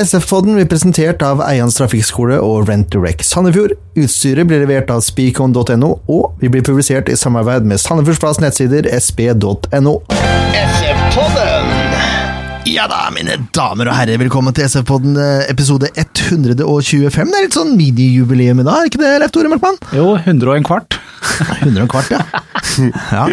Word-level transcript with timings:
SF-podden 0.00 0.54
blir 0.56 0.68
presentert 0.70 1.20
av 1.24 1.42
Eians 1.44 1.76
trafikkskole 1.76 2.38
og 2.40 2.70
Rent 2.70 2.88
Direct 2.94 3.26
Sandefjord. 3.28 3.74
Utstyret 4.00 4.48
blir 4.48 4.64
levert 4.64 4.92
av 4.92 5.04
speakon.no, 5.04 5.92
og 6.08 6.40
vi 6.40 6.48
blir 6.48 6.64
publisert 6.64 7.12
i 7.12 7.18
samarbeid 7.20 7.68
med 7.68 7.82
Sandefjordsplass 7.82 8.40
nettsider 8.40 8.88
sp.no. 8.96 10.00
SF-podden! 10.08 10.99
Ja 12.68 12.84
da, 12.90 13.06
mine 13.14 13.38
damer 13.56 13.88
og 13.88 13.94
herrer, 13.96 14.18
velkommen 14.20 14.52
til 14.52 14.66
SF-podden 14.68 15.14
eh, 15.16 15.46
episode 15.48 15.88
125. 15.96 17.30
Det 17.30 17.38
er 17.38 17.46
litt 17.46 17.56
sånn 17.56 17.72
minijubileum 17.78 18.60
i 18.60 18.66
dag, 18.66 18.82
er 18.82 18.90
ikke 18.90 19.00
det, 19.00 19.12
Leif 19.22 19.32
Tore 19.32 19.48
Markmann? 19.48 19.78
Jo, 19.96 20.10
100 20.18 20.50
og 20.50 20.58
en 20.58 20.66
kvart. 20.68 20.98
100 21.62 21.72
og 21.78 21.86
en 21.86 21.90
kvart, 21.94 22.12
ja. 22.12 22.20
ja. 23.16 23.24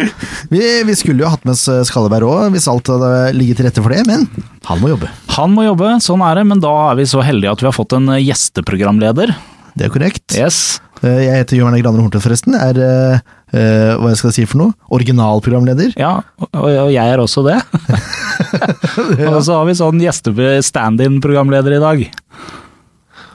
Vi, 0.48 0.62
vi, 0.88 0.96
skulle 0.96 1.26
jo 1.26 1.32
hatt 1.34 1.44
med 1.44 1.58
oss 1.58 1.66
Skalleberg 1.90 2.24
òg, 2.24 2.48
hvis 2.56 2.70
alt 2.72 2.88
hadde 2.94 3.12
ligget 3.36 3.60
til 3.60 3.68
rette 3.68 3.84
for 3.84 3.92
det, 3.92 4.06
men 4.08 4.24
han 4.70 4.80
må 4.80 4.94
jobbe. 4.94 5.12
Han 5.36 5.52
må 5.56 5.68
jobbe, 5.68 5.92
sånn 6.04 6.24
er 6.24 6.40
det, 6.40 6.48
men 6.48 6.64
da 6.64 6.72
er 6.88 7.00
vi 7.02 7.08
så 7.12 7.24
heldige 7.26 7.52
at 7.52 7.64
vi 7.64 7.68
har 7.68 7.76
fått 7.76 7.98
en 7.98 8.08
gjesteprogramleder. 8.16 9.36
Det 9.76 9.86
er 9.86 9.92
korrekt. 9.92 10.38
Yes. 10.40 10.78
Eh, 11.02 11.26
jeg 11.28 11.44
heter 11.44 11.60
Jørn 11.60 11.76
Graner 11.76 12.00
Horntvedt, 12.00 12.24
forresten. 12.24 12.56
Er 12.56 13.20
uh, 13.54 13.94
hva 13.98 14.12
jeg 14.12 14.20
skal 14.20 14.34
si 14.36 14.46
for 14.48 14.62
noe? 14.62 14.76
Originalprogramleder. 14.94 15.94
Ja, 16.00 16.18
og, 16.44 16.48
og 16.58 16.92
jeg 16.94 17.04
er 17.04 17.22
også 17.22 17.46
det. 17.48 17.60
ja. 17.88 18.02
Og 19.34 19.40
så 19.44 19.56
har 19.56 19.66
vi 19.68 19.76
sånn 19.78 20.02
gjeste-stand-in-programleder 20.02 21.78
i 21.78 21.82
dag. 21.82 22.04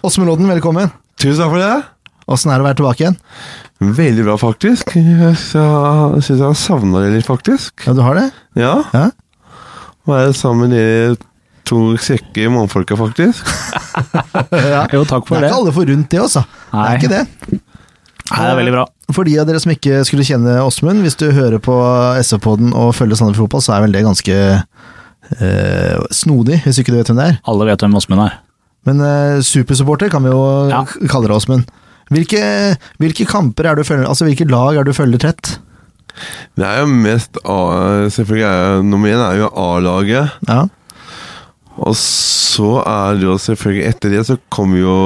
Åsmund 0.03 0.29
Lodden, 0.29 0.49
velkommen. 0.51 0.91
Tusen 1.19 1.43
takk 1.43 1.53
for 1.53 1.61
det. 1.63 1.73
Åssen 2.33 2.53
er 2.53 2.59
det 2.59 2.63
å 2.63 2.67
være 2.69 2.79
tilbake 2.79 3.03
igjen? 3.03 3.17
Veldig 3.99 4.23
bra, 4.27 4.37
faktisk. 4.39 4.93
Jeg 4.95 5.35
syns 5.35 6.29
jeg 6.31 6.39
har 6.43 6.57
savna 6.59 7.03
det 7.03 7.11
litt, 7.17 7.27
faktisk. 7.27 7.83
Ja, 7.87 7.95
du 7.97 8.01
har 8.05 8.19
det? 8.19 8.29
Ja. 8.59 8.77
ja? 8.95 9.09
Være 10.07 10.31
sammen 10.37 10.71
med 10.71 10.75
de 10.75 11.17
to 11.67 11.81
kjekke 11.99 12.47
mannfolka, 12.51 12.95
faktisk. 12.99 13.47
ja. 14.73 14.85
Jo, 14.91 15.03
takk 15.07 15.27
for 15.27 15.35
det. 15.35 15.43
Det 15.43 15.49
er 15.49 15.49
ikke 15.49 15.59
alle 15.59 15.75
forunt 15.75 16.09
det, 16.11 16.21
altså. 16.23 16.45
Nei. 16.71 16.83
Det 16.83 16.93
er 16.93 17.01
ikke 17.01 17.13
det. 17.13 17.59
Nei, 18.23 18.39
det 18.39 18.49
er 18.49 18.59
veldig 18.61 18.75
bra. 18.77 18.87
For 19.13 19.27
de 19.27 19.35
av 19.41 19.49
dere 19.49 19.61
som 19.61 19.73
ikke 19.73 20.01
skulle 20.07 20.25
kjenne 20.27 20.59
Åsmund, 20.63 21.03
hvis 21.05 21.17
du 21.19 21.27
hører 21.35 21.61
på 21.63 21.75
SV-poden 22.21 22.73
og 22.77 22.93
følger 22.97 23.19
Sandefjord 23.19 23.49
Fotball, 23.49 23.63
så 23.65 23.75
er 23.75 23.85
vel 23.85 23.95
det 23.95 24.05
ganske 24.05 24.37
eh, 24.57 26.07
snodig, 26.13 26.61
hvis 26.65 26.81
ikke 26.81 26.93
du 26.93 26.99
vet 26.99 27.11
hvem 27.11 27.21
det 27.21 27.29
er. 27.31 27.39
Alle 27.49 27.69
vet 27.69 27.85
hvem 27.85 27.97
Åsmund 27.99 28.25
er. 28.25 28.37
Men 28.87 29.03
eh, 29.03 29.41
supersupporter 29.45 30.11
kan 30.13 30.25
vi 30.25 30.33
jo 30.33 30.43
ja. 30.71 30.83
kalle 31.07 31.29
deg, 31.29 31.37
Åsmund. 31.37 31.69
Hvilke, 32.13 32.43
hvilke, 33.01 33.25
kamper 33.29 33.69
er 33.69 33.79
du 33.79 33.85
følger, 33.87 34.09
altså 34.09 34.27
hvilke 34.27 34.49
lag 34.49 34.77
er 34.77 34.87
du 34.87 34.93
følger 34.95 35.21
tett? 35.23 35.55
Det 36.59 36.65
er 36.67 36.83
jo 36.83 36.89
mest 36.91 37.39
A, 37.41 37.59
Selvfølgelig 38.13 38.45
er 38.45 38.83
nummer 38.85 39.09
én 39.09 39.23
er 39.23 39.39
jo 39.39 39.49
A-laget. 39.57 40.35
Ja. 40.49 40.65
Og 41.81 41.95
så 41.97 42.83
er 42.85 43.17
det 43.17 43.25
jo 43.25 43.39
selvfølgelig 43.41 43.87
Etter 43.89 44.11
det 44.13 44.25
så 44.27 44.35
kommer 44.53 44.77
jo 44.77 44.97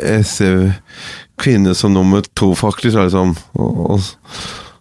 SF 0.00 0.94
Kvinner 1.40 1.74
som 1.74 1.94
nummer 1.94 2.22
to, 2.34 2.52
faktisk. 2.54 2.96
Liksom. 2.96 3.34
Og, 3.54 4.00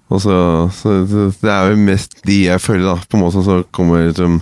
og, 0.09 0.21
så, 0.21 0.37
så, 0.75 0.99
Det 1.41 1.49
er 1.49 1.71
jo 1.71 1.81
mest 1.89 2.19
de 2.27 2.43
jeg 2.45 2.61
følger, 2.61 2.93
da. 2.93 3.09
På 3.09 3.17
en 3.17 3.25
måte 3.25 3.43
så 3.45 3.63
kommer 3.73 4.07
liksom 4.07 4.41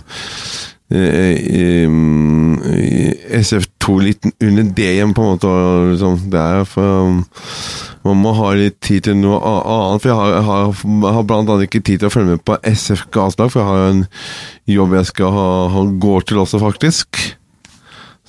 SF2 3.32 3.94
litt 4.02 4.26
under 4.42 4.62
det 4.76 4.90
igjen, 4.92 5.14
på 5.16 5.22
en 5.22 5.28
måte. 5.34 5.52
Liksom. 5.92 6.18
Det 6.32 6.40
er 6.40 6.64
for 6.68 7.08
um, 7.08 7.24
Man 8.04 8.18
må 8.18 8.32
ha 8.34 8.52
litt 8.58 8.80
tid 8.82 9.06
til 9.06 9.16
noe 9.16 9.38
annet. 9.40 10.02
For 10.02 10.10
jeg 10.10 10.18
har, 10.18 10.32
jeg 10.34 10.44
har, 10.48 10.72
jeg 11.06 11.14
har 11.16 11.28
blant 11.28 11.48
annet 11.48 11.68
ikke 11.68 11.84
tid 11.86 12.02
til 12.02 12.10
å 12.10 12.14
følge 12.14 12.34
med 12.34 12.44
på 12.44 12.58
SF 12.66 13.06
gaslag, 13.14 13.52
for 13.52 13.62
jeg 13.62 13.68
har 13.70 13.80
en 13.92 14.04
jobb 14.76 14.98
jeg 14.98 15.06
skal 15.12 15.28
ha, 15.36 15.48
ha 15.72 15.80
går 16.02 16.20
til 16.28 16.42
også, 16.42 16.60
faktisk. 16.62 17.08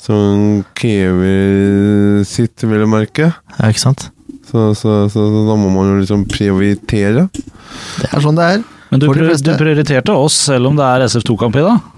Som 0.04 0.64
krever 0.76 2.24
sitt, 2.28 2.60
vil 2.60 2.82
jeg 2.82 2.92
merke. 2.92 3.30
Ja, 3.56 3.72
ikke 3.72 3.86
sant? 3.86 4.10
Så, 4.50 4.74
så, 4.76 4.98
så, 5.10 5.24
da 5.48 5.56
må 5.56 5.72
man 5.72 5.94
jo 5.94 6.02
liksom 6.02 6.26
prioritere. 6.30 7.30
Det 7.32 8.10
er 8.12 8.24
sånn 8.24 8.38
det 8.38 8.50
er. 8.58 8.66
Men 8.92 9.02
du, 9.02 9.08
du 9.08 9.52
prioriterte 9.58 10.14
oss, 10.14 10.36
selv 10.52 10.70
om 10.70 10.76
det 10.78 10.86
er 10.86 11.08
SF2-kamp 11.08 11.56
i 11.58 11.64
dag? 11.66 11.92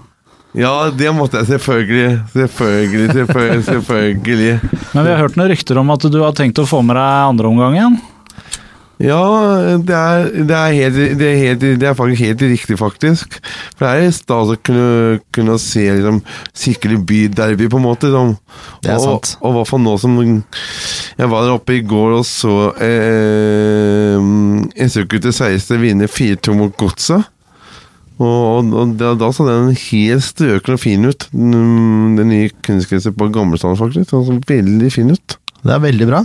Ja, 0.56 0.88
det 0.88 1.10
måtte 1.12 1.42
jeg 1.42 1.50
selvfølgelig. 1.50 2.12
Selvfølgelig, 2.32 3.08
selvfølgelig. 3.12 3.64
selvfølgelig. 3.66 4.52
Men 4.94 5.04
vi 5.04 5.10
har 5.10 5.20
hørt 5.20 5.36
noen 5.36 5.50
rykter 5.52 5.82
om 5.82 5.90
at 5.92 6.06
du 6.08 6.22
har 6.22 6.36
tenkt 6.38 6.62
å 6.62 6.68
få 6.68 6.80
med 6.86 6.96
deg 6.96 7.32
andre 7.34 7.50
omgang 7.50 7.76
igjen? 7.76 7.98
Ja, 8.96 9.76
det 9.76 9.92
er, 9.92 10.30
det, 10.48 10.56
er 10.56 10.70
helt, 10.72 10.94
det, 11.20 11.26
er 11.28 11.36
helt, 11.36 11.60
det 11.60 11.84
er, 11.84 11.96
faktisk 11.98 12.22
helt 12.24 12.42
riktig, 12.42 12.78
faktisk. 12.80 13.36
For 13.76 13.84
det 13.84 14.06
er 14.06 14.14
stas 14.16 14.52
å 14.54 14.56
kunne, 14.56 15.18
kunne 15.36 15.58
se 15.60 15.84
liksom, 15.98 16.22
skikkelig 16.56 17.02
byderby, 17.10 17.68
på 17.72 17.76
en 17.76 17.84
måte. 17.84 18.08
Liksom. 18.08 18.32
Det 18.86 18.94
er 18.94 19.02
sant. 19.04 19.34
Og, 19.42 19.50
i 19.50 19.58
hvert 19.58 19.68
fall 19.68 19.84
nå 19.84 19.96
som 20.00 20.16
Jeg 20.16 21.28
var 21.28 21.44
der 21.44 21.54
oppe 21.58 21.76
i 21.76 21.84
går 21.84 22.16
og 22.22 22.24
så 22.28 22.56
eh, 22.80 24.16
SU-gutter 24.88 25.34
16 25.34 25.82
vinne 25.82 26.08
4-2 26.08 26.56
mot 26.56 26.76
Godset. 26.80 27.28
Og, 28.16 28.72
og 28.72 28.94
da, 28.96 29.12
da, 29.12 29.28
så 29.28 29.44
den 29.44 29.74
helt 29.76 30.24
strøken 30.24 30.78
og 30.78 30.80
fin 30.80 31.04
ut. 31.04 31.28
Den, 31.36 32.16
den 32.16 32.32
nye 32.32 32.52
kunstgresset 32.64 33.16
på 33.16 33.28
Gamlestad, 33.28 33.76
faktisk. 33.76 34.14
Den 34.14 34.24
så 34.24 34.38
veldig 34.48 34.92
fin 34.94 35.12
ut. 35.12 35.36
Det 35.66 35.74
er 35.74 35.82
veldig 35.82 36.06
bra. 36.08 36.22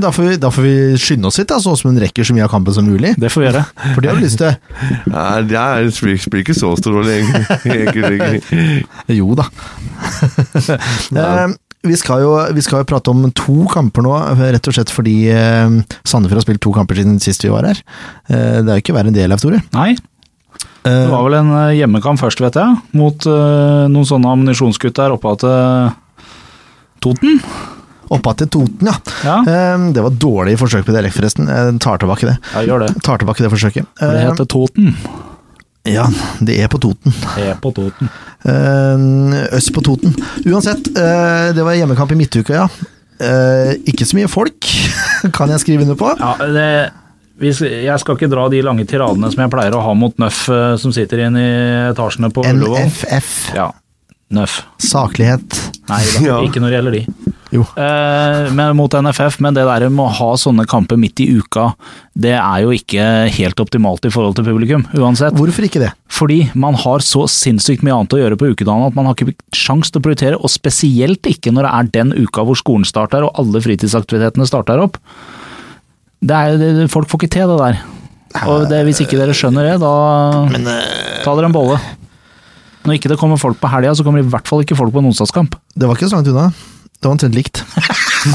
Da 0.00 0.10
får 0.14 0.28
vi, 0.28 0.36
da 0.40 0.50
får 0.52 0.66
vi 0.66 0.74
skynde 1.00 1.28
oss 1.28 1.38
litt, 1.40 1.50
da, 1.50 1.58
sånn 1.62 1.78
som 1.78 1.90
hun 1.90 2.00
rekker 2.02 2.26
så 2.26 2.36
mye 2.36 2.46
av 2.46 2.52
kampen 2.52 2.76
som 2.76 2.86
mulig. 2.88 3.14
Det 3.20 3.30
får 3.32 3.42
vi 3.42 3.48
gjøre. 3.48 3.64
For 3.82 4.00
det 4.02 4.10
har 4.10 4.20
du 4.20 4.24
lyst 4.24 4.40
til. 4.40 4.52
Ja, 5.12 5.26
det 5.44 5.58
er, 5.58 5.90
blir 6.32 6.44
ikke 6.44 6.56
så 6.56 6.72
stor 6.80 6.96
rolle, 6.98 7.18
egentlig. 7.20 8.42
jo 9.20 9.36
da. 9.38 9.48
vi, 11.90 11.98
skal 11.98 12.22
jo, 12.24 12.36
vi 12.56 12.64
skal 12.64 12.82
jo 12.82 12.88
prate 12.88 13.12
om 13.12 13.26
to 13.36 13.66
kamper 13.72 14.06
nå, 14.06 14.14
rett 14.40 14.70
og 14.70 14.76
slett 14.76 14.92
fordi 14.92 15.16
Sandefjord 15.32 16.40
har 16.40 16.46
spilt 16.46 16.64
to 16.64 16.72
kamper 16.76 17.00
siden 17.00 17.20
sist 17.22 17.44
vi 17.44 17.52
var 17.52 17.68
her. 17.68 17.82
Det 18.28 18.64
er 18.64 18.78
jo 18.78 18.84
ikke 18.84 18.96
verre 18.96 19.12
enn 19.12 19.18
det, 19.18 19.28
Leif 19.30 19.44
Tore. 19.44 19.62
Nei. 19.76 19.92
Det 20.82 21.10
var 21.10 21.22
vel 21.28 21.36
en 21.38 21.52
hjemmekamp 21.76 22.18
først, 22.18 22.40
vet 22.42 22.56
jeg, 22.58 22.78
mot 22.98 23.26
noen 23.26 24.08
sånne 24.08 24.32
ammunisjonskutt 24.34 24.98
der 24.98 25.14
oppe 25.14 25.36
til 25.42 25.92
Toten. 27.02 27.40
Oppa 28.12 28.34
til 28.36 28.48
Toten, 28.52 28.88
ja. 28.88 28.94
ja. 29.24 29.36
Det 29.94 30.02
var 30.04 30.16
dårlig 30.20 30.56
forsøk 30.60 30.84
på 30.86 30.94
dialekt, 30.94 31.16
forresten. 31.16 31.46
Jeg 31.48 31.76
tar 31.80 32.00
tilbake 32.02 32.28
det. 32.28 32.36
Ja, 32.54 32.64
gjør 32.66 32.86
det. 32.86 32.90
Tar 33.06 33.22
tilbake 33.22 33.44
det 33.44 33.52
forsøket. 33.52 33.86
Det 34.00 34.24
heter 34.26 34.48
Toten. 34.50 34.96
Ja, 35.88 36.04
det 36.38 36.60
er 36.62 36.68
på 36.70 36.78
Toten. 36.82 37.14
Det 37.34 37.46
er 37.52 37.56
på 37.62 37.72
Toten. 37.74 38.10
Øst 39.52 39.72
på 39.74 39.82
Toten. 39.86 40.14
Uansett, 40.46 40.90
det 40.94 41.64
var 41.64 41.78
hjemmekamp 41.78 42.12
i 42.14 42.18
midtuka, 42.20 42.64
ja. 42.64 42.66
Ikke 43.88 44.06
så 44.06 44.18
mye 44.18 44.30
folk, 44.30 44.66
kan 45.36 45.50
jeg 45.54 45.62
skrive 45.62 45.86
under 45.86 45.98
på. 45.98 46.12
Ja, 46.18 46.34
det 46.52 46.68
jeg 47.42 47.98
skal 47.98 48.14
ikke 48.14 48.28
dra 48.30 48.44
de 48.52 48.60
lange 48.62 48.84
tiradene 48.86 49.26
som 49.32 49.40
jeg 49.42 49.50
pleier 49.50 49.74
å 49.74 49.80
ha 49.82 49.94
mot 49.98 50.14
Nøff, 50.20 50.44
som 50.78 50.92
sitter 50.94 51.24
inne 51.24 51.40
i 51.42 51.54
etasjene 51.88 52.28
på 52.30 52.44
Ullevål. 52.46 52.84
NFF. 52.86 53.30
Ja, 53.56 53.70
Nøff. 54.36 54.60
Saklighet. 54.78 55.56
Nei, 55.90 56.02
da, 56.22 56.38
ikke 56.46 56.62
når 56.62 56.68
det 56.70 56.76
gjelder 56.76 56.96
de. 56.98 57.31
Jo. 57.52 57.66
Eh, 57.76 58.72
mot 58.72 58.94
NFF, 58.96 59.36
men 59.44 59.52
det 59.52 59.66
der 59.68 59.84
med 59.92 60.06
å 60.06 60.14
ha 60.16 60.30
sånne 60.40 60.64
kamper 60.68 60.96
midt 61.00 61.20
i 61.20 61.28
uka, 61.36 61.74
det 62.16 62.32
er 62.38 62.62
jo 62.64 62.72
ikke 62.72 63.04
helt 63.36 63.60
optimalt 63.60 64.08
i 64.08 64.12
forhold 64.12 64.38
til 64.38 64.46
publikum, 64.46 64.86
uansett. 64.96 65.36
Hvorfor 65.36 65.66
ikke 65.68 65.82
det? 65.82 65.90
Fordi 66.12 66.46
man 66.56 66.78
har 66.80 67.04
så 67.04 67.26
sinnssykt 67.28 67.84
mye 67.84 67.98
annet 67.98 68.16
å 68.16 68.22
gjøre 68.22 68.40
på 68.40 68.50
ukedagene 68.54 68.88
at 68.88 68.96
man 68.96 69.10
har 69.10 69.18
ikke 69.18 69.36
sjans 69.56 69.92
til 69.92 70.00
å 70.00 70.06
prioritere, 70.06 70.40
og 70.40 70.52
spesielt 70.52 71.28
ikke 71.28 71.52
når 71.52 71.68
det 71.68 71.74
er 71.76 71.92
den 72.00 72.16
uka 72.24 72.46
hvor 72.48 72.56
skolen 72.56 72.88
starter 72.88 73.28
og 73.28 73.36
alle 73.40 73.60
fritidsaktivitetene 73.64 74.48
starter 74.48 74.80
opp. 74.80 74.96
Det 76.22 76.38
er, 76.38 76.56
det, 76.56 76.88
folk 76.92 77.10
får 77.10 77.20
ikke 77.20 77.34
til 77.36 77.52
det 77.52 77.60
der. 77.60 77.82
Og 78.48 78.68
det, 78.70 78.80
hvis 78.86 79.02
ikke 79.04 79.18
dere 79.20 79.36
skjønner 79.36 79.66
det, 79.68 79.80
da 79.82 79.94
Men, 80.48 80.64
uh, 80.64 81.18
ta 81.20 81.34
dere 81.36 81.50
en 81.50 81.56
bolle. 81.56 81.76
Når 82.86 82.96
ikke 82.96 83.12
det 83.12 83.18
kommer 83.20 83.36
folk 83.38 83.60
på 83.60 83.68
helga, 83.70 83.92
så 83.94 84.06
kommer 84.06 84.22
det 84.22 84.30
i 84.30 84.32
hvert 84.32 84.48
fall 84.48 84.64
ikke 84.64 84.78
folk 84.78 84.94
på 84.94 85.02
en 85.02 85.10
onsdagskamp. 85.12 85.58
Det 85.76 85.84
var 85.88 85.98
ikke 85.98 86.08
så 86.08 86.18
langt 86.18 86.32
unna. 86.32 86.48
Det 87.02 87.08
var 87.10 87.16
omtrent 87.16 87.34
likt. 87.34 87.64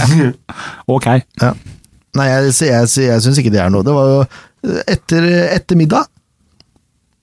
ok. 0.97 1.07
Ja. 1.39 1.53
Nei, 2.17 2.25
jeg, 2.27 2.51
jeg, 2.67 2.89
jeg 3.05 3.23
syns 3.23 3.39
ikke 3.39 3.53
det 3.53 3.61
er 3.63 3.71
noe. 3.71 3.85
Det 3.87 3.93
var 3.95 4.09
jo 4.11 4.19
etter, 4.91 5.27
etter 5.55 5.79
middag. 5.79 6.09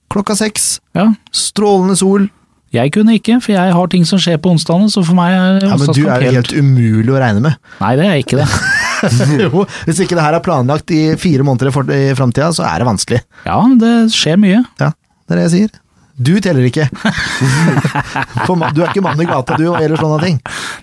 Klokka 0.09 0.33
seks. 0.39 0.79
Ja. 0.97 1.11
Strålende 1.35 1.97
sol. 1.99 2.25
Jeg 2.73 2.91
kunne 2.91 3.13
ikke, 3.15 3.37
for 3.43 3.53
jeg 3.53 3.75
har 3.77 3.91
ting 3.91 4.03
som 4.07 4.19
skjer 4.19 4.39
på 4.41 4.51
onsdagene, 4.51 4.89
så 4.91 5.03
for 5.05 5.15
meg 5.15 5.31
er 5.31 5.61
ja, 5.63 5.77
Men 5.79 5.93
du 5.95 6.01
er 6.09 6.25
jo 6.25 6.33
helt 6.35 6.51
umulig 6.57 7.13
å 7.13 7.21
regne 7.21 7.43
med. 7.45 7.61
Nei, 7.79 7.93
det 7.99 8.07
er 8.09 8.19
ikke 8.19 8.41
det. 8.41 8.47
jo, 9.45 9.63
hvis 9.85 10.01
ikke 10.03 10.17
det 10.17 10.25
her 10.25 10.35
er 10.39 10.43
planlagt 10.43 10.91
i 10.91 11.03
fire 11.21 11.45
måneder 11.47 11.69
i 11.95 12.01
framtida, 12.17 12.49
så 12.57 12.65
er 12.67 12.81
det 12.81 12.89
vanskelig. 12.89 13.21
Ja, 13.45 13.61
det 13.79 13.93
skjer 14.15 14.41
mye. 14.41 14.65
Ja, 14.81 14.91
det 14.91 15.35
er 15.37 15.39
det 15.39 15.47
jeg 15.47 15.53
sier. 15.55 15.81
Du 16.15 16.31
teller 16.39 16.63
ikke. 16.69 16.85
du 18.47 18.81
er 18.81 18.87
ikke 18.89 19.03
mann 19.03 19.19
i 19.19 19.27
gata, 19.27 19.57
du, 19.59 19.67
eller 19.75 19.99
sånne 19.99 20.19
ting. 20.23 20.37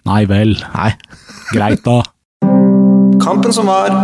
Nei 0.08 0.24
vel. 0.28 0.52
Nei. 0.74 0.90
Greit, 1.54 1.80
da. 1.86 2.02
Kampen 3.22 3.54
som 3.54 3.70
var. 3.70 3.94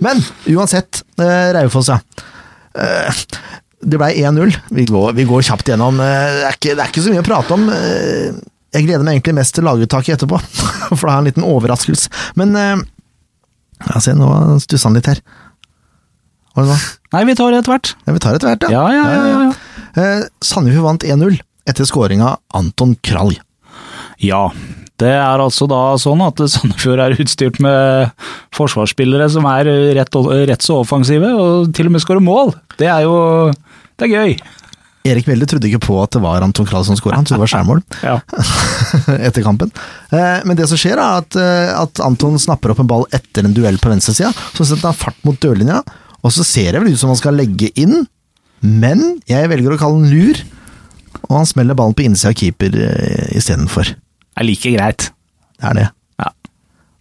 Men 0.00 0.20
uansett, 0.54 1.02
uh, 1.20 1.48
Raufoss, 1.56 1.88
ja. 1.90 1.98
Uh, 2.78 3.10
Det 3.78 3.94
ble 3.98 4.08
1-0. 4.18 4.54
Vi, 4.74 4.84
går- 4.90 5.12
vi 5.14 5.24
går 5.26 5.42
kjapt 5.46 5.68
gjennom. 5.70 5.98
Uh, 5.98 6.06
Det 6.06 6.46
er, 6.48 6.56
ikke, 6.58 6.74
det 6.78 6.84
er 6.84 6.92
ikke 6.92 7.04
så 7.04 7.12
mye 7.14 7.22
å 7.24 7.26
prate 7.26 7.54
om. 7.54 7.66
Jeg 8.74 8.84
gleder 8.86 9.04
meg 9.06 9.16
egentlig 9.18 9.36
mest 9.38 9.54
til 9.56 9.64
laguttaket 9.66 10.16
etterpå, 10.18 10.38
for 10.98 11.04
det 11.06 11.12
er 11.12 11.18
en 11.18 11.28
liten 11.30 11.46
overraskelse. 11.46 12.10
Men 12.38 12.54
ja, 12.58 14.00
se, 14.02 14.14
nå 14.18 14.28
stussa 14.62 14.90
han 14.90 14.98
litt 14.98 15.08
her. 15.10 15.22
Hva 16.58 16.64
er 16.66 16.72
det? 16.74 16.78
Nei, 17.14 17.20
vi 17.30 17.36
tar 17.38 17.52
det 17.54 17.60
etter 17.62 17.72
hvert. 17.76 17.92
Ja, 18.04 18.14
vi 18.16 18.22
tar 18.24 18.34
etter 18.38 18.50
hvert, 18.50 18.66
Ja, 18.74 18.82
ja, 18.92 19.04
ja. 19.14 19.28
ja, 19.28 19.44
ja. 19.46 20.02
Eh, 20.02 20.24
Sandefjord 20.44 20.84
vant 20.90 21.06
1-0 21.06 21.38
etter 21.68 21.86
skåringa 21.88 22.34
Anton 22.58 22.96
Kralj. 23.04 23.38
Ja, 24.24 24.48
det 24.98 25.12
er 25.14 25.38
altså 25.44 25.68
da 25.70 25.80
sånn 26.02 26.20
at 26.26 26.40
Sandefjord 26.50 26.98
er 27.04 27.14
utstyrt 27.22 27.60
med 27.62 28.10
forsvarsspillere 28.56 29.28
som 29.30 29.46
er 29.50 29.68
rett, 29.98 30.16
rett 30.50 30.64
så 30.66 30.80
offensive, 30.82 31.30
og 31.38 31.70
til 31.76 31.86
og 31.90 31.94
med 31.94 32.02
skårer 32.02 32.24
mål. 32.24 32.54
Det 32.80 32.88
er 32.90 33.04
jo 33.06 33.14
det 33.98 34.08
er 34.08 34.14
gøy. 34.14 34.34
Erik 35.08 35.28
Welde 35.30 35.46
trodde 35.48 35.68
ikke 35.70 35.80
på 35.86 35.94
at 36.02 36.12
det 36.16 36.20
var 36.20 36.42
Anton 36.44 36.66
Kralj 36.68 36.88
som 36.90 36.98
skåra, 36.98 37.16
han 37.20 37.24
trodde 37.28 37.38
det 37.38 37.46
var 37.46 37.52
skjærmål 37.54 37.78
Ja. 38.10 38.16
etter 39.30 39.46
kampen. 39.46 39.70
Eh, 40.12 40.42
Men 40.44 40.58
det 40.58 40.66
som 40.68 40.76
skjer, 40.80 40.98
er 40.98 41.22
at, 41.22 41.38
eh, 41.38 41.70
at 41.78 42.02
Anton 42.04 42.36
snapper 42.42 42.74
opp 42.74 42.82
en 42.82 42.90
ball 42.90 43.06
etter 43.14 43.46
en 43.46 43.54
duell 43.56 43.78
på 43.80 43.92
venstresida. 43.92 44.34
Så 44.58 44.66
setter 44.68 44.90
han 44.90 44.98
fart 44.98 45.16
mot 45.24 45.38
dørlinja, 45.40 45.80
og 46.28 46.34
så 46.36 46.44
ser 46.44 46.74
det 46.76 46.82
vel 46.84 46.92
ut 46.92 47.00
som 47.00 47.08
han 47.12 47.18
skal 47.20 47.38
legge 47.40 47.70
inn, 47.80 48.02
men 48.60 49.04
jeg 49.30 49.48
velger 49.50 49.74
å 49.74 49.80
kalle 49.80 50.02
den 50.04 50.12
lur, 50.12 50.40
og 51.28 51.36
han 51.40 51.48
smeller 51.48 51.76
ballen 51.78 51.96
på 51.96 52.04
innsida 52.04 52.32
av 52.34 52.36
keeper 52.38 52.74
eh, 52.84 53.30
istedenfor. 53.38 53.94
Det 53.94 54.42
er 54.42 54.46
like 54.46 54.72
greit. 54.74 55.08
Det 55.58 55.70
er 55.72 55.78
det. 55.80 55.86
Ja. 56.20 56.28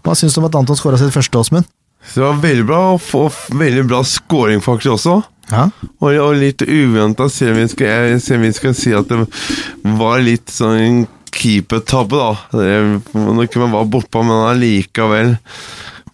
Hva 0.07 0.15
syns 0.17 0.33
du 0.37 0.39
om 0.41 0.47
at 0.47 0.55
Anton 0.57 0.79
skåra 0.79 0.99
sitt 1.01 1.13
første, 1.15 1.41
Åsmund? 1.43 1.67
Det 2.13 2.23
var 2.23 2.37
veldig 2.39 2.63
bra, 2.69 2.79
og 2.95 3.41
veldig 3.59 3.83
bra 3.89 3.99
scoring 4.07 4.61
faktisk 4.63 4.93
også. 4.95 5.17
Ja. 5.51 5.65
Og, 5.99 6.07
og 6.23 6.37
litt 6.39 6.63
uventa, 6.63 7.27
selv 7.31 7.55
om 7.55 7.61
vi 7.61 7.67
skal, 7.73 7.87
jeg- 8.13 8.21
selv 8.23 8.45
vi 8.47 8.53
skal 8.55 8.73
si 8.77 8.93
at 8.95 9.07
det 9.11 9.19
var 9.99 10.23
litt 10.23 10.51
sånn 10.53 11.03
keepertabbe, 11.37 12.17
da. 12.17 12.31
Det- 12.53 13.13
Når 13.13 13.59
man 13.65 13.75
var 13.75 13.85
bortpå, 13.91 14.23
men 14.23 14.45
allikevel. 14.53 15.35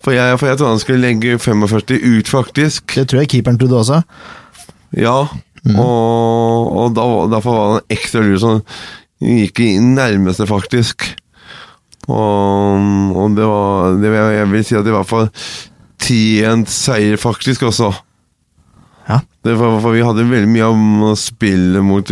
For 0.04 0.12
jeg, 0.12 0.36
for 0.40 0.50
jeg 0.50 0.58
trodde 0.60 0.74
han 0.76 0.82
skulle 0.84 1.02
legge 1.02 1.38
45 1.40 2.00
ut, 2.18 2.28
faktisk. 2.28 2.96
Det 2.98 3.06
tror 3.08 3.20
jeg 3.24 3.30
keeperen 3.32 3.58
trodde 3.62 3.78
også. 3.80 4.02
Ja, 5.00 5.16
og, 5.80 6.74
og 6.76 6.90
da, 6.98 7.06
derfor 7.32 7.56
var 7.56 7.70
han 7.78 7.86
ekstra 7.96 8.20
lur, 8.26 8.36
som 8.42 8.60
gikk 9.24 9.62
i 9.64 9.70
nærmeste, 9.80 10.44
faktisk. 10.50 11.06
Og, 12.12 12.84
og 13.16 13.38
det 13.38 13.46
var 13.48 13.94
det, 14.02 14.12
jeg- 14.12 14.50
vil 14.52 14.66
si 14.68 14.76
at 14.76 14.84
det 14.86 14.92
var 14.94 15.04
for 15.08 15.30
tiend 16.04 16.68
seier, 16.68 17.16
faktisk, 17.18 17.64
også. 17.64 17.94
Ja. 19.10 19.20
Det 19.44 19.58
var, 19.60 19.80
for 19.84 19.92
vi 19.92 20.04
hadde 20.06 20.24
veldig 20.30 20.48
mye 20.48 20.68
om 20.72 21.02
å 21.10 21.14
spille 21.20 21.82
mot 21.84 22.08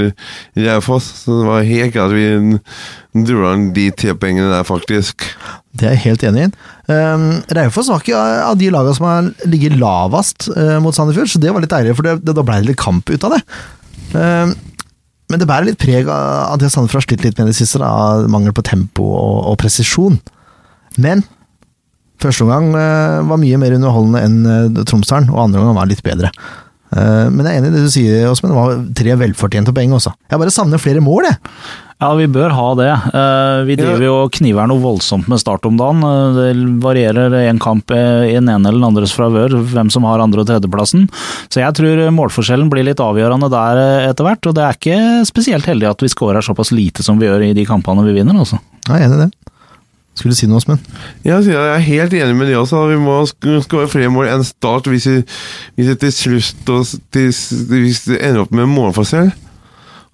Raufoss, 0.59 1.05
så 1.23 1.37
det 1.37 1.47
var 1.47 1.67
helt 1.67 1.99
at 2.03 2.11
vi 2.11 2.25
dro 3.27 3.45
an 3.47 3.69
de 3.75 3.85
tre 3.95 4.15
pengene 4.19 4.51
der, 4.51 4.65
faktisk. 4.67 5.29
Det 5.71 5.87
er 5.87 5.95
jeg 5.95 6.03
helt 6.09 6.25
enig 6.27 6.47
i. 6.47 6.49
Um, 6.91 7.29
Raufoss 7.55 7.91
var 7.91 8.03
ikke 8.03 8.19
av 8.19 8.59
de 8.59 8.71
lagene 8.73 8.97
som 8.97 9.07
har 9.07 9.29
ligget 9.47 9.79
lavest 9.79 10.49
uh, 10.51 10.79
mot 10.83 10.95
Sandefjord, 10.95 11.31
så 11.31 11.39
det 11.39 11.53
var 11.55 11.63
litt 11.63 11.71
deilig, 11.71 11.95
for 11.95 12.07
det, 12.07 12.17
det, 12.25 12.35
da 12.35 12.43
ble 12.47 12.59
det 12.59 12.73
litt 12.73 12.81
kamp 12.81 13.07
ut 13.07 13.27
av 13.27 13.37
det. 13.37 13.41
Um, 14.11 14.55
men 15.31 15.39
det 15.39 15.47
bærer 15.47 15.69
litt 15.69 15.79
preg 15.79 16.09
av 16.11 16.57
det 16.59 16.73
Sandefjord 16.73 17.05
har 17.05 17.07
slitt 17.07 17.23
litt 17.23 17.39
med 17.39 17.47
i 17.47 17.53
det 17.53 17.59
siste, 17.61 17.79
da, 17.79 17.87
av 17.87 18.27
mangel 18.31 18.55
på 18.55 18.65
tempo 18.67 19.05
og, 19.07 19.37
og 19.53 19.55
presisjon. 19.63 20.19
Men 20.99 21.23
første 22.21 22.43
omgang 22.43 22.73
uh, 22.75 23.23
var 23.31 23.39
mye 23.39 23.61
mer 23.61 23.77
underholdende 23.79 24.25
enn 24.27 24.41
uh, 24.43 24.83
Tromsdalen, 24.83 25.31
og 25.31 25.45
andre 25.45 25.63
omgang 25.63 25.79
var 25.79 25.87
litt 25.93 26.03
bedre. 26.03 26.33
Eh, 26.91 27.29
men 27.31 27.45
jeg 27.45 27.53
er 27.53 27.61
enig 27.61 27.71
i 27.71 27.75
det 27.77 27.85
du 27.85 27.93
sier, 27.93 28.25
Åsmund. 28.31 28.51
Det 28.51 28.59
var 28.59 28.81
tre 29.03 29.15
velfortjente 29.25 29.73
poeng 29.75 29.93
også. 29.95 30.11
Jeg 30.31 30.41
bare 30.41 30.51
savner 30.53 30.81
flere 30.81 31.03
mål, 31.03 31.29
jeg. 31.29 31.37
Ja, 32.01 32.07
vi 32.17 32.25
bør 32.33 32.49
ha 32.57 32.67
det. 32.79 32.87
Eh, 33.13 33.59
Vi 33.67 33.75
driver 33.77 34.01
jo 34.01 34.13
og 34.23 34.31
kniver 34.33 34.65
noe 34.67 34.81
voldsomt 34.81 35.27
med 35.29 35.37
start 35.37 35.67
om 35.69 35.75
dagen. 35.77 36.01
Eh, 36.01 36.33
Det 36.55 36.79
varierer 36.81 37.35
en 37.47 37.59
kamp 37.61 37.91
i 37.93 38.33
den 38.33 38.49
ene 38.49 38.65
eller 38.67 38.79
den 38.81 38.87
andres 38.89 39.13
favør, 39.13 39.53
hvem 39.69 39.91
som 39.93 40.03
har 40.09 40.19
andre- 40.19 40.41
og 40.41 40.47
tredjeplassen. 40.49 41.05
Så 41.53 41.61
jeg 41.61 41.73
tror 41.77 42.09
målforskjellen 42.11 42.71
blir 42.73 42.83
litt 42.89 42.97
avgjørende 42.97 43.51
der 43.53 44.09
etter 44.09 44.25
hvert. 44.25 44.47
Og 44.49 44.55
det 44.57 44.63
er 44.65 44.73
ikke 44.79 45.25
spesielt 45.29 45.65
heldig 45.69 45.89
at 45.91 46.01
vi 46.01 46.07
skårer 46.09 46.41
såpass 46.41 46.71
lite 46.73 47.03
som 47.03 47.19
vi 47.19 47.27
gjør 47.27 47.51
i 47.51 47.53
de 47.53 47.65
kampene 47.65 48.03
vi 48.03 48.17
vinner, 48.17 48.33
altså. 48.33 48.57
Jeg 48.89 48.97
er 48.97 49.05
enig 49.05 49.19
i 49.19 49.25
det. 49.27 49.31
Skulle 50.21 50.37
si 50.37 50.45
noe, 50.45 50.59
Åsmund? 50.61 50.83
Ja, 51.25 51.39
jeg 51.41 51.57
er 51.57 51.81
helt 51.81 52.13
enig 52.13 52.35
med 52.37 52.51
det 52.51 52.57
også. 52.59 52.83
Vi 52.91 52.97
må 53.01 53.23
skåre 53.25 53.87
flere 53.89 54.11
mål 54.13 54.27
enn 54.29 54.43
Start 54.45 54.85
hvis 54.91 55.07
vi, 55.09 55.15
hvis 55.79 55.87
vi 55.89 55.95
til 56.03 56.11
slutt 56.13 56.69
og 56.69 56.91
til, 57.15 57.31
hvis 57.71 58.03
vi 58.05 58.19
ender 58.19 58.43
opp 58.43 58.53
med 58.53 58.69
målforskjell. 58.69 59.31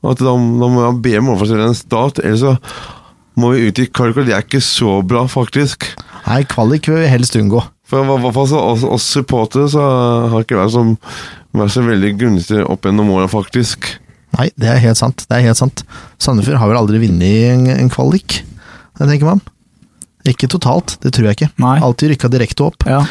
At 0.07 0.21
da, 0.21 0.31
da 0.31 0.37
må 0.37 0.69
vi 0.77 0.85
ha 0.85 0.93
bedre 1.09 1.25
målforskjell 1.27 1.65
enn 1.65 1.75
Start, 1.75 2.21
ellers 2.23 2.45
så 2.45 2.53
må 3.37 3.51
vi 3.51 3.67
ut 3.67 3.81
i 3.83 3.89
kvalik, 3.91 4.21
og 4.21 4.29
det 4.29 4.37
er 4.37 4.47
ikke 4.47 4.63
så 4.63 5.01
bra, 5.03 5.25
faktisk. 5.27 5.89
Nei, 6.23 6.39
kvalik 6.47 6.87
vil 6.87 7.03
vi 7.03 7.11
helst 7.11 7.35
unngå. 7.37 7.65
For 7.87 7.99
i 7.99 8.07
hvert 8.07 8.35
fall 8.35 8.55
oss, 8.61 8.87
oss 8.87 9.09
supportere 9.11 9.67
så 9.75 9.83
har 10.31 10.47
ikke 10.47 10.61
vært 10.61 10.73
så, 10.73 10.85
vært 11.55 11.75
så 11.75 11.83
veldig 11.83 12.13
gunstig 12.23 12.63
opp 12.63 12.87
gjennom 12.87 13.11
åra, 13.17 13.27
faktisk. 13.31 13.91
Nei, 14.39 14.47
det 14.55 14.71
er 14.71 14.81
helt 14.87 14.99
sant. 15.03 15.27
Det 15.27 15.35
er 15.35 15.49
helt 15.49 15.59
sant. 15.59 15.83
Sandefjord 16.23 16.63
har 16.63 16.71
vel 16.71 16.79
aldri 16.79 17.03
vunnet 17.03 17.51
en, 17.51 17.69
en 17.75 17.91
kvalik, 17.91 18.39
det 18.97 19.11
tenker 19.11 19.33
man. 19.33 19.43
Ikke 20.27 20.49
totalt, 20.51 20.97
det 21.03 21.13
tror 21.15 21.29
jeg 21.29 21.37
ikke. 21.37 21.51
Nei. 21.63 21.77
Alltid 21.85 22.11
rykka 22.13 22.29
direkte 22.33 22.65
opp. 22.67 22.83
Ja. 22.89 23.03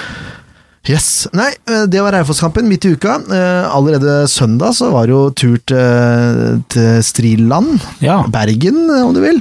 Yes. 0.87 1.27
Nei, 1.35 1.49
eh, 1.67 1.87
det 1.91 1.99
var 2.05 2.15
Raufoss-kampen 2.15 2.69
midt 2.71 2.85
i 2.87 2.93
uka. 2.95 3.17
Eh, 3.33 3.65
Allerede 3.75 4.21
søndag 4.31 4.77
så 4.79 4.93
var 4.93 5.09
det 5.09 5.15
jo 5.17 5.23
tur 5.35 5.57
til, 5.67 6.61
til 6.71 7.01
Striland. 7.03 7.81
ja. 8.05 8.21
Bergen, 8.31 8.85
eh, 8.91 9.03
om 9.07 9.15
du 9.17 9.21
vil. 9.25 9.41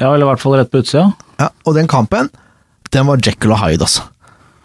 Ja, 0.00 0.08
eller 0.14 0.24
i 0.26 0.30
hvert 0.32 0.40
fall 0.42 0.56
rett 0.58 0.70
på 0.72 0.80
utsida. 0.82 1.10
Ja, 1.38 1.50
og 1.68 1.76
den 1.76 1.86
kampen, 1.90 2.30
den 2.90 3.06
var 3.06 3.20
Jekyll 3.22 3.52
og 3.54 3.60
Hyde, 3.62 3.84
altså. 3.86 4.02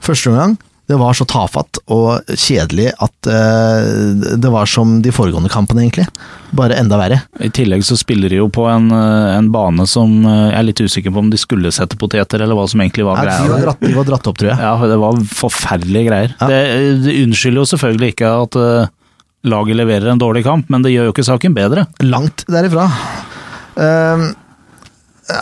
Første 0.05 0.31
omgang, 0.31 0.55
det 0.87 0.97
var 1.01 1.15
så 1.17 1.25
tafatt 1.25 1.79
og 1.91 2.27
kjedelig 2.37 2.91
at 3.01 3.29
uh, 3.29 4.35
det 4.37 4.51
var 4.53 4.69
som 4.69 4.99
de 5.01 5.13
foregående 5.13 5.49
kampene, 5.49 5.81
egentlig. 5.85 6.05
Bare 6.55 6.77
enda 6.77 6.99
verre. 6.99 7.23
I 7.41 7.49
tillegg 7.53 7.81
så 7.87 7.97
spiller 7.97 8.29
de 8.29 8.37
jo 8.37 8.49
på 8.53 8.67
en, 8.69 8.91
eh, 8.93 9.31
en 9.35 9.49
bane 9.51 9.83
som 9.89 10.11
eh, 10.21 10.43
jeg 10.45 10.59
er 10.59 10.67
litt 10.67 10.81
usikker 10.85 11.11
på 11.11 11.23
om 11.23 11.31
de 11.33 11.39
skulle 11.41 11.71
sette 11.73 11.97
poteter, 11.99 12.43
eller 12.45 12.55
hva 12.55 12.67
som 12.69 12.83
egentlig 12.83 13.07
var 13.07 13.19
greia. 13.19 13.41
de, 13.41 13.51
var 13.51 13.65
dratt, 13.65 13.81
de 13.81 13.95
var 13.97 14.07
dratt 14.07 14.29
opp, 14.29 14.37
tror 14.39 14.51
jeg. 14.53 14.61
Ja, 14.61 14.91
det 14.93 14.99
var 15.01 15.19
forferdelige 15.41 16.07
greier. 16.07 16.37
Ja. 16.37 16.51
Det, 16.53 16.61
det 17.03 17.17
unnskylder 17.25 17.63
jo 17.63 17.67
selvfølgelig 17.73 18.13
ikke 18.13 18.31
at 18.45 18.59
uh, 18.61 18.93
laget 19.51 19.81
leverer 19.81 20.13
en 20.13 20.21
dårlig 20.21 20.45
kamp, 20.47 20.69
men 20.71 20.85
det 20.85 20.93
gjør 20.93 21.09
jo 21.09 21.15
ikke 21.17 21.27
saken 21.27 21.57
bedre. 21.57 21.89
Langt 22.05 22.45
derifra. 22.47 22.87
Uh, 23.75 24.29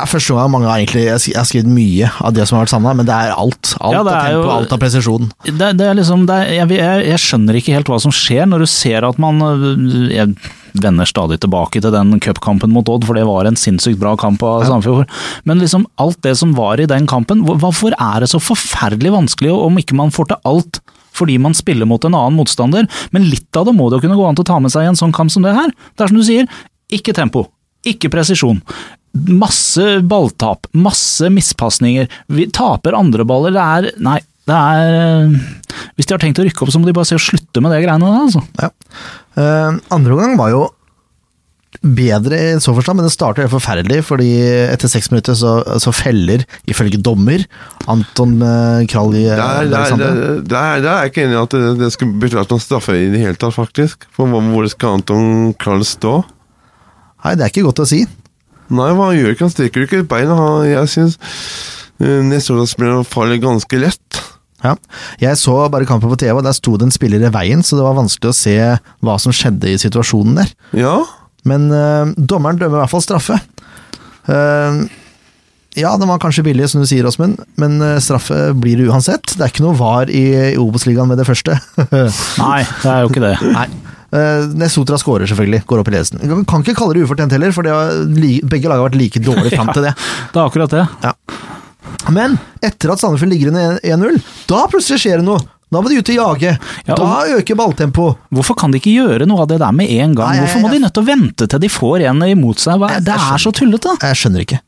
første 0.08 0.36
gang 0.38 0.52
mange 0.54 0.68
har 0.70 0.80
egentlig 0.80 1.04
Jeg 1.10 1.36
har 1.36 1.48
skrevet 1.50 1.68
mye 1.74 2.08
av 2.24 2.34
det 2.36 2.46
som 2.48 2.56
har 2.58 2.64
vært 2.66 2.72
savna, 2.74 2.94
men 2.96 3.08
det 3.10 3.14
er 3.16 3.34
alt. 3.36 3.74
Alt 3.84 3.94
Ja, 3.98 4.02
er 4.04 4.30
tempo, 4.30 4.44
jo- 4.46 4.52
alt 4.56 4.72
av 4.76 4.80
presisjon. 4.80 5.32
Det, 5.44 5.70
det 5.80 5.88
er 5.90 5.98
liksom, 6.00 6.26
det 6.30 6.36
er, 6.40 6.52
jeg, 6.62 6.70
jeg, 6.80 7.06
jeg 7.12 7.20
skjønner 7.20 7.60
ikke 7.60 7.74
helt 7.76 7.92
hva 7.92 8.00
som 8.00 8.12
skjer 8.16 8.48
når 8.48 8.64
du 8.64 8.70
ser 8.72 9.04
at 9.08 9.20
man 9.20 9.42
øh, 9.44 10.14
Jeg 10.14 10.36
vender 10.74 11.06
stadig 11.06 11.38
tilbake 11.44 11.82
til 11.84 11.92
den 11.94 12.16
cupkampen 12.24 12.72
mot 12.74 12.88
Odd, 12.90 13.04
for 13.06 13.14
det 13.20 13.28
var 13.28 13.46
en 13.46 13.60
sinnssykt 13.60 14.00
bra 14.02 14.16
kamp 14.18 14.42
av 14.48 14.64
Sandefjord. 14.66 15.12
Men 15.46 15.60
liksom 15.62 15.84
alt 16.02 16.18
det 16.26 16.38
som 16.40 16.56
var 16.58 16.80
i 16.82 16.88
den 16.90 17.06
kampen, 17.06 17.44
hvorfor 17.46 17.94
er 18.00 18.24
det 18.24 18.32
så 18.32 18.40
forferdelig 18.42 19.12
vanskelig 19.14 19.52
om 19.54 19.78
ikke 19.78 19.94
man 20.00 20.10
får 20.16 20.32
til 20.32 20.42
alt? 20.50 20.80
Fordi 21.14 21.36
man 21.38 21.54
spiller 21.54 21.86
mot 21.86 22.02
en 22.08 22.16
annen 22.18 22.40
motstander, 22.40 22.88
men 23.14 23.28
litt 23.30 23.54
av 23.60 23.68
det 23.70 23.76
må 23.78 23.86
det 23.92 24.00
jo 24.00 24.08
kunne 24.08 24.18
gå 24.18 24.26
an 24.26 24.40
til 24.40 24.48
å 24.48 24.50
ta 24.50 24.58
med 24.64 24.74
seg 24.74 24.88
i 24.88 24.90
en 24.90 24.98
sånn 24.98 25.14
kamp 25.14 25.30
som 25.30 25.44
det 25.46 25.54
her. 25.54 25.70
Det 25.94 26.08
er 26.08 26.10
som 26.10 26.18
du 26.18 26.26
sier, 26.26 26.48
ikke 26.90 27.14
tempo, 27.14 27.44
ikke 27.86 28.10
presisjon. 28.10 28.64
Masse 29.14 30.00
balltap, 30.10 30.66
masse 30.74 31.30
mispasninger. 31.30 32.08
Vi 32.34 32.48
taper 32.50 32.96
andre 32.98 33.26
baller. 33.30 33.54
Det 33.54 33.64
er 33.64 34.00
Nei, 34.04 34.20
det 34.50 34.56
er 34.58 34.96
øh, 35.30 35.36
Hvis 35.96 36.10
de 36.10 36.16
har 36.16 36.24
tenkt 36.24 36.42
å 36.42 36.46
rykke 36.48 36.66
opp, 36.66 36.72
så 36.74 36.82
må 36.82 36.90
de 36.90 36.96
bare 36.98 37.08
se 37.12 37.20
å 37.20 37.22
slutte 37.22 37.62
med 37.62 37.76
det 37.76 37.84
greiene 37.86 38.10
der, 38.10 38.24
altså. 38.26 38.42
Ja. 38.60 38.72
Ehm, 39.40 39.78
andre 39.94 40.16
omgang 40.18 40.34
var 40.40 40.50
jo 40.54 40.64
bedre 41.84 42.38
i 42.38 42.50
så 42.62 42.72
forstand, 42.78 43.00
men 43.00 43.08
det 43.08 43.14
starter 43.16 43.44
helt 43.44 43.54
forferdelig, 43.54 44.04
fordi 44.06 44.28
etter 44.70 44.92
seks 44.92 45.10
minutter 45.12 45.36
så, 45.36 45.56
så 45.82 45.92
feller, 45.96 46.44
ifølge 46.70 47.00
dommer, 47.02 47.44
Anton 47.92 48.36
uh, 48.46 48.84
Krall 48.90 49.18
i 49.18 49.24
Der, 49.26 49.42
der, 49.72 49.96
der, 49.98 49.98
der, 49.98 50.44
der 50.54 50.60
er 50.62 50.86
jeg 50.86 51.12
ikke 51.12 51.26
enig 51.26 51.36
i 51.36 51.42
at 51.42 51.56
det, 51.58 51.72
det 51.82 51.90
skulle 51.96 52.20
burde 52.22 52.40
vært 52.40 52.54
noen 52.54 52.64
straffer 52.64 53.00
i 53.00 53.10
det 53.12 53.24
hele 53.26 53.40
tatt, 53.42 53.56
faktisk. 53.58 54.06
For 54.16 54.30
hvor- 54.30 54.70
skal 54.72 55.00
Anton 55.00 55.54
Karl 55.60 55.82
stå? 55.88 56.20
Nei, 57.26 57.36
det 57.40 57.48
er 57.48 57.52
ikke 57.56 57.66
godt 57.72 57.84
å 57.84 57.90
si. 57.90 58.04
Nei, 58.74 58.90
hva 58.98 59.12
gjør 59.14 59.34
ikke? 59.34 59.48
Han 59.48 59.54
strekker 59.54 59.84
jo 59.84 59.90
ikke 59.90 60.06
beina. 60.10 60.38
Jeg 60.68 60.92
syns 60.92 61.18
uh, 62.02 62.22
Nesodal-spilleren 62.28 63.08
faller 63.08 63.42
ganske 63.44 63.82
lett. 63.82 64.24
Ja. 64.64 64.78
Jeg 65.20 65.38
så 65.42 65.56
bare 65.72 65.88
kampen 65.88 66.12
på 66.12 66.18
TV, 66.20 66.38
og 66.38 66.46
der 66.46 66.56
sto 66.56 66.78
det 66.80 66.88
en 66.88 66.96
spiller 66.96 67.24
i 67.28 67.32
veien, 67.34 67.64
så 67.66 67.78
det 67.78 67.86
var 67.86 67.98
vanskelig 68.00 68.32
å 68.32 68.38
se 68.38 68.56
hva 69.04 69.18
som 69.20 69.36
skjedde 69.36 69.74
i 69.74 69.80
situasjonen 69.82 70.40
der. 70.40 70.54
Ja, 70.86 70.98
Men 71.44 71.68
eh, 71.76 72.14
dommeren 72.16 72.56
dømmer 72.56 72.80
i 72.80 72.82
hvert 72.86 72.94
fall 72.94 73.04
straffe. 73.04 73.36
Uh, 74.24 74.86
ja, 75.76 75.92
den 75.98 76.08
var 76.08 76.22
kanskje 76.22 76.46
billig, 76.46 76.70
som 76.72 76.84
du 76.84 76.88
sier, 76.88 77.06
Åsmund, 77.10 77.42
men 77.60 77.82
eh, 77.82 77.98
straffe 78.04 78.38
blir 78.56 78.80
det 78.80 78.88
uansett. 78.88 79.34
Det 79.34 79.42
er 79.42 79.52
ikke 79.52 79.66
noe 79.66 79.76
var 79.80 80.12
i, 80.12 80.24
i 80.54 80.60
Obos-ligaen 80.62 81.10
med 81.10 81.20
det 81.20 81.28
første. 81.28 81.58
Nei, 82.44 82.62
det 82.84 82.92
er 82.94 83.04
jo 83.04 83.12
ikke 83.12 83.26
det. 83.26 83.36
Nei. 83.56 83.68
Uh, 84.14 84.46
Nesotra 84.62 84.98
skårer, 85.02 85.26
selvfølgelig, 85.26 85.64
går 85.66 85.80
opp 85.82 85.88
i 85.90 85.96
ledelsen. 85.96 86.20
Kan, 86.22 86.44
kan 86.46 86.62
ikke 86.62 86.76
kalle 86.78 86.94
det 86.94 87.06
ufortjent 87.08 87.32
heller, 87.34 87.52
for 87.56 87.66
det 87.66 87.72
har, 87.74 88.04
begge 88.46 88.70
lag 88.70 88.78
har 88.78 88.86
vært 88.92 89.00
like 89.00 89.22
dårlige 89.26 89.56
fram 89.58 89.72
til 89.74 89.82
det. 89.88 89.94
Det 90.34 90.38
er 90.38 90.46
akkurat 90.46 90.76
det. 90.76 90.84
Ja. 91.02 91.14
Men 92.14 92.36
etter 92.62 92.92
at 92.94 93.02
Sandefjord 93.02 93.32
ligger 93.34 93.50
under 93.54 93.80
1-0, 93.82 94.20
da 94.52 94.68
plutselig 94.70 95.02
skjer 95.02 95.18
det 95.24 95.26
noe. 95.28 95.42
Da 95.74 95.82
må 95.82 95.90
de 95.90 95.98
ut 95.98 96.10
og 96.14 96.18
jage. 96.20 96.52
Ja, 96.86 96.94
og- 96.94 97.00
Da 97.02 97.40
øker 97.40 97.58
balltempoet. 97.58 98.20
Hvorfor 98.30 98.54
kan 98.62 98.70
de 98.76 98.78
ikke 98.78 98.94
gjøre 98.94 99.26
noe 99.26 99.42
av 99.42 99.48
det 99.50 99.58
der 99.64 99.72
med 99.74 99.90
en 99.90 100.14
gang? 100.14 100.30
Nei, 100.30 100.36
jeg- 100.38 100.44
Hvorfor 100.46 100.62
må 100.68 100.70
de 100.76 100.82
nødt 100.84 100.94
til 100.94 101.02
å 101.02 101.08
vente 101.08 101.48
til 101.50 101.60
de 101.64 101.72
får 101.74 102.06
en 102.12 102.22
imot 102.28 102.62
seg? 102.62 102.78
Hva- 102.78 102.92
Jeg- 102.94 103.06
Det 103.08 103.16
er 103.18 103.42
så 103.42 103.52
tullete! 103.52 103.96
Jeg 104.04 104.20
skjønner 104.22 104.46
ikke. 104.46 104.60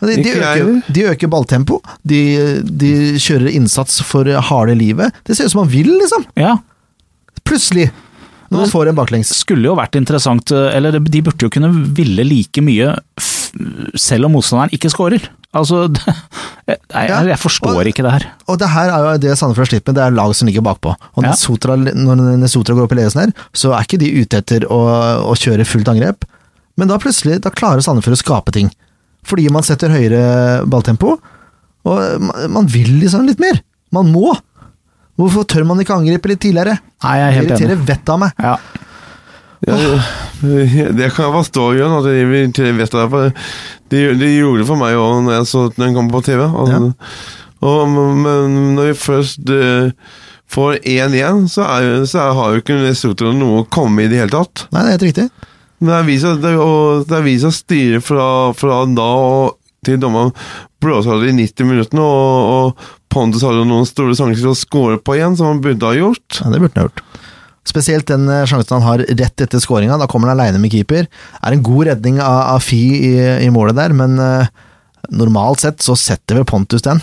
De, 0.00 0.14
de, 0.22 0.32
øker, 0.38 0.82
de 0.94 1.02
øker 1.10 1.28
balltempo, 1.28 1.80
de, 2.06 2.62
de 2.62 2.90
kjører 3.18 3.50
innsats 3.52 4.00
for 4.06 4.24
harde 4.24 4.76
livet. 4.78 5.12
Det 5.26 5.36
ser 5.36 5.44
ut 5.44 5.50
som 5.52 5.60
man 5.66 5.72
vil, 5.72 5.90
liksom. 6.00 6.24
Ja, 6.38 6.56
Plutselig, 7.44 7.90
når 8.48 8.62
man 8.62 8.70
får 8.72 8.90
en 8.90 8.96
baklengs. 8.96 9.32
skulle 9.42 9.68
jo 9.68 9.76
vært 9.76 9.98
interessant, 10.00 10.52
eh, 10.56 10.70
eller 10.76 10.96
de 10.98 11.22
burde 11.24 11.44
jo 11.44 11.52
kunne 11.52 11.68
ville 11.96 12.24
like 12.24 12.62
mye 12.64 12.94
selv 13.98 14.28
om 14.28 14.34
motstanderen 14.36 14.72
ikke 14.76 14.90
scorer. 14.92 15.28
Altså, 15.56 15.86
det, 15.94 16.02
jeg, 16.68 17.08
ja, 17.08 17.20
jeg 17.30 17.40
forstår 17.40 17.88
ikke 17.90 18.04
det 18.04 18.14
her. 18.16 18.26
Og 18.48 18.58
det 18.60 18.68
her 18.72 18.92
er 18.92 19.06
jo 19.06 19.12
det 19.22 19.36
Sandefjord 19.40 19.72
med, 19.78 19.94
det 19.96 20.04
er 20.04 20.16
lag 20.16 20.34
som 20.36 20.48
ligger 20.50 20.64
bakpå. 20.66 20.92
Og 21.16 21.22
Ja. 21.24 21.32
Nesotra, 21.32 21.76
når 21.78 22.24
Nesotra 22.40 22.76
går 22.76 22.88
opp 22.88 22.96
i 22.96 23.00
ledelsen 23.00 23.26
her, 23.26 23.32
så 23.56 23.72
er 23.76 23.86
ikke 23.86 24.00
de 24.02 24.10
ute 24.20 24.42
etter 24.42 24.68
å, 24.68 24.80
å 25.28 25.36
kjøre 25.38 25.66
fullt 25.68 25.88
angrep. 25.92 26.28
Men 26.78 26.90
da 26.92 26.98
plutselig, 27.02 27.40
da 27.42 27.50
klarer 27.54 27.82
Sandefjord 27.84 28.18
å 28.18 28.22
skape 28.22 28.54
ting. 28.54 28.70
Fordi 29.28 29.48
man 29.52 29.64
setter 29.66 29.92
høyere 29.92 30.66
balltempo, 30.70 31.16
og 31.88 32.20
man, 32.22 32.52
man 32.52 32.68
vil 32.70 32.98
liksom 33.00 33.26
litt 33.28 33.40
mer. 33.42 33.60
Man 33.94 34.10
må. 34.12 34.34
Hvorfor 35.18 35.46
tør 35.50 35.64
man 35.66 35.80
ikke 35.82 35.96
angripe 35.98 36.30
litt 36.30 36.40
tidligere? 36.44 36.76
Nei, 37.02 37.16
jeg 37.18 37.24
er 37.24 37.32
Det 37.32 37.38
helt 37.38 37.50
irriterer 37.50 37.74
enig. 37.74 37.88
vettet 37.88 38.12
av 38.14 38.20
meg. 38.22 38.32
Ja. 38.38 38.56
Ja, 39.66 39.74
det 40.94 41.08
kan 41.16 41.24
jeg 41.26 41.34
forstå, 41.34 41.64
Jørn, 41.74 41.96
at 41.98 42.06
de 42.06 42.22
vil 42.30 42.52
av 42.54 42.76
vet 42.78 42.94
det, 42.94 43.32
de, 43.90 44.02
gjorde 44.36 44.62
det 44.62 44.68
for 44.68 44.78
meg 44.78 44.94
òg 45.00 45.16
når 45.26 45.34
jeg 45.40 45.48
så 45.50 45.64
den 45.74 45.96
kom 45.96 46.10
på 46.12 46.20
TV. 46.28 46.44
Og, 46.46 46.70
Ja. 46.70 46.78
og, 47.66 47.88
men 47.90 48.56
når 48.76 48.92
vi 48.92 48.96
først 49.02 49.50
uh, 49.50 49.90
får 50.54 50.78
1-1, 50.86 51.48
så, 51.50 51.66
er, 51.66 52.04
så 52.06 52.22
er, 52.22 52.36
har 52.38 52.54
jo 52.54 52.62
ikke 52.62 52.78
Lesotho 52.84 53.32
noe 53.34 53.64
å 53.64 53.68
komme 53.68 54.06
i 54.06 54.06
i 54.06 54.12
det 54.12 54.22
hele 54.22 54.30
tatt. 54.36 54.68
Nei, 54.70 54.84
det 54.84 54.86
er 54.86 54.94
helt 54.94 55.08
riktig. 55.08 55.28
Men 55.78 55.90
det 55.90 55.96
det, 56.42 56.54
det 57.10 57.18
er 57.18 57.26
vi 57.26 57.36
som 57.42 57.52
styrer 57.54 58.00
fra, 58.02 58.28
fra 58.58 58.80
da 58.94 59.10
og 59.18 59.57
til 59.86 59.98
dommeren 60.02 60.32
blåser 60.82 61.22
det 61.22 61.32
i 61.32 61.36
90 61.38 61.68
minutter, 61.68 62.02
og, 62.02 62.52
og 62.52 63.10
Pontus 63.12 63.44
hadde 63.46 63.66
noen 63.68 63.86
store 63.88 64.16
sjanser 64.16 64.42
til 64.42 64.52
å 64.52 64.58
score 64.58 65.00
på 65.02 65.16
igjen, 65.16 65.36
som 65.38 65.52
han 65.52 65.62
burde 65.64 65.86
ha 65.86 65.96
gjort. 65.96 66.40
Ja, 66.40 66.52
det 66.52 66.62
burde 66.62 66.74
han 66.74 66.86
ha 66.86 66.88
gjort. 66.88 67.04
Spesielt 67.68 68.08
den 68.08 68.28
eh, 68.32 68.46
sjansen 68.48 68.78
han 68.78 68.86
har 68.86 69.04
rett 69.04 69.44
etter 69.44 69.60
skåringa. 69.60 69.98
Da 70.00 70.08
kommer 70.10 70.30
han 70.30 70.38
aleine 70.38 70.60
med 70.62 70.72
keeper. 70.72 71.08
Er 71.42 71.54
en 71.54 71.64
god 71.64 71.90
redning 71.90 72.20
av, 72.24 72.56
av 72.56 72.64
Fi 72.64 72.80
i, 73.10 73.14
i 73.44 73.50
målet 73.52 73.76
der, 73.76 73.94
men 73.96 74.16
uh, 74.22 74.48
normalt 75.12 75.64
sett 75.64 75.84
så 75.84 75.96
setter 75.98 76.40
vel 76.40 76.48
Pontus 76.48 76.84
den. 76.86 77.02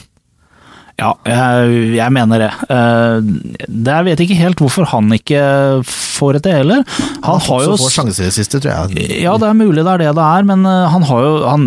Ja, 0.96 1.10
jeg, 1.28 1.96
jeg 1.98 2.12
mener 2.16 2.40
det. 2.40 2.50
Eh. 2.72 3.26
Jeg 3.68 4.06
vet 4.08 4.22
ikke 4.24 4.38
helt 4.40 4.62
hvorfor 4.64 4.88
han 4.88 5.12
ikke 5.12 5.42
får 5.84 6.38
et 6.38 6.46
det 6.46 6.54
heller. 6.56 6.86
Han 7.26 7.42
har 7.44 7.66
jo 7.66 7.74
så 7.74 7.82
få 7.82 7.90
sjanser 7.92 8.24
i 8.24 8.30
det 8.30 8.36
siste, 8.38 8.62
tror 8.64 8.72
jeg. 8.94 9.10
Ja, 9.26 9.34
det 9.42 9.50
er 9.50 9.58
mulig 9.60 9.84
det 9.84 9.92
er 9.92 10.04
det 10.06 10.14
det 10.16 10.24
er, 10.24 10.46
men 10.48 10.64
eh, 10.70 10.86
han 10.94 11.04
har 11.10 11.26
jo, 11.26 11.34
han 11.52 11.66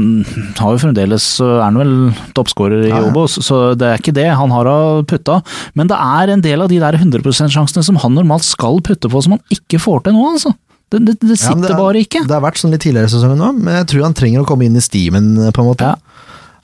har 0.56 0.72
jo 0.72 0.80
fremdeles 0.80 1.26
så 1.38 1.48
Er 1.58 1.66
han 1.66 1.76
vel 1.80 1.92
toppskårer 2.38 2.86
i 2.86 2.88
Ja, 2.88 3.02
ja. 3.02 3.10
Obos, 3.10 3.36
så 3.44 3.74
det 3.76 3.90
er 3.90 4.00
ikke 4.00 4.16
det 4.16 4.30
han 4.32 4.54
har 4.54 4.70
å 4.70 4.78
putta. 5.08 5.42
Men 5.76 5.92
det 5.92 5.98
er 6.00 6.32
en 6.32 6.46
del 6.48 6.64
av 6.64 6.72
de 6.72 6.80
der 6.80 6.96
100 6.96 7.20
%-sjansene 7.20 7.84
som 7.84 8.00
han 8.00 8.16
normalt 8.16 8.48
skal 8.48 8.80
putte 8.80 9.12
på, 9.12 9.22
som 9.26 9.36
han 9.36 9.44
ikke 9.52 9.82
får 9.82 10.06
til 10.08 10.16
nå, 10.16 10.24
altså. 10.38 10.54
Det, 10.88 11.02
det, 11.04 11.18
det 11.20 11.34
Ja, 11.36 11.52
det 11.52 11.68
sitter 11.68 11.76
bare 11.76 12.00
ikke. 12.00 12.24
Det 12.24 12.32
har 12.32 12.46
vært 12.46 12.62
sånn 12.62 12.72
litt 12.72 12.80
tidligere 12.86 13.10
i 13.10 13.12
sesongen 13.12 13.36
nå, 13.44 13.52
men 13.60 13.76
jeg 13.82 13.90
tror 13.92 14.08
han 14.08 14.16
trenger 14.16 14.40
å 14.40 14.48
komme 14.48 14.64
inn 14.64 14.80
i 14.80 14.84
stimen, 14.84 15.34
eh, 15.36 15.52
på 15.52 15.60
en 15.60 15.68
måte. 15.74 15.92
Ja. 15.92 16.00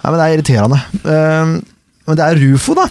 Ja, 0.00 0.10
men 0.12 0.20
det 0.20 0.24
er 0.24 0.34
irriterende. 0.38 0.80
Eh, 2.04 2.10
men 2.10 2.16
det 2.20 2.24
er 2.28 2.40
Rufo, 2.42 2.74
da. 2.76 2.88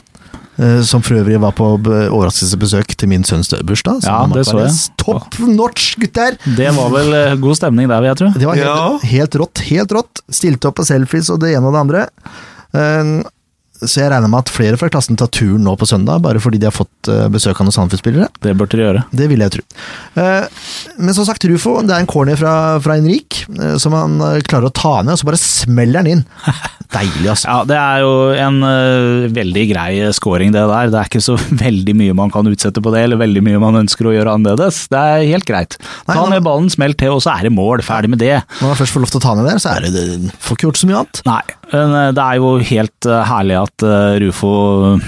eh, 0.58 0.82
som 0.86 1.02
for 1.06 1.16
øvrig 1.22 1.40
var 1.42 1.52
på 1.58 1.66
overraskelsesbesøk 1.78 2.96
til 2.98 3.10
min 3.10 3.24
sønns 3.24 3.50
bursdag. 3.66 4.02
Ja, 4.06 4.26
det 4.34 4.46
så 4.48 4.60
jeg. 4.64 4.74
Topp 4.98 5.38
notch, 5.50 5.96
gutter! 6.02 6.38
Det 6.58 6.70
var 6.76 6.90
vel 6.94 7.14
eh, 7.14 7.36
god 7.42 7.56
stemning 7.58 7.88
der, 7.90 8.02
vil 8.02 8.12
jeg 8.14 8.18
tro. 8.24 8.32
Det 8.38 8.46
var 8.50 8.56
helt, 8.56 8.68
Ja. 8.68 8.98
helt 9.14 9.36
rått. 9.36 9.64
Helt 9.70 9.92
rått. 9.92 10.22
Stilte 10.30 10.68
opp 10.70 10.76
på 10.82 10.86
selfies 10.86 11.30
og 11.34 11.40
det 11.46 11.54
ene 11.56 11.70
og 11.70 11.74
det 11.74 11.84
andre. 11.86 12.06
Så 13.90 14.02
jeg 14.04 14.12
regner 14.14 14.30
med 14.32 14.44
at 14.46 14.52
flere 14.54 14.78
fra 14.80 14.90
klassen 14.94 15.18
tar 15.20 15.30
turen 15.34 15.64
nå 15.66 15.74
på 15.80 15.88
søndag, 15.90 16.22
bare 16.24 16.42
fordi 16.44 16.60
de 16.62 16.68
har 16.70 16.76
fått 16.76 17.10
eh, 17.12 17.26
besøk 17.34 17.60
av 17.60 17.68
noen 17.68 17.76
Sandefjord-spillere. 17.76 18.30
Det 18.44 18.54
burde 18.60 18.78
de 18.80 18.86
gjøre. 18.86 19.04
Det 19.12 19.28
vil 19.32 19.44
jeg 19.44 19.54
tro. 19.58 19.64
Eh, 20.22 20.46
Men 21.00 21.16
som 21.18 21.28
sagt, 21.28 21.46
Rufo, 21.50 21.76
det 21.84 21.96
er 21.96 22.04
en 22.04 22.10
corner 22.10 22.40
fra, 22.40 22.54
fra 22.84 22.98
Henrik, 23.00 23.44
eh, 23.58 23.76
som 23.82 23.96
han 23.98 24.20
klarer 24.48 24.70
å 24.70 24.74
ta 24.76 24.96
ned, 25.02 25.16
og 25.16 25.22
så 25.22 25.30
bare 25.30 25.42
smeller 25.42 26.04
han 26.04 26.12
inn. 26.16 26.24
Deilig, 26.94 27.26
altså. 27.32 27.48
Ja, 27.50 27.64
det 27.66 27.78
er 27.80 28.04
jo 28.04 28.12
en 28.38 28.60
veldig 29.34 29.64
grei 29.72 29.94
scoring 30.14 30.52
det 30.54 30.62
der. 30.70 30.92
Det 30.94 31.00
er 31.00 31.10
ikke 31.10 31.24
så 31.26 31.38
veldig 31.66 31.96
mye 31.98 32.14
man 32.18 32.30
kan 32.34 32.46
utsette 32.52 32.84
på 32.86 32.94
det, 32.94 33.02
eller 33.08 33.18
veldig 33.22 33.42
mye 33.48 33.62
man 33.64 33.80
ønsker 33.82 34.10
å 34.12 34.14
gjøre 34.14 34.36
annerledes. 34.38 34.84
Det 34.94 35.00
er 35.02 35.26
helt 35.32 35.48
greit. 35.50 35.80
Ta 36.06 36.22
ned 36.30 36.46
ballen, 36.46 36.70
smell 36.70 36.94
til, 37.00 37.16
og 37.18 37.24
så 37.26 37.34
er 37.34 37.48
det 37.50 37.54
mål. 37.56 37.82
Ferdig 37.86 38.12
med 38.14 38.22
det. 38.22 38.36
Når 38.60 38.70
man 38.76 38.78
først 38.78 38.94
får 38.94 39.06
lov 39.06 39.14
til 39.16 39.22
å 39.22 39.26
ta 39.26 39.34
ned 39.40 39.50
der, 39.50 39.64
så 39.64 39.74
er 39.74 39.88
det, 39.88 39.94
det 39.98 40.38
Får 40.44 40.60
ikke 40.60 40.68
gjort 40.70 40.80
så 40.84 40.88
mye 40.92 41.00
annet. 41.02 41.22
Nei, 41.26 41.42
men 41.74 41.96
det 42.14 42.24
er 42.28 42.38
jo 42.38 42.50
helt 42.70 43.08
herlig 43.34 43.56
at 43.64 43.73
eh, 43.82 44.20
Rufo 44.22 45.00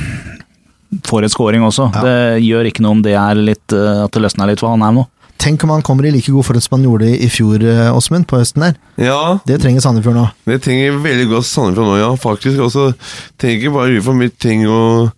får 1.06 1.26
et 1.28 1.32
scoring 1.34 1.66
også. 1.68 1.90
Ja. 1.94 2.02
Det 2.06 2.44
gjør 2.46 2.70
ikke 2.72 2.82
noe 2.86 2.96
om 2.98 3.04
det 3.06 3.14
er 3.20 3.36
litt, 3.36 3.66
eh, 3.76 4.06
at 4.06 4.12
det 4.16 4.24
løsner 4.26 4.50
litt 4.50 4.64
for 4.64 4.74
han 4.74 4.82
her 4.86 4.96
nå. 4.96 5.06
Tenk 5.38 5.62
om 5.66 5.74
han 5.74 5.82
kommer 5.84 6.06
i 6.08 6.12
like 6.16 6.32
god 6.32 6.46
form 6.48 6.62
som 6.64 6.78
han 6.78 6.86
gjorde 6.88 7.10
i 7.12 7.28
fjor, 7.30 7.60
eh, 7.62 7.92
Åsmund, 7.94 8.24
på 8.26 8.40
høsten 8.40 8.64
der. 8.64 8.78
Ja, 8.98 9.38
Det 9.46 9.60
trenger 9.62 9.82
Sandefjord 9.84 10.16
nå. 10.16 10.24
det 10.48 10.62
trenger 10.64 10.96
veldig 11.04 11.28
godt 11.34 11.46
Sandefjord 11.50 11.90
nå, 11.92 11.98
ja, 12.00 12.16
faktisk. 12.16 12.58
også. 12.64 12.94
trenger 13.38 13.60
ikke 13.60 13.74
bare 13.76 13.92
Rufo 13.98 14.14
vi 14.18 14.30
ting 14.30 14.64
og 14.68 15.12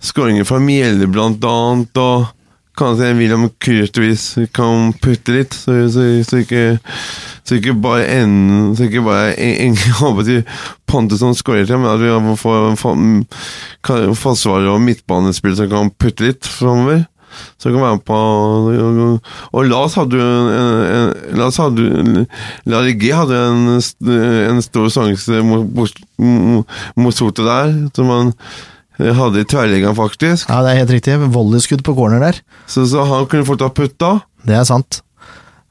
skåringer 0.00 0.46
fra 0.48 0.58
Mjelde, 0.58 1.06
blant 1.12 1.44
annet, 1.44 1.96
og 2.00 2.26
kanskje 2.78 3.10
William 3.18 3.48
Kurtvis 3.62 4.30
kan 4.56 4.92
putte 5.02 5.34
litt, 5.34 5.56
så, 5.56 5.80
så, 5.92 6.06
så 6.26 6.42
ikke 6.44 6.64
så 7.48 7.56
ikke 7.56 7.72
bare 7.80 8.04
en, 8.12 8.32
så 8.76 8.84
ikke 8.84 9.02
bare 9.06 9.32
en, 9.40 9.72
en 9.72 10.44
Pontus 10.88 11.20
som 11.22 11.34
skårer 11.36 11.66
til, 11.68 11.78
men 11.80 11.90
at 11.90 12.00
vi 12.00 12.34
får 12.40 12.74
forsvarere 14.16 14.74
og 14.74 14.82
midtbanespill 14.84 15.56
som 15.56 15.70
kan 15.72 15.90
putte 15.96 16.26
litt 16.26 16.48
framover. 16.48 17.06
Så 17.60 17.70
kan 17.70 17.82
være 17.82 17.96
med 17.98 18.04
på 18.08 18.18
Og 19.52 19.66
Lars 19.68 19.94
hadde 19.98 20.16
jo 20.16 20.24
en, 20.24 21.12
Lars 21.38 21.58
hadde 21.60 22.24
Larry 22.66 22.94
G 22.98 23.12
hadde 23.12 23.36
en, 23.36 23.76
en 24.48 24.62
stor 24.64 24.88
sjanse 24.92 25.42
mot, 25.44 25.68
mot, 26.18 26.66
mot 26.96 27.14
Soto 27.14 27.44
der, 27.46 27.74
som 27.94 28.10
han 28.12 28.32
hadde 28.98 29.42
i 29.42 29.46
tverrliggeren, 29.46 29.94
faktisk. 29.96 30.48
Ja, 30.50 30.62
det 30.64 30.72
er 30.72 30.80
helt 30.82 30.94
riktig. 30.96 31.18
Volleyskudd 31.34 31.84
på 31.86 31.94
corner 31.94 32.22
der. 32.22 32.40
Så, 32.66 32.86
så 32.90 33.04
han 33.06 33.28
kunne 33.30 33.46
fort 33.46 33.62
ha 33.62 33.68
putta. 33.70 34.16
Det 34.48 34.56
er 34.58 34.66
sant. 34.66 35.02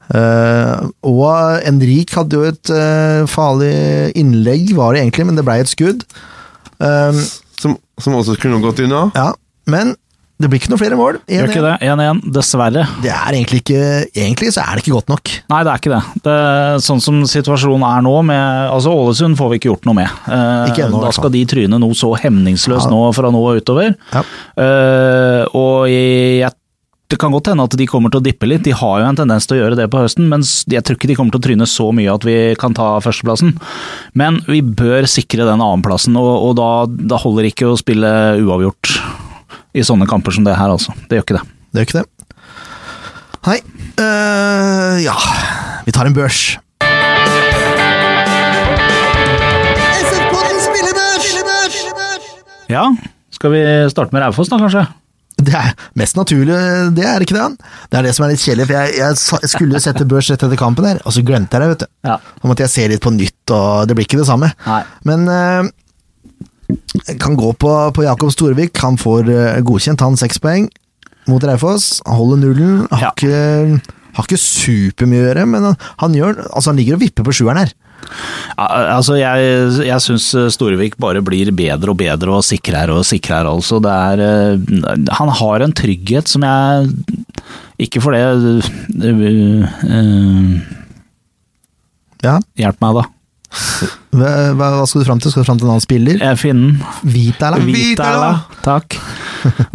Uh, 0.08 0.88
og 1.04 1.26
Enrik 1.68 2.14
hadde 2.16 2.38
jo 2.38 2.46
et 2.48 2.70
uh, 2.72 3.26
farlig 3.28 3.74
innlegg, 4.16 4.70
var 4.78 4.96
det 4.96 5.02
egentlig, 5.02 5.26
men 5.28 5.36
det 5.36 5.44
blei 5.44 5.58
et 5.60 5.68
skudd. 5.68 6.06
Um, 6.80 7.18
Som, 7.60 7.74
som 8.00 8.16
også 8.16 8.38
kunne 8.40 8.62
gått 8.62 8.80
unna. 8.86 9.10
ja, 9.18 9.32
men 9.68 9.96
det 10.38 10.46
blir 10.50 10.60
ikke 10.60 10.70
noe 10.70 10.78
flere 10.78 10.96
mål. 10.98 11.16
1-1. 11.26 12.20
Det? 12.22 12.32
dessverre. 12.36 12.84
Det 13.02 13.10
er 13.10 13.34
egentlig 13.34 13.58
ikke 13.64 13.80
Egentlig 14.14 14.52
så 14.54 14.62
er 14.62 14.76
det 14.78 14.84
ikke 14.84 14.94
godt 14.94 15.10
nok. 15.10 15.32
Nei, 15.50 15.62
det 15.66 15.72
er 15.72 15.80
ikke 15.82 15.94
det. 15.96 16.22
det 16.28 16.36
sånn 16.86 17.02
som 17.02 17.18
situasjonen 17.26 17.82
er 17.88 18.04
nå 18.06 18.14
med 18.28 18.70
Altså, 18.70 18.92
Ålesund 18.94 19.38
får 19.38 19.50
vi 19.50 19.58
ikke 19.58 19.72
gjort 19.72 19.88
noe 19.90 19.98
med. 19.98 20.14
Eh, 20.30 20.70
Ikke 20.70 20.86
ennå, 20.86 21.02
da 21.02 21.10
skal 21.16 21.34
de 21.34 21.42
tryne 21.50 21.80
noe 21.82 21.98
så 21.98 22.12
hemningsløst 22.22 22.86
Ja. 22.86 22.92
nå 22.94 23.02
fra 23.16 23.32
nå 23.34 23.42
og 23.42 23.58
utover. 23.64 23.96
Ja. 24.14 24.22
Eh, 24.62 25.42
og 25.58 25.90
jeg, 25.90 26.52
det 27.10 27.18
kan 27.18 27.32
godt 27.34 27.50
hende 27.50 27.66
at 27.66 27.74
de 27.80 27.86
kommer 27.90 28.12
til 28.14 28.20
å 28.22 28.26
dippe 28.28 28.46
litt. 28.46 28.62
De 28.66 28.74
har 28.78 29.02
jo 29.02 29.10
en 29.10 29.18
tendens 29.18 29.46
til 29.48 29.58
å 29.58 29.62
gjøre 29.64 29.78
det 29.82 29.90
på 29.90 30.02
høsten, 30.04 30.28
men 30.30 30.46
jeg 30.46 30.84
tror 30.86 30.98
ikke 31.00 31.10
de 31.10 31.16
kommer 31.18 31.34
til 31.34 31.42
å 31.42 31.46
tryne 31.48 31.66
så 31.66 31.90
mye 31.90 32.14
at 32.14 32.26
vi 32.28 32.38
kan 32.60 32.76
ta 32.78 32.94
førsteplassen. 33.02 33.56
Men 34.14 34.38
vi 34.46 34.62
bør 34.62 35.08
sikre 35.10 35.48
den 35.48 35.58
annenplassen, 35.64 36.14
og, 36.20 36.30
og 36.50 36.58
da, 36.60 36.70
da 36.86 37.18
holder 37.18 37.50
ikke 37.50 37.72
å 37.72 37.78
spille 37.80 38.12
uavgjort 38.44 39.26
i 39.74 39.84
sånne 39.84 40.08
kamper 40.08 40.34
som 40.34 40.46
det 40.46 40.56
her, 40.56 40.72
altså. 40.72 40.94
Det 41.08 41.18
gjør 41.18 41.26
ikke 41.26 41.38
det. 41.38 41.44
Det 41.72 41.82
gjør 41.82 41.88
ikke 41.88 42.00
det. 42.00 42.06
Hei. 43.48 43.58
Uh, 43.98 44.96
Ja, 45.02 45.14
vi 45.86 45.92
tar 45.94 46.08
en 46.08 46.16
børs. 46.16 46.56
Ja, 52.68 52.82
skal 53.32 53.52
vi 53.54 53.60
starte 53.88 54.12
med 54.12 54.20
Raufoss 54.20 54.50
da, 54.52 54.58
kanskje? 54.60 54.82
Det 55.38 55.54
er 55.54 55.70
mest 55.96 56.18
naturlig, 56.18 56.56
det 56.96 57.04
er 57.06 57.22
ikke 57.22 57.36
det, 57.36 57.44
han. 57.44 57.54
Det 57.88 58.00
er 58.00 58.08
det 58.08 58.12
som 58.16 58.26
er 58.26 58.32
litt 58.34 58.42
kjedelig, 58.42 58.66
for 58.68 58.74
jeg, 58.76 58.96
jeg 58.98 59.50
skulle 59.54 59.80
sette 59.80 60.04
børs 60.10 60.28
rett 60.32 60.42
etter 60.44 60.58
kampen 60.58 60.88
her, 60.88 60.98
og 61.06 61.14
så 61.14 61.22
glemte 61.24 61.54
jeg 61.56 61.62
det, 61.62 61.68
vet 61.72 61.84
du. 61.84 61.88
Ja. 62.10 62.16
Så 62.42 62.50
måtte 62.50 62.66
jeg 62.66 62.72
se 62.74 62.86
litt 62.90 63.04
på 63.04 63.12
nytt, 63.14 63.54
og 63.54 63.88
det 63.88 63.96
blir 63.96 64.08
ikke 64.08 64.18
det 64.20 64.26
samme. 64.28 64.50
Nei. 64.66 64.80
Men 65.08 65.24
eh, 65.32 65.70
kan 67.20 67.36
gå 67.38 67.52
på, 67.56 67.72
på 67.96 68.04
Jakob 68.04 68.32
Storvik. 68.34 68.76
Han 68.84 68.98
får 69.00 69.30
eh, 69.32 69.60
godkjent, 69.66 70.02
han 70.04 70.18
seks 70.20 70.40
poeng 70.42 70.68
mot 71.28 71.44
Raufoss. 71.44 71.98
Han 72.06 72.16
holder 72.20 72.42
nullen. 72.44 72.78
Har, 72.92 73.08
Ja. 73.08 73.12
ikke, 73.16 73.80
har 74.18 74.26
ikke 74.28 74.40
supermye 74.40 75.22
å 75.22 75.26
gjøre, 75.28 75.44
men 75.50 75.68
han, 75.70 75.76
han, 76.00 76.16
gjør, 76.16 76.40
altså 76.52 76.72
han 76.72 76.80
ligger 76.80 76.96
og 76.98 77.04
vipper 77.04 77.26
på 77.28 77.34
sjueren 77.40 77.62
her. 77.64 77.74
Ja, 78.56 78.66
Altså, 78.94 79.16
jeg, 79.18 79.48
jeg 79.84 80.00
syns 80.04 80.28
Storevik 80.54 80.94
bare 81.02 81.20
blir 81.24 81.50
bedre 81.52 81.90
og 81.92 81.98
bedre 81.98 82.36
og 82.38 82.44
sikrere 82.46 82.94
og 82.94 83.04
sikrere, 83.06 83.50
altså. 83.50 83.80
Det 83.82 83.90
er 83.90 84.22
eh, 84.22 85.10
Han 85.18 85.32
har 85.40 85.64
en 85.66 85.74
trygghet 85.76 86.30
som 86.30 86.46
jeg 86.46 86.92
Ikke 87.88 88.00
for 88.02 88.14
det 88.14 88.22
uh, 88.22 88.62
uh, 89.02 89.66
uh, 89.82 90.54
Ja, 92.22 92.38
Hjelp 92.58 92.80
meg, 92.86 93.00
da. 93.02 93.04
Hva, 93.48 94.56
hva 94.58 94.84
skal 94.88 95.02
du 95.02 95.06
fram 95.08 95.20
til? 95.22 95.30
Skal 95.32 95.44
du 95.44 95.46
fram 95.48 95.58
til 95.60 95.66
en 95.68 95.72
annen 95.74 95.84
spiller? 95.84 96.18
Jeg 96.20 96.38
finner. 96.40 96.76
Vitala? 97.08 97.58
Vitala. 97.64 98.30
Takk. 98.64 98.96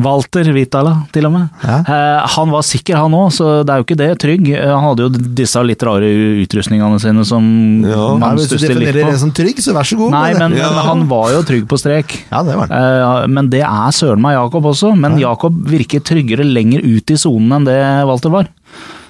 Walter 0.04 0.50
Vitala, 0.56 0.94
til 1.16 1.28
og 1.30 1.34
med. 1.36 1.48
Ja. 1.64 1.78
Eh, 1.82 2.28
han 2.36 2.52
var 2.54 2.66
sikker, 2.68 2.98
han 3.00 3.16
òg, 3.18 3.30
så 3.34 3.50
det 3.66 3.74
er 3.74 3.82
jo 3.82 3.86
ikke 3.88 3.98
det. 4.02 4.10
Trygg. 4.24 4.50
Han 4.60 4.84
hadde 4.90 5.06
jo 5.08 5.12
disse 5.40 5.64
litt 5.66 5.86
rare 5.88 6.10
utrustningene 6.44 7.00
sine 7.02 7.26
som 7.26 7.46
Ja. 7.88 8.10
litt 8.14 8.24
på. 8.24 8.32
hvis 8.42 8.50
du 8.54 8.58
definerer 8.58 9.12
det 9.12 9.20
som 9.24 9.32
trygg, 9.32 9.62
så 9.64 9.74
vær 9.78 9.88
så 9.88 9.98
god. 9.98 10.12
Nei, 10.12 10.34
men, 10.38 10.58
Ja. 10.58 10.70
men 10.76 10.86
han 10.90 11.08
var 11.08 11.32
jo 11.32 11.42
trygg 11.44 11.68
på 11.68 11.80
strek. 11.80 12.18
Ja, 12.32 12.44
det 12.44 12.56
var 12.58 12.68
han. 12.68 12.78
Eh, 13.24 13.28
Men 13.34 13.50
det 13.50 13.62
er 13.62 13.92
søren 13.96 14.22
meg 14.22 14.36
Jakob 14.36 14.64
også. 14.66 14.96
Men 14.98 15.18
Jakob 15.18 15.54
virker 15.66 16.00
tryggere 16.04 16.44
lenger 16.46 16.82
ut 16.84 17.10
i 17.10 17.16
sonen 17.16 17.52
enn 17.62 17.66
det 17.66 17.80
Walter 18.06 18.30
var. 18.30 18.48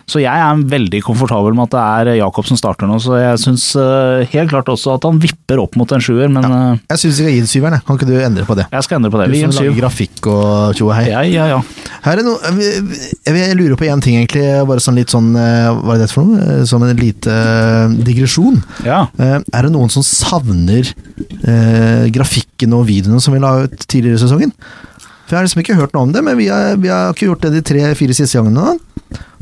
Så 0.10 0.19
jeg 0.19 0.36
er 0.36 0.63
veldig 0.67 1.00
komfortabel 1.05 1.55
med 1.55 1.69
at 1.72 1.75
det 2.03 2.12
er 2.13 2.17
Jakob 2.19 2.45
som 2.50 2.57
starter 2.60 2.89
nå. 2.89 2.98
Så 3.01 3.15
jeg 3.22 3.39
syns 3.39 3.65
helt 4.33 4.50
klart 4.51 4.67
også 4.72 4.98
at 4.98 5.05
han 5.07 5.19
vipper 5.24 5.62
opp 5.63 5.77
mot 5.79 5.89
en 5.95 6.03
sjuer, 6.03 6.27
men 6.31 6.43
ja. 6.43 6.57
Jeg 6.91 7.00
syns 7.05 7.13
vi 7.13 7.24
skal 7.24 7.31
gi 7.33 7.39
den 7.43 7.51
syveren. 7.53 7.81
Kan 7.88 7.98
ikke 8.00 8.10
du 8.10 8.17
endre 8.19 8.43
på 8.48 8.57
det? 8.60 8.65
jeg 8.74 8.83
skal 8.88 9.00
endre 9.00 9.12
på 9.13 9.22
det. 9.22 9.27
Du 9.29 9.36
Vi 9.36 9.39
gir 9.41 9.51
som 9.51 9.63
en 9.63 9.69
lager 9.69 9.79
grafikk 9.81 10.27
og 10.33 10.75
tjo 10.77 10.89
hei. 10.91 11.05
Ja, 11.10 11.22
ja, 11.24 11.45
ja. 11.53 11.62
Her 12.03 12.19
er 12.19 12.27
noe, 12.27 12.51
jeg, 12.60 13.31
jeg 13.31 13.55
lurer 13.60 13.79
på 13.79 13.88
én 13.88 14.03
ting, 14.03 14.17
egentlig. 14.19 14.43
Bare 14.67 14.83
sånn 14.83 14.98
litt 15.00 15.13
sånn 15.13 15.31
eh, 15.39 15.69
Hva 15.72 15.95
er 15.95 16.03
det 16.03 16.10
for 16.12 16.27
noe? 16.27 16.43
Eh, 16.60 16.63
Som 16.67 16.83
en 16.83 17.00
lite 17.00 17.31
eh, 17.31 17.95
digresjon. 18.03 18.60
ja. 18.83 19.05
Eh, 19.17 19.39
Er 19.39 19.67
det 19.67 19.72
noen 19.72 19.91
som 19.93 20.03
savner 20.03 20.89
eh, 21.48 22.05
grafikken 22.13 22.74
og 22.75 22.88
videoene 22.89 23.22
som 23.24 23.33
vi 23.36 23.39
la 23.43 23.55
ut 23.65 23.86
tidligere 23.88 24.19
i 24.19 24.24
sesongen? 24.25 24.51
For 25.24 25.36
Jeg 25.36 25.39
har 25.39 25.45
liksom 25.48 25.63
ikke 25.63 25.77
hørt 25.79 25.93
noe 25.95 26.03
om 26.10 26.12
det, 26.15 26.24
men 26.27 26.36
vi 26.38 26.50
har, 26.51 26.75
vi 26.83 26.91
har 26.91 27.13
ikke 27.15 27.29
gjort 27.31 27.45
det 27.48 27.53
de 27.55 27.62
tre-fire 27.72 28.15
siste 28.17 28.36
gangene. 28.41 28.74
nå. 28.74 28.79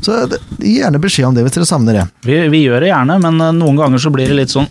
Så 0.02 0.16
gi 0.58 0.78
gjerne 0.80 1.00
beskjed 1.02 1.28
om 1.28 1.36
det 1.36 1.44
hvis 1.46 1.54
dere 1.56 1.68
savner 1.68 1.98
det. 2.00 2.06
Vi, 2.26 2.38
vi 2.52 2.64
gjør 2.64 2.82
det 2.82 2.90
gjerne, 2.90 3.18
men 3.22 3.38
eh, 3.40 3.52
noen 3.58 3.78
ganger 3.78 4.02
så 4.02 4.10
blir 4.14 4.30
det 4.30 4.38
litt 4.40 4.54
sånn 4.54 4.66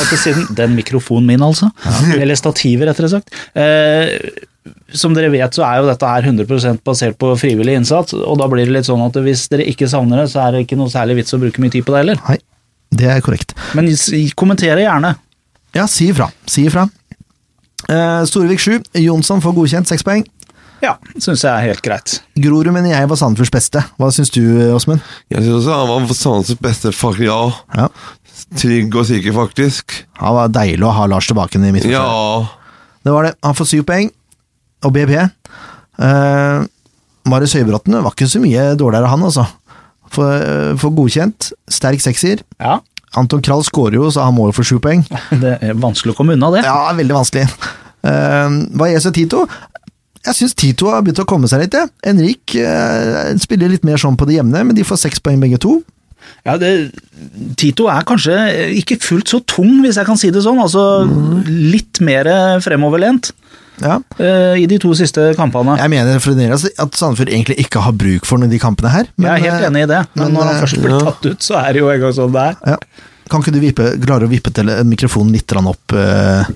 Etter 0.00 0.16
siden 0.16 0.46
Den 0.56 0.76
mikrofonen 0.78 1.26
min, 1.28 1.42
altså. 1.44 1.68
Eller 2.16 2.38
stativer, 2.38 2.88
rettere 2.90 3.10
sagt. 3.12 3.34
Eh, 3.58 4.14
som 4.92 5.14
dere 5.16 5.30
vet, 5.32 5.54
så 5.54 5.64
er 5.66 5.80
jo 5.80 5.88
dette 5.88 6.08
her 6.08 6.26
100% 6.26 6.82
basert 6.86 7.18
på 7.20 7.32
frivillig 7.40 7.76
innsats, 7.80 8.14
og 8.14 8.38
da 8.40 8.48
blir 8.50 8.68
det 8.68 8.74
litt 8.74 8.88
sånn 8.88 9.02
at 9.04 9.16
hvis 9.24 9.46
dere 9.52 9.66
ikke 9.70 9.88
savner 9.90 10.22
det, 10.22 10.30
så 10.32 10.44
er 10.44 10.54
det 10.56 10.64
ikke 10.66 10.78
noe 10.80 10.92
særlig 10.92 11.20
vits 11.20 11.36
å 11.36 11.40
bruke 11.42 11.62
mye 11.62 11.72
tid 11.74 11.86
på 11.86 11.94
det 11.94 12.02
heller. 12.02 12.22
Nei, 12.28 12.38
det 13.00 13.10
er 13.14 13.24
korrekt. 13.24 13.54
Men 13.78 13.90
kommentere 14.38 14.84
gjerne. 14.84 15.14
Ja, 15.76 15.86
si 15.90 16.10
ifra. 16.10 16.28
Si 16.50 16.66
ifra. 16.66 16.88
Eh, 17.88 18.22
Storevik 18.28 18.60
7. 18.60 18.80
Jonsson 19.04 19.42
får 19.42 19.56
godkjent, 19.56 19.90
seks 19.90 20.04
poeng. 20.06 20.26
Ja, 20.80 20.94
syns 21.20 21.44
jeg 21.44 21.50
er 21.50 21.66
helt 21.68 21.82
greit. 21.84 22.16
Grorud 22.40 22.70
mener 22.72 22.94
jeg 22.94 23.08
var 23.10 23.18
Sandefjords 23.20 23.52
beste. 23.52 23.82
Hva 24.00 24.08
syns 24.14 24.32
du, 24.32 24.40
Åsmund? 24.72 25.04
Jeg 25.32 25.44
syns 25.44 25.58
også 25.58 25.76
han 25.76 25.90
var 26.08 26.16
Sandefjords 26.16 26.62
beste, 26.64 26.92
faktisk. 26.96 27.26
Ja. 27.28 27.40
Ja. 27.76 27.88
Trygg 28.56 28.96
og 28.96 29.06
sikker, 29.06 29.34
faktisk. 29.36 29.98
Det 30.16 30.32
var 30.36 30.52
deilig 30.54 30.86
å 30.88 30.94
ha 30.96 31.06
Lars 31.10 31.28
tilbake 31.28 31.60
i 31.60 31.62
midtforsvaret. 31.66 32.48
Ja. 32.48 32.96
Det 33.04 33.14
var 33.14 33.28
det. 33.28 33.34
Han 33.44 33.56
får 33.56 33.68
syv 33.70 33.84
poeng, 33.88 34.10
og 34.84 34.94
BP. 34.96 35.12
Uh, 36.00 36.64
Marius 37.28 37.56
Høybråten 37.58 37.98
var 38.00 38.14
ikke 38.14 38.30
så 38.32 38.40
mye 38.42 38.70
dårligere, 38.80 39.12
han, 39.12 39.26
altså. 39.28 39.44
For, 40.10 40.32
uh, 40.40 40.72
for 40.80 40.96
godkjent. 40.96 41.52
Sterk 41.70 42.00
sekser. 42.02 42.40
Ja, 42.56 42.80
Anton 43.18 43.42
Krall 43.42 43.64
skårer 43.66 43.98
jo, 43.98 44.08
så 44.12 44.24
han 44.28 44.36
må 44.36 44.48
jo 44.48 44.56
få 44.56 44.64
sju 44.66 44.76
poeng. 44.82 45.04
det 45.42 45.56
er 45.60 45.78
vanskelig 45.78 46.14
å 46.14 46.18
komme 46.18 46.36
unna 46.38 46.52
det. 46.54 46.64
Ja, 46.66 46.90
veldig 46.96 47.16
vanskelig. 47.16 47.46
Uh, 48.00 48.62
gjør 48.80 49.02
så 49.04 49.12
Tito? 49.14 49.44
Jeg 50.26 50.36
syns 50.36 50.56
Tito 50.58 50.90
har 50.92 51.00
begynt 51.04 51.22
å 51.22 51.28
komme 51.28 51.48
seg 51.48 51.62
litt. 51.64 51.76
jeg. 51.76 51.88
Henrik 52.04 52.54
eh, 52.60 53.30
spiller 53.40 53.72
litt 53.72 53.86
mer 53.88 54.00
sånn 54.00 54.18
på 54.20 54.28
det 54.28 54.36
jevne, 54.36 54.66
men 54.68 54.76
de 54.76 54.84
får 54.84 55.06
seks 55.06 55.22
poeng 55.24 55.40
begge 55.40 55.60
to. 55.62 55.78
Ja, 56.44 56.56
det, 56.60 56.92
Tito 57.60 57.88
er 57.92 58.04
kanskje 58.08 58.36
ikke 58.80 58.98
fullt 59.00 59.32
så 59.32 59.40
tung, 59.48 59.80
hvis 59.84 59.98
jeg 60.00 60.08
kan 60.08 60.18
si 60.20 60.30
det 60.32 60.42
sånn. 60.44 60.60
Altså 60.60 60.82
litt 61.48 62.02
mer 62.04 62.28
fremoverlent 62.64 63.32
Ja. 63.80 63.98
eh, 64.20 64.60
i 64.60 64.66
de 64.68 64.78
to 64.80 64.92
siste 64.96 65.30
kampene. 65.38 65.78
Jeg 65.80 65.92
mener 65.92 66.20
fremdeles 66.20 66.66
at 66.68 66.98
Sandefjord 66.98 67.32
egentlig 67.32 67.56
ikke 67.64 67.84
har 67.84 67.96
bruk 67.96 68.28
for 68.28 68.36
de 68.44 68.60
kampene 68.60 68.92
her. 68.92 69.08
jeg 69.16 69.30
er 69.30 69.46
helt 69.46 69.62
eh, 69.62 69.68
enig 69.70 69.86
i 69.86 69.92
det, 69.94 70.02
men, 70.14 70.26
men, 70.26 70.34
når 70.36 70.50
han 70.50 70.56
eh, 70.56 70.60
først 70.66 70.82
blir 70.82 70.92
ja. 70.96 71.00
tatt 71.08 71.30
ut, 71.30 71.48
så 71.48 71.56
er 71.62 71.72
det 71.72 71.80
jo 71.80 71.88
en 71.92 72.04
gang 72.04 72.12
sånn 72.20 72.36
det 72.36 72.44
er. 72.50 72.60
Ja. 72.74 73.08
Kan 73.30 73.44
ikke 73.44 73.54
du 73.54 73.60
vippe, 73.62 73.88
klare 74.02 74.26
å 74.26 74.30
vippe 74.30 74.52
til 74.52 74.68
mikrofonen 74.90 75.32
litt 75.32 75.56
opp? 75.56 75.96
eh? 75.96 76.52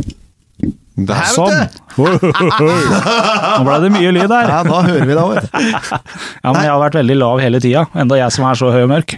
Der, 0.95 1.19
er 1.19 1.27
Sånn. 1.35 1.55
Nå 1.99 3.65
ble 3.67 3.77
det 3.83 3.91
mye 3.97 4.11
lyd 4.15 4.31
her. 4.31 4.51
Ja, 4.53 4.61
da 4.63 4.81
hører 4.87 5.09
vi 5.09 5.17
det 5.17 5.23
òg. 5.25 5.39
Ja, 5.51 6.53
men 6.53 6.61
jeg 6.63 6.71
har 6.71 6.83
vært 6.85 6.99
veldig 7.01 7.17
lav 7.19 7.43
hele 7.43 7.61
tida, 7.63 7.87
enda 7.99 8.19
jeg 8.21 8.35
som 8.37 8.47
er 8.47 8.61
så 8.61 8.71
høy 8.75 8.85
og 8.85 8.93
mørk. 8.95 9.17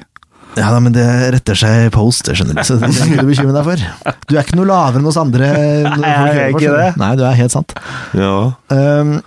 Ja 0.57 0.71
da, 0.73 0.81
men 0.81 0.95
det 0.97 1.05
retter 1.35 1.59
seg 1.59 1.91
i 1.91 1.93
post, 1.93 2.25
det 2.31 2.39
skjønner 2.39 2.57
du. 2.57 2.65
Så 2.65 2.79
det 2.81 2.89
er 2.89 3.11
ikke 3.13 3.25
du 3.27 3.29
bekymre 3.29 3.57
deg 3.59 3.67
for. 3.67 4.15
Du 4.25 4.37
er 4.39 4.41
ikke 4.41 4.57
noe 4.57 4.69
lavere 4.71 5.03
enn 5.03 5.09
oss 5.11 5.19
andre. 5.21 5.51
Nei, 6.01 6.13
jeg 6.13 6.45
er 6.47 6.55
ikke 6.55 6.71
du. 6.71 6.77
det. 6.79 6.91
Nei, 7.03 7.11
du 7.21 7.25
er 7.29 7.37
helt 7.37 7.53
sant. 7.53 7.77
Ja. 8.17 8.33
Um, 8.73 9.19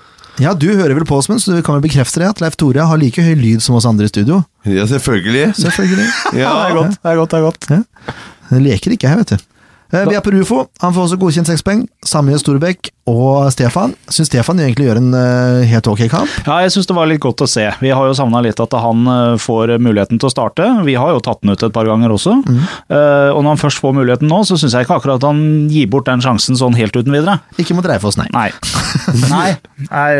ja, 0.41 0.55
du 0.58 0.69
hører 0.71 0.95
vel 0.97 1.05
på 1.05 1.19
oss, 1.19 1.29
men 1.29 1.38
så 1.43 1.53
du 1.53 1.62
kan 1.65 1.77
vel 1.77 1.86
bekrefte 1.86 2.23
det 2.23 2.32
at 2.32 2.41
Leif 2.41 2.58
Tore 2.58 2.88
har 2.89 3.01
like 3.01 3.21
høy 3.21 3.36
lyd 3.38 3.62
som 3.62 3.77
oss 3.77 3.86
andre 3.89 4.10
i 4.10 4.12
studio? 4.12 4.41
ja, 4.65 4.88
selvfølgelig. 4.89 5.53
Selvfølgelig. 5.60 6.10
Ja. 6.39 6.55
det 6.63 6.65
er 6.71 6.77
godt. 6.79 6.97
Det 6.97 7.13
er 7.13 7.21
godt, 7.21 7.36
det 7.36 7.39
er 7.39 7.45
godt. 7.45 7.69
Ja. 7.69 8.17
Jeg 8.49 8.65
leker 8.65 8.97
ikke 8.97 9.12
her, 9.12 9.21
vet 9.21 9.36
du. 9.36 9.48
Eh, 9.91 10.06
Vi 10.10 10.15
er 10.15 10.21
på 10.21 10.32
Rufo. 10.32 10.63
Han 10.84 10.93
får 10.93 11.08
også 11.08 11.17
godkjent 11.21 11.49
seks 11.49 11.63
poeng. 11.65 11.84
Samme 12.06 12.34
gjør 12.34 12.43
Storbekk 12.43 12.91
og 13.10 13.49
Stefan. 13.54 13.95
Syns 14.13 14.30
Stefan 14.30 14.62
egentlig 14.62 14.86
gjør 14.86 14.99
en 15.02 15.15
eh, 15.17 15.63
helt 15.71 15.88
ok 15.89 16.04
kamp. 16.12 16.36
Ja, 16.45 16.60
jeg 16.63 16.73
syns 16.75 16.89
det 16.89 16.97
var 16.97 17.10
litt 17.10 17.21
godt 17.23 17.41
å 17.41 17.49
se. 17.49 17.65
Vi 17.82 17.89
har 17.95 18.10
jo 18.10 18.15
savna 18.17 18.41
litt 18.45 18.62
at 18.62 18.75
han 18.78 19.02
eh, 19.10 19.34
får 19.41 19.75
muligheten 19.82 20.21
til 20.21 20.30
å 20.30 20.34
starte. 20.34 20.67
Vi 20.86 20.97
har 20.99 21.15
jo 21.15 21.23
tatt 21.25 21.41
den 21.41 21.56
ut 21.56 21.65
et 21.65 21.73
par 21.75 21.89
ganger 21.89 22.13
også. 22.13 22.38
Eh, 22.45 23.30
og 23.34 23.41
når 23.41 23.56
han 23.56 23.63
først 23.63 23.82
får 23.82 23.97
muligheten 23.97 24.30
nå, 24.30 24.43
så 24.45 24.60
syns 24.62 24.78
jeg 24.78 24.86
ikke 24.86 24.99
akkurat 25.02 25.25
han 25.25 25.41
gir 25.73 25.89
bort 25.89 26.10
den 26.10 26.23
sjansen 26.23 26.60
sånn 26.60 26.78
helt 26.78 26.95
uten 26.95 27.13
videre. 27.15 27.39
Ikke 27.62 27.78
mot 27.78 27.88
Reifoss, 27.89 28.19
nei. 28.21 28.30
Nei. 28.36 28.49
Nei, 29.30 29.52
nei 29.89 30.12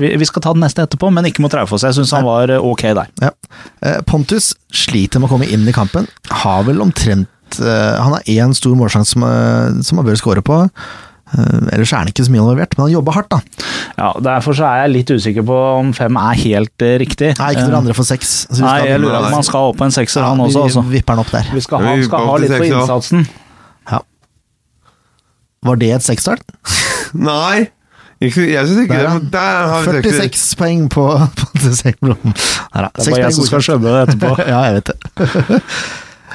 vi, 0.00 0.26
skal 0.28 0.42
ta 0.44 0.52
den 0.56 0.62
neste 0.64 0.84
etterpå, 0.84 1.08
men 1.12 1.26
ikke 1.28 1.42
mot 1.44 1.52
Reifoss. 1.54 1.84
Jeg 1.86 1.96
syns 1.96 2.12
han 2.16 2.26
var 2.26 2.50
ok 2.56 2.84
der. 2.96 3.10
Ja. 3.22 3.32
Pontus 4.08 4.52
sliter 4.74 5.20
med 5.20 5.28
å 5.30 5.34
komme 5.34 5.48
inn 5.48 5.66
i 5.68 5.74
kampen. 5.76 6.08
Har 6.44 6.64
vel 6.68 6.82
omtrent 6.84 7.28
Han 7.58 8.12
har 8.16 8.22
én 8.26 8.54
stor 8.54 8.74
målsjanse 8.78 9.14
som, 9.14 9.22
eh, 9.24 9.82
som 9.82 9.98
han 9.98 10.06
bør 10.06 10.16
score 10.18 10.42
på. 10.42 10.62
Eh, 11.34 11.74
ellers 11.74 11.92
er 11.92 11.96
han 12.02 12.08
ikke 12.08 12.24
så 12.26 12.30
mye 12.30 12.42
involvert, 12.42 12.76
men 12.76 12.86
han 12.86 12.92
jobber 12.94 13.12
hardt, 13.16 13.28
da. 13.30 13.40
Ja, 13.98 14.12
Derfor 14.20 14.54
så 14.54 14.66
er 14.68 14.82
jeg 14.84 14.92
litt 14.94 15.10
usikker 15.14 15.44
på 15.46 15.56
om 15.80 15.92
fem 15.96 16.16
er 16.20 16.34
helt 16.42 16.82
eh, 16.84 16.96
riktig. 17.02 17.32
Nei, 17.38 17.52
ikke 17.54 17.68
når 17.68 17.78
andre 17.80 17.94
får 17.94 18.08
seks. 18.12 18.34
Så 18.50 18.58
vi 18.60 18.66
Nei, 18.66 18.74
skal- 18.80 18.88
jeg 18.90 19.00
lurer 19.00 19.20
på 19.20 19.26
om 19.26 19.38
han 19.38 19.42
skal 19.48 19.70
opp 19.70 19.76
på 19.80 19.84
en 19.88 19.90
sekser, 19.94 20.22
han 20.22 20.38
også. 20.38 20.62
vi 20.64 20.70
Altså. 20.70 20.84
vipper 20.90 21.14
han 21.16 21.24
opp 21.24 21.30
der. 21.30 21.48
Vi 21.54 21.60
skal 21.60 21.78
ha, 21.86 21.94
skal 22.02 22.26
ha 22.26 22.36
litt 22.42 22.50
på 22.58 22.68
innsatsen. 22.70 23.26
Ja. 23.90 23.98
Var 25.64 25.76
det 25.80 25.90
et 25.94 26.02
sekstall? 26.02 26.38
Nei! 27.14 27.68
Ikke, 28.22 28.44
jeg 28.48 28.66
syns 28.68 28.78
ikke 28.84 28.94
Der, 28.96 29.18
det. 29.18 29.30
Der 29.32 29.66
har 29.68 29.82
vi 29.82 30.02
46 30.02 30.54
poeng 30.56 30.88
på 30.88 31.04
på. 31.18 31.46
Der, 31.58 31.94
da. 32.00 32.90
Det 32.94 33.06
er 33.06 33.10
bare 33.10 33.20
jeg 33.24 33.34
som 33.34 33.44
skal 33.48 33.60
skjønne 33.60 33.90
det 33.90 34.02
etterpå. 34.14 34.38
ja, 34.52 34.60
jeg 34.70 34.74
vet 34.74 34.86
det. 34.92 35.62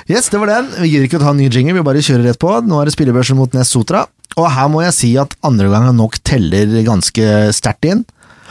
Yes, 0.10 0.30
det 0.34 0.40
var 0.42 0.50
den. 0.52 0.70
Vi 0.82 0.90
gidder 0.92 1.08
ikke 1.10 1.20
å 1.20 1.24
ta 1.24 1.34
en 1.34 1.40
ny 1.42 1.50
jingle, 1.50 1.76
vi 1.78 1.86
bare 1.86 2.02
kjører 2.06 2.30
rett 2.32 2.40
på. 2.42 2.54
Nå 2.66 2.80
er 2.82 2.90
det 2.90 2.96
spillebørsen 2.96 3.38
mot 3.40 3.54
Ness 3.58 3.72
Sotra. 3.76 4.06
Og 4.38 4.48
her 4.54 4.70
må 4.72 4.84
jeg 4.86 4.96
si 4.98 5.12
at 5.22 5.34
andre 5.46 5.70
gangen 5.72 5.98
nok 6.00 6.18
teller 6.28 6.70
ganske 6.88 7.28
sterkt 7.56 7.88
inn. 7.90 8.06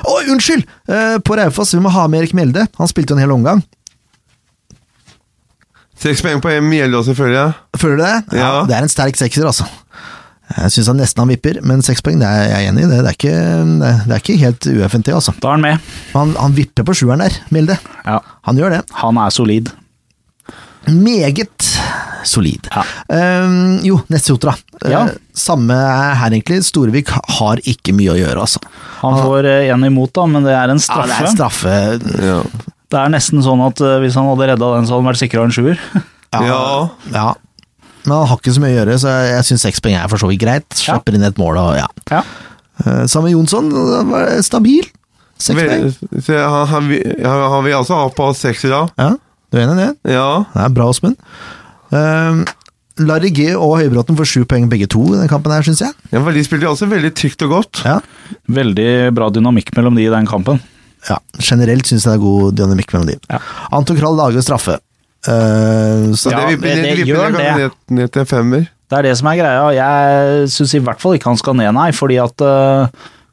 Å, 0.06 0.14
unnskyld! 0.30 0.62
Eh, 0.90 1.16
På 1.26 1.34
Raufoss, 1.38 1.74
vi 1.74 1.82
må 1.82 1.90
ha 1.94 2.04
med 2.10 2.22
Erik 2.22 2.34
Mjelde. 2.38 2.68
Han 2.78 2.90
spilte 2.90 3.14
jo 3.14 3.18
en 3.18 3.24
hel 3.24 3.34
omgang. 3.34 3.62
Seks 5.98 6.22
poeng 6.22 6.38
på 6.42 6.52
Mjelde 6.62 7.00
også, 7.00 7.14
føler 7.18 7.34
jeg. 7.40 7.54
Føler 7.82 7.98
du 7.98 8.04
det? 8.04 8.38
Ja. 8.38 8.50
Det 8.68 8.76
er 8.76 8.86
en 8.86 8.92
sterk 8.92 9.18
sekser, 9.18 9.48
altså. 9.50 9.66
Jeg 10.48 10.72
syns 10.72 10.86
han 10.88 10.96
nesten 11.02 11.20
han 11.20 11.28
vipper, 11.32 11.58
men 11.66 11.82
seks 11.84 12.00
poeng, 12.04 12.20
det 12.22 12.28
er 12.30 12.46
jeg 12.52 12.70
enig 12.70 12.84
i. 12.86 12.88
Det, 12.88 13.00
det, 13.02 13.10
er 13.10 13.16
ikke, 13.18 13.34
det 14.06 14.14
er 14.14 14.22
ikke 14.22 14.36
helt 14.44 14.68
UFNT, 14.70 15.10
altså. 15.18 15.34
Da 15.42 15.50
er 15.50 15.58
han 15.58 15.64
med. 15.66 15.90
Han, 16.14 16.32
han 16.38 16.54
vipper 16.56 16.86
på 16.88 16.94
sjueren 16.96 17.24
der, 17.26 17.34
Mjelde. 17.52 17.76
Ja, 18.06 18.20
Han 18.48 18.62
gjør 18.62 18.78
det. 18.78 18.80
Han 19.02 19.18
er 19.20 19.34
solid. 19.34 19.74
Meget 20.92 21.68
solid. 22.28 22.68
Ja. 22.72 22.84
Um, 23.44 23.78
jo, 23.86 24.00
Nessotra. 24.12 24.54
Ja. 24.84 25.04
Uh, 25.08 25.14
samme 25.36 25.74
her, 25.74 26.32
egentlig. 26.32 26.60
Storevik 26.66 27.12
har 27.38 27.62
ikke 27.68 27.94
mye 27.96 28.14
å 28.14 28.18
gjøre, 28.18 28.44
altså. 28.44 28.62
Han 29.02 29.18
får 29.22 29.48
én 29.52 29.74
en 29.76 29.88
imot, 29.88 30.12
da, 30.16 30.26
men 30.30 30.46
det 30.46 30.54
er 30.56 30.74
en 30.74 30.82
straffe. 30.82 31.08
Ja, 31.08 31.14
det 31.14 31.18
er 31.18 31.30
en 31.30 31.36
straffe. 31.36 31.76
Ja. 32.28 32.38
Det 32.88 33.00
er 33.00 33.12
nesten 33.12 33.44
sånn 33.44 33.62
at 33.66 33.80
uh, 33.84 33.98
hvis 34.02 34.16
han 34.18 34.28
hadde 34.30 34.52
redda 34.52 34.72
den, 34.76 34.88
så 34.88 34.96
hadde 34.96 35.04
han 35.04 35.10
vært 35.12 35.24
sikra 35.24 35.44
en 35.48 35.54
sjuer. 35.54 35.82
Ja. 36.28 36.90
ja. 37.08 37.30
Men 38.04 38.12
han 38.12 38.26
har 38.28 38.36
ikke 38.36 38.52
så 38.52 38.60
mye 38.60 38.74
å 38.74 38.76
gjøre, 38.82 38.96
så 39.00 39.12
jeg 39.24 39.46
syns 39.48 39.62
seks 39.64 39.80
poeng 39.80 39.94
er 39.96 40.10
for 40.12 40.20
så 40.20 40.28
vidt 40.28 40.42
greit. 40.42 40.66
Slipper 40.76 41.16
inn 41.16 41.24
et 41.24 41.38
mål 41.40 41.56
og 41.60 41.70
ja. 41.78 41.86
Ja. 42.12 42.20
Eh, 42.84 43.06
Samme 43.08 43.32
Jonsson, 43.32 43.70
det 43.72 44.42
stabil. 44.44 44.84
Seks 45.40 45.56
poeng. 45.56 45.86
Han, 46.28 46.68
han, 46.68 46.92
han, 47.24 47.46
han 47.54 47.64
vil 47.64 47.78
altså 47.78 47.96
ha 47.96 48.10
på 48.12 48.28
seks 48.36 48.66
i 48.68 48.74
dag. 48.74 48.92
Ja. 49.00 49.14
Du 49.50 49.58
er 49.58 49.64
enig 49.64 49.76
i 49.78 49.84
det? 49.86 50.14
Ja. 50.14 50.28
Det 50.54 50.62
er 50.66 50.72
bra, 50.76 50.88
Åsmund. 50.92 51.16
Uh, 51.92 52.42
Larry 53.00 53.30
G 53.32 53.46
og 53.56 53.76
Høybråten 53.78 54.16
får 54.18 54.28
sju 54.28 54.40
poeng 54.50 54.66
begge 54.68 54.88
to 54.90 55.04
i 55.14 55.20
den 55.20 55.30
kampen, 55.30 55.52
her, 55.54 55.62
syns 55.64 55.80
jeg. 55.84 55.94
ja 56.12 56.20
de 56.20 56.42
spilte 56.44 56.68
altså 56.68 56.88
veldig 56.90 57.12
trygt 57.16 57.44
og 57.46 57.54
godt. 57.54 57.82
Ja. 57.86 58.00
Veldig 58.50 58.88
bra 59.16 59.30
dynamikk 59.32 59.72
mellom 59.78 59.96
de 59.96 60.04
i 60.08 60.12
den 60.12 60.26
kampen. 60.28 60.60
ja. 61.08 61.16
Generelt 61.40 61.86
syns 61.88 62.04
jeg 62.04 62.12
det 62.16 62.18
er 62.18 62.24
god 62.26 62.58
dynamikk 62.58 62.92
mellom 62.92 63.08
de. 63.12 63.18
Ja. 63.30 63.38
Anton 63.72 63.96
Krall 64.00 64.18
lager 64.18 64.44
straffe. 64.44 64.78
Uh, 65.28 66.12
så 66.14 66.30
Ja, 66.34 66.44
det, 66.48 66.58
vi, 66.60 66.68
det- 66.68 66.82
det 66.82 66.96
vipper 66.98 67.12
gjør 67.14 67.38
det. 67.38 67.46
Ned, 67.58 67.78
ned 68.00 68.12
til 68.12 68.26
femmer. 68.28 68.66
Det 68.88 68.96
er 68.98 69.02
det 69.04 69.16
som 69.18 69.26
er 69.28 69.36
greia. 69.36 69.64
Jeg 69.76 70.48
syns 70.48 70.74
i 70.74 70.80
hvert 70.80 71.00
fall 71.00 71.16
ikke 71.18 71.28
han 71.28 71.36
skal 71.40 71.56
ned, 71.58 71.72
nei. 71.76 71.90
Fordi 71.92 72.16
at 72.22 72.40
eh, 72.40 72.88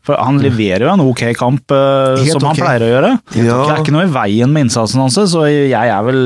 for 0.05 0.19
Han 0.21 0.39
leverer 0.43 0.85
jo 0.85 0.91
en 0.93 1.03
ok 1.05 1.23
kamp, 1.37 1.71
uh, 1.73 2.15
som 2.21 2.39
som 2.39 2.49
han 2.51 2.59
pleier 2.59 2.85
å 2.85 2.91
gjøre. 2.91 3.11
Ja. 3.39 3.59
Det 3.65 3.73
er 3.73 3.83
ikke 3.83 3.95
noe 3.95 4.07
i 4.07 4.13
veien 4.13 4.53
med 4.53 4.67
innsatsen 4.67 5.01
hans, 5.01 5.17
så 5.31 5.45
jeg 5.49 5.73
er 5.73 6.03
vel 6.05 6.21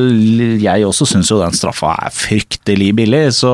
Jeg 0.60 0.88
også 0.88 1.08
syns 1.10 1.32
jo 1.32 1.40
den 1.42 1.56
straffa 1.56 1.96
er 2.08 2.16
fryktelig 2.16 2.92
billig. 3.00 3.24
Så 3.40 3.54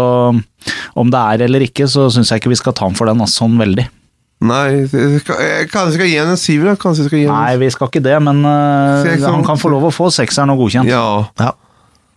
om 0.98 1.12
det 1.14 1.22
er 1.22 1.46
eller 1.46 1.68
ikke, 1.68 1.90
så 1.92 2.08
syns 2.14 2.34
jeg 2.34 2.42
ikke 2.42 2.54
vi 2.54 2.62
skal 2.64 2.76
ta 2.76 2.88
ham 2.88 2.98
for 2.98 3.10
den 3.10 3.22
altså, 3.22 3.46
sånn 3.46 3.60
veldig. 3.62 3.86
Nei, 4.46 4.66
kanskje 4.92 5.20
skal, 5.24 5.38
kanskje 5.72 5.94
skal 5.96 6.10
gi 6.10 6.18
henne 6.20 6.34
en 6.36 6.42
syver. 6.42 6.80
Kanskje 6.80 7.06
skal 7.08 7.22
gi 7.22 7.28
henne 7.28 7.38
Nei, 7.38 7.60
vi 7.62 7.70
skal 7.74 7.90
ikke 7.92 8.04
det, 8.04 8.18
men 8.26 8.42
uh, 8.46 9.06
han 9.26 9.46
kan 9.48 9.62
få 9.62 9.72
lov 9.74 9.88
å 9.90 9.94
få 9.94 10.10
sekseren 10.14 10.54
og 10.54 10.66
godkjent. 10.66 10.92
Ja. 10.92 11.06
Ja. 11.40 11.54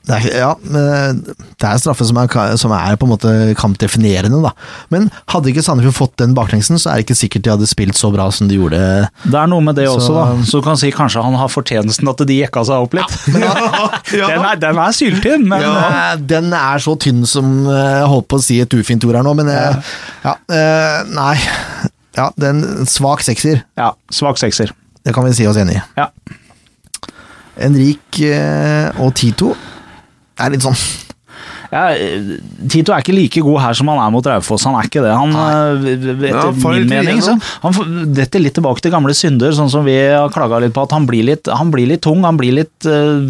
Det 0.09 0.17
er, 0.17 0.39
ja, 0.41 0.51
det 0.65 0.83
er 1.69 1.75
en 1.75 1.81
straffe 1.83 2.07
som 2.09 2.17
er, 2.17 2.31
som 2.57 2.73
er 2.73 2.95
på 2.97 3.05
en 3.05 3.11
måte 3.13 3.33
kampdefinerende, 3.61 4.39
da. 4.41 4.55
Men 4.95 5.11
hadde 5.29 5.51
ikke 5.53 5.61
Sandefjord 5.67 5.97
fått 5.99 6.15
den 6.23 6.33
baklengsen, 6.37 6.79
så 6.81 6.89
er 6.95 7.03
det 7.03 7.05
ikke 7.07 7.17
sikkert 7.19 7.45
de 7.45 7.53
hadde 7.53 7.69
spilt 7.69 7.99
så 7.99 8.09
bra 8.15 8.31
som 8.33 8.49
de 8.49 8.57
gjorde. 8.57 8.81
Det 9.27 9.37
er 9.37 9.51
noe 9.53 9.61
med 9.67 9.77
det 9.77 9.85
Så- 9.91 9.99
også, 9.99 10.15
da. 10.17 10.25
Så 10.49 10.63
du 10.63 10.65
kan 10.65 10.81
si 10.81 10.91
kanskje 10.97 11.23
han 11.27 11.37
har 11.37 11.53
fortjenesten 11.53 12.09
at 12.09 12.25
de 12.27 12.39
jekka 12.41 12.65
seg 12.65 12.87
opp 12.89 12.97
litt. 12.97 13.19
ja. 13.37 13.53
Den 14.33 14.45
er, 14.49 14.57
den 14.57 14.79
er 14.81 14.97
syltynn, 14.97 15.45
men 15.47 15.61
Ja. 15.67 15.75
Eh, 16.15 16.17
Den 16.31 16.49
er 16.57 16.81
så 16.81 16.95
tynn 17.01 17.27
som 17.29 17.67
eh, 17.69 17.99
Jeg 18.01 18.09
holdt 18.09 18.29
på 18.33 18.39
å 18.41 18.43
si 18.43 18.57
et 18.65 18.73
ufint 18.75 19.05
ord 19.05 19.19
her 19.21 19.27
nå, 19.29 19.35
men 19.37 19.49
eh, 19.53 19.93
ja, 20.25 20.35
Nei. 21.13 21.37
Ja, 22.17 22.31
det 22.35 22.49
er 22.49 22.55
en 22.57 22.87
svak 22.89 23.21
sekser. 23.23 23.61
ja, 23.79 23.93
svak 24.11 24.41
sekser. 24.41 24.73
Det 25.05 25.13
kan 25.15 25.25
vi 25.29 25.37
si 25.37 25.47
oss 25.47 25.57
enig 25.61 25.77
i. 25.77 25.83
Ja. 26.01 26.09
Henrik 27.59 28.19
og 29.03 29.13
Tito 29.19 29.53
er 30.39 30.55
litt 30.55 30.65
sånn 30.65 30.79
Ja, 31.69 31.83
Tito 32.73 32.95
er 32.95 33.03
ikke 33.05 33.13
like 33.13 33.43
god 33.45 33.61
her 33.61 33.77
som 33.77 33.91
han 33.93 34.01
er 34.01 34.13
mot 34.15 34.25
Raufoss, 34.25 34.65
han 34.65 34.79
er 34.79 34.87
ikke 34.89 35.03
det. 35.05 35.11
Han, 35.13 35.35
eh, 35.37 35.91
etter 35.93 36.31
Ja, 36.33 36.45
min 36.73 36.89
mening, 36.89 37.21
så 37.25 37.35
han 37.63 38.15
detter 38.17 38.41
litt 38.41 38.57
tilbake 38.57 38.81
til 38.85 38.95
gamle 38.95 39.13
synder, 39.17 39.53
sånn 39.53 39.69
som 39.73 39.85
vi 39.85 39.99
har 39.99 40.33
klaga 40.33 40.63
litt 40.65 40.73
på, 40.77 40.87
at 40.89 40.97
han 40.97 41.05
blir 41.09 41.27
litt, 41.29 41.51
han 41.53 41.75
blir 41.75 41.91
litt 41.91 42.03
tung, 42.07 42.25
han 42.25 42.41
blir 42.41 42.57
litt 42.63 42.89
uh, 42.89 43.21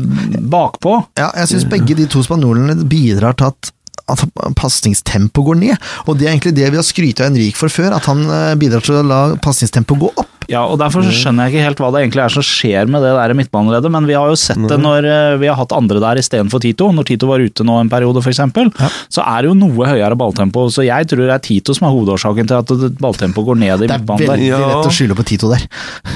bakpå. 0.55 0.95
Ja, 1.19 1.33
jeg 1.43 1.51
syns 1.51 1.67
begge 1.73 1.99
de 1.99 2.07
to 2.07 2.23
spanjolene 2.23 2.79
bidrar 2.87 3.35
til 3.39 3.51
at 3.51 3.73
at 4.09 4.25
pasningstempoet 4.59 5.47
går 5.53 5.61
ned, 5.61 5.77
og 6.07 6.19
det 6.19 6.29
er 6.29 6.35
egentlig 6.35 6.57
det 6.57 6.71
vi 6.73 6.81
har 6.81 6.87
skrytt 6.87 7.21
av 7.23 7.31
Henrik 7.31 7.59
for 7.61 7.73
før, 7.73 7.95
at 7.99 8.09
han 8.11 8.25
eh, 8.27 8.55
bidrar 8.61 8.85
til 8.85 9.01
å 9.01 9.05
la 9.07 9.21
pasningstempoet 9.45 10.05
gå 10.07 10.13
opp. 10.17 10.35
Ja, 10.49 10.63
og 10.65 10.79
Derfor 10.81 11.05
så 11.05 11.11
skjønner 11.13 11.45
jeg 11.45 11.53
ikke 11.59 11.65
helt 11.67 11.81
hva 11.83 11.89
det 11.93 12.01
egentlig 12.07 12.23
er 12.25 12.33
som 12.33 12.45
skjer 12.47 12.89
med 12.89 13.03
det 13.05 13.11
der 13.13 13.35
midtbaneleddet, 13.37 13.91
men 13.93 14.07
vi 14.09 14.15
har 14.17 14.31
jo 14.33 14.37
sett 14.41 14.63
det 14.71 14.79
når 14.81 15.05
eh, 15.05 15.35
vi 15.43 15.51
har 15.51 15.59
hatt 15.61 15.75
andre 15.77 16.01
der 16.01 16.21
istedenfor 16.23 16.63
Tito. 16.65 16.89
Når 16.97 17.05
Tito 17.11 17.29
var 17.29 17.45
ute 17.45 17.67
nå 17.69 17.77
en 17.83 17.91
periode, 17.93 18.23
f.eks., 18.25 18.41
Ja. 18.49 18.89
så 19.13 19.27
er 19.29 19.45
det 19.45 19.51
jo 19.51 19.59
noe 19.59 19.91
høyere 19.91 20.17
balltempo. 20.17 20.65
Så 20.73 20.87
jeg 20.89 21.11
tror 21.11 21.27
det 21.27 21.35
er 21.37 21.45
Tito 21.45 21.77
som 21.77 21.91
er 21.91 21.93
hovedårsaken 21.93 22.49
til 22.49 22.63
at 22.63 22.73
balltempoet 22.97 23.51
går 23.51 23.61
ned 23.61 23.85
i 23.85 23.91
midtbanen. 23.93 24.25
Det 24.25 24.31
er 24.31 24.37
veldig 24.39 24.73
lett 24.73 24.89
å 24.89 24.95
skylde 24.95 25.19
på 25.21 25.27
Tito 25.29 25.53
der. 25.53 25.69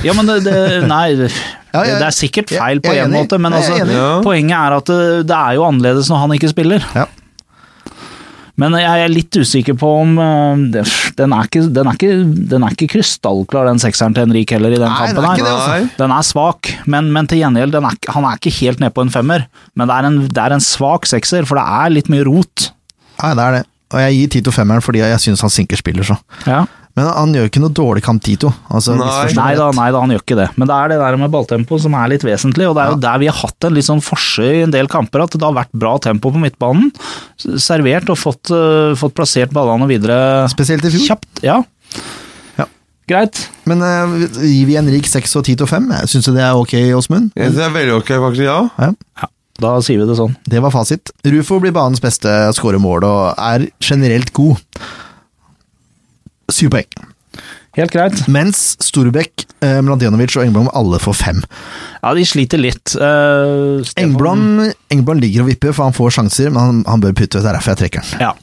Ja, 0.07 0.16
men 0.16 0.31
det, 0.31 0.38
det 0.48 0.57
Nei, 0.88 1.05
Ja, 1.72 1.85
Ja, 1.88 1.98
det 2.00 2.09
er 2.09 2.16
sikkert 2.16 2.50
feil 2.52 2.81
på 2.85 2.92
en 2.92 3.12
måte, 3.12 3.37
men 3.40 3.52
altså, 3.57 3.78
poenget 4.24 4.57
er 4.59 4.74
at 4.76 4.88
det, 4.92 5.26
det 5.28 5.37
er 5.37 5.57
jo 5.57 5.68
annerledes 5.68 6.09
når 6.12 6.24
han 6.24 6.35
ikke 6.37 6.50
spiller. 6.52 6.85
Ja. 6.96 7.05
Men 8.60 8.74
jeg 8.76 9.04
er 9.04 9.08
litt 9.08 9.36
usikker 9.40 9.76
på 9.80 9.88
om 10.02 10.18
øh, 10.20 10.82
Den 11.16 11.32
er 11.32 11.46
ikke, 11.48 11.62
den 11.72 11.88
er 11.88 11.96
ikke, 11.96 12.10
den 12.52 12.66
er 12.66 12.74
ikke 12.74 12.90
krystallklar, 12.92 13.70
den 13.70 13.80
sekseren 13.80 14.12
til 14.16 14.26
Henrik 14.26 14.52
heller, 14.52 14.74
i 14.74 14.80
den 14.80 14.90
Nei, 14.92 15.08
den 15.08 15.16
kampen 15.16 15.24
er 15.24 15.32
her. 15.32 15.46
det, 15.46 15.54
altså. 15.56 15.96
Den 16.02 16.14
er 16.18 16.26
svak, 16.28 16.72
men, 16.92 17.08
men 17.14 17.30
til 17.30 17.40
gjengjeld, 17.40 17.72
den 17.78 17.88
er, 17.88 17.96
han 18.12 18.28
er 18.28 18.36
ikke 18.40 18.52
helt 18.60 18.82
nede 18.84 18.92
på 18.92 19.06
en 19.06 19.12
femmer. 19.14 19.46
Men 19.78 19.88
det 19.88 19.96
er 19.96 20.08
en, 20.10 20.20
det 20.28 20.44
er 20.44 20.56
en 20.58 20.64
svak 20.64 21.08
sekser, 21.08 21.48
for 21.48 21.60
det 21.60 21.64
er 21.64 21.94
litt 21.96 22.12
mye 22.12 22.26
rot. 22.28 22.68
Nei, 23.22 23.32
det 23.38 23.46
er 23.46 23.58
det. 23.58 23.64
Og 23.92 24.00
jeg 24.00 24.16
gir 24.16 24.30
Tito 24.36 24.52
femmeren 24.54 24.84
fordi 24.84 25.02
jeg 25.02 25.20
syns 25.20 25.42
han 25.44 25.52
sinker 25.52 25.80
spiller 25.80 26.06
så. 26.08 26.16
Ja. 26.48 26.62
Men 26.98 27.07
han 27.09 27.31
gjør 27.33 27.46
ikke 27.48 27.61
noe 27.62 27.72
dårlig 27.72 28.02
kamp, 28.05 28.20
Tito. 28.26 28.50
Altså, 28.68 28.92
Nei. 28.98 29.31
Nei 29.38 29.52
da, 29.57 29.70
nei 29.72 29.87
da, 29.94 30.00
han 30.02 30.11
gjør 30.12 30.24
ikke 30.24 30.37
det. 30.37 30.48
Men 30.61 30.68
det 30.68 30.76
er 30.76 30.92
det 30.92 30.98
der 31.00 31.16
med 31.22 31.33
balltempo 31.33 31.78
som 31.81 31.94
er 31.96 32.11
litt 32.12 32.24
vesentlig, 32.26 32.66
og 32.68 32.76
det 32.76 32.83
er 32.85 32.90
jo 32.92 32.98
der 33.05 33.22
vi 33.22 33.31
har 33.31 33.38
hatt 33.38 33.68
en 33.68 33.76
litt 33.78 33.87
sånn 33.88 34.02
forse 34.05 34.44
i 34.44 34.61
en 34.66 34.74
del 34.74 34.90
kamper, 34.92 35.24
at 35.24 35.33
det 35.38 35.46
har 35.46 35.57
vært 35.57 35.72
bra 35.72 35.94
tempo 36.05 36.33
på 36.35 36.42
midtbanen. 36.42 36.90
Servert 37.40 38.12
og 38.12 38.18
fått, 38.20 38.52
uh, 38.52 38.92
fått 39.00 39.14
plassert 39.16 39.55
ballene 39.57 39.88
videre 39.88 40.18
Spesielt 40.52 40.85
i 40.85 40.92
fjor. 40.92 41.07
kjapt. 41.14 41.42
Ja. 41.46 41.62
Ja. 42.61 42.66
Greit. 43.09 43.40
Men 43.68 43.81
uh, 43.81 44.12
gir 44.44 44.68
vi 44.68 44.76
Henrik 44.76 45.09
seks 45.09 45.33
og 45.40 45.46
Tito 45.48 45.64
fem? 45.70 45.88
Syns 46.05 46.28
du 46.28 46.35
det 46.37 46.44
er 46.44 46.59
ok, 46.61 46.76
Åsmund? 46.98 47.33
Det 47.38 47.48
er 47.57 47.72
veldig 47.72 47.96
ok, 48.02 48.12
faktisk. 48.28 48.44
Ja. 48.50 48.59
Ja. 48.76 48.92
Ja, 49.22 49.31
da 49.64 49.72
sier 49.85 50.00
vi 50.00 50.07
det 50.09 50.16
sånn. 50.18 50.33
Det 50.48 50.61
var 50.64 50.72
fasit. 50.74 51.12
Rufo 51.28 51.59
blir 51.62 51.72
banens 51.76 52.00
beste, 52.02 52.28
skårer 52.57 52.81
mål 52.83 53.05
og 53.09 53.20
er 53.40 53.66
generelt 53.85 54.33
god. 54.37 54.61
Syv 56.52 56.70
poeng. 56.76 57.08
Helt 57.78 57.90
greit. 57.94 58.18
Mens 58.28 58.74
Storbekk, 58.84 59.46
eh, 59.64 59.78
Mladenovic 59.80 60.34
og 60.36 60.44
Engblom 60.44 60.68
alle 60.76 60.98
får 61.00 61.14
fem. 61.16 61.38
Ja, 62.02 62.12
de 62.18 62.24
sliter 62.28 62.60
litt. 62.60 62.92
Uh, 63.00 63.80
Engblom, 63.96 64.42
Engblom 64.92 65.20
ligger 65.22 65.46
og 65.46 65.48
vipper, 65.54 65.72
for 65.72 65.88
han 65.88 65.96
får 65.96 66.18
sjanser, 66.18 66.52
men 66.52 66.60
han, 66.60 66.82
han 66.86 67.00
bør 67.00 67.14
putte. 67.16 67.40
Det 67.40 67.48
er 67.48 67.56
derfor 67.56 67.72
jeg 67.72 67.80
trekker 67.86 68.04
den. 68.04 68.26
Ja. 68.28 68.34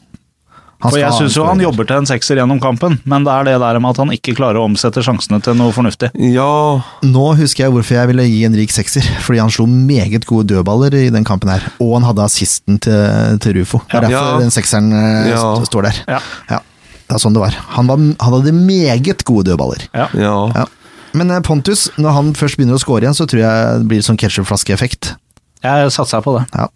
Han 0.80 0.94
For 0.94 1.02
jeg 1.02 1.12
syns 1.12 1.34
jo 1.36 1.44
han 1.44 1.60
jobber 1.60 1.84
til 1.84 1.98
en 2.00 2.06
sekser 2.08 2.40
gjennom 2.40 2.62
kampen, 2.64 2.94
men 3.04 3.26
det 3.28 3.34
er 3.36 3.44
det 3.50 3.56
der 3.60 3.80
med 3.84 3.90
at 3.92 3.98
han 4.00 4.14
ikke 4.16 4.32
klarer 4.38 4.62
å 4.62 4.64
omsette 4.70 5.02
sjansene 5.04 5.42
til 5.44 5.58
noe 5.60 5.74
fornuftig. 5.76 6.08
ja. 6.32 6.48
Nå 7.04 7.26
husker 7.36 7.66
jeg 7.66 7.74
hvorfor 7.76 7.98
jeg 8.00 8.08
ville 8.14 8.24
gi 8.32 8.38
Henrik 8.46 8.72
sekser, 8.72 9.04
fordi 9.26 9.42
han 9.44 9.52
slo 9.52 9.66
meget 9.68 10.24
gode 10.30 10.48
dødballer 10.54 10.96
i 10.96 11.10
den 11.12 11.28
kampen 11.28 11.52
her, 11.52 11.68
og 11.84 11.98
han 12.00 12.08
hadde 12.08 12.24
assisten 12.24 12.80
til, 12.80 13.36
til 13.44 13.60
Rufo. 13.60 13.82
Det 13.92 14.00
er 14.00 14.08
derfor 14.08 14.32
Ja. 14.32 14.40
den 14.40 14.56
sekseren 14.56 14.88
eh, 14.96 15.30
Ja. 15.34 15.42
st- 15.44 15.68
står 15.68 15.90
der. 15.90 16.00
Ja. 16.16 16.20
Ja, 16.56 16.60
det 17.10 17.18
er 17.18 17.22
sånn 17.24 17.34
det 17.34 17.42
var. 17.42 17.56
Han, 17.74 17.88
var, 17.90 17.98
han 17.98 18.36
hadde 18.38 18.54
meget 18.54 19.24
gode 19.26 19.50
dødballer. 19.50 19.88
Ja. 19.98 20.06
Ja. 20.14 20.36
Ja. 20.54 20.66
Men 21.18 21.34
eh, 21.34 21.42
Pontus, 21.42 21.88
når 21.98 22.14
han 22.14 22.34
først 22.38 22.60
begynner 22.60 22.78
å 22.78 22.82
score 22.82 23.02
igjen, 23.02 23.18
så 23.18 23.26
tror 23.30 23.42
jeg 23.42 23.80
det 23.82 23.90
blir 23.90 24.04
sånn 24.06 24.20
ketsjupflaskeeffekt. 24.22 25.16
Jeg 25.66 25.94
satser 25.96 26.22
på 26.24 26.38
det. 26.38 26.46
Ja. 26.54 26.70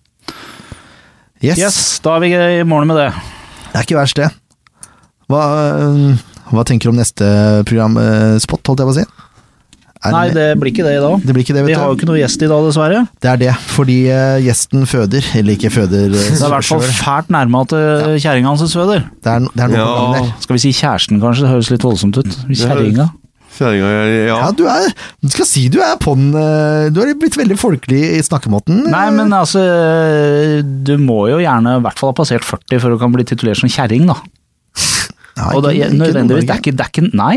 Yes. 1.44 1.60
Yes, 1.60 1.78
da 2.04 2.16
er 2.18 2.24
vi 2.24 2.32
i 2.34 2.64
mål 2.66 2.88
med 2.90 2.98
det. 2.98 3.10
Det 3.70 3.78
er 3.78 3.86
ikke 3.86 4.00
verst, 4.00 4.18
det. 4.18 4.32
Hva, 5.30 5.44
eh, 5.70 6.24
hva 6.50 6.66
tenker 6.66 6.90
du 6.90 6.96
om 6.96 7.00
neste 7.02 7.28
program, 7.70 8.00
eh, 8.02 8.40
holdt 8.42 8.82
jeg 8.82 8.90
på 8.90 8.96
å 8.96 8.98
si? 8.98 9.06
Er 10.04 10.12
Nei, 10.12 10.24
det 10.36 10.46
blir 10.60 10.74
ikke 10.74 10.84
det 10.84 10.98
i 10.98 11.00
dag. 11.00 11.22
det 11.24 11.32
blir 11.36 11.46
ikke 11.46 11.54
det, 11.56 11.62
vet 11.64 11.72
Vi 11.72 11.76
har 11.80 11.88
jo 11.88 11.96
ikke 11.96 12.08
noe 12.10 12.18
gjest 12.20 12.42
i 12.44 12.48
dag, 12.52 12.66
dessverre. 12.68 13.02
Det 13.24 13.30
er 13.32 13.38
det, 13.40 13.54
fordi 13.72 13.98
eh, 14.12 14.40
gjesten 14.44 14.84
føder, 14.90 15.24
eller 15.40 15.56
ikke 15.56 15.72
føder 15.72 16.10
eh, 16.12 16.26
Det 16.28 16.42
er 16.42 16.48
i 16.50 16.54
hvert 16.58 16.68
fall 16.68 16.84
fælt 16.98 17.30
nærme 17.32 17.62
at 17.64 17.76
uh, 17.78 18.10
kjerringa 18.20 18.52
hans 18.52 18.76
føder. 18.76 19.06
Det 19.24 19.32
er, 19.32 19.46
det 19.48 19.64
er 19.64 19.72
noe 19.72 19.80
Ja. 19.80 19.86
på 19.88 20.02
gang 20.02 20.18
der. 20.18 20.34
Skal 20.44 20.58
vi 20.58 20.64
si 20.66 20.74
kjæresten, 20.76 21.22
kanskje? 21.24 21.46
Det 21.46 21.54
høres 21.54 21.72
litt 21.72 21.86
voldsomt 21.88 22.20
ut. 22.20 22.36
Kjerringa. 22.52 23.08
Kjerringa, 23.54 23.94
ja. 24.28 24.38
Ja, 24.42 24.52
du 24.58 24.64
er 24.68 24.90
Du 25.22 25.30
skal 25.30 25.46
si 25.46 25.68
du 25.70 25.78
er 25.86 25.96
på 26.02 26.16
den 26.18 26.32
Du 26.34 27.00
har 27.00 27.12
blitt 27.22 27.36
veldig 27.38 27.56
folkelig 27.62 28.02
i 28.18 28.22
snakkemåten. 28.26 28.84
Nei, 28.92 29.06
men 29.14 29.32
altså 29.38 29.62
Du 30.84 30.96
må 31.00 31.28
jo 31.30 31.38
gjerne 31.40 31.78
i 31.78 31.84
hvert 31.86 32.00
fall 32.02 32.12
ha 32.12 32.18
passert 32.18 32.44
40 32.44 32.82
for 32.82 32.96
å 32.96 33.00
kan 33.00 33.14
bli 33.14 33.24
titulert 33.30 33.62
som 33.62 33.70
kjerring, 33.72 34.08
da. 34.10 34.18
Nei, 35.38 35.52
Og 35.56 35.64
da, 35.66 35.70
ikke- 35.74 35.90
ikke 35.94 36.00
nødvendigvis, 36.02 36.46
det 36.50 36.54
er 36.56 36.62
ikke, 36.62 36.76
det 36.78 36.86
er 36.86 36.92
ikke 36.92 37.10
Nei. 37.18 37.36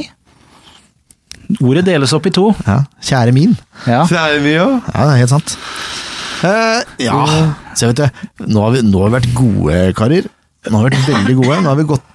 Ordet 1.61 1.85
deles 1.87 2.12
opp 2.16 2.26
i 2.28 2.35
to. 2.35 2.50
Ja, 2.66 2.80
kjære 3.02 3.35
min. 3.37 3.54
Ja. 3.87 4.02
Kjære 4.09 4.42
min, 4.42 4.56
ja. 4.56 4.66
Ja, 4.90 5.06
det 5.06 5.12
er 5.14 5.22
helt 5.22 5.35
sant. 5.35 5.56
Uh, 6.37 6.82
ja, 7.00 7.14
så 7.78 7.88
vet 7.88 8.02
du, 8.02 8.26
nå 8.44 8.61
har, 8.66 8.74
vi, 8.74 8.82
nå 8.85 9.00
har 9.00 9.09
vi 9.09 9.16
vært 9.16 9.32
gode, 9.37 9.78
karer. 9.96 10.28
Nå 10.68 10.80
har 10.80 10.87
vi 10.87 10.92
vært 10.92 11.09
veldig 11.14 11.37
gode. 11.38 11.59
Nå 11.62 11.72
har 11.72 11.78
vi 11.80 11.88
gått 11.94 12.12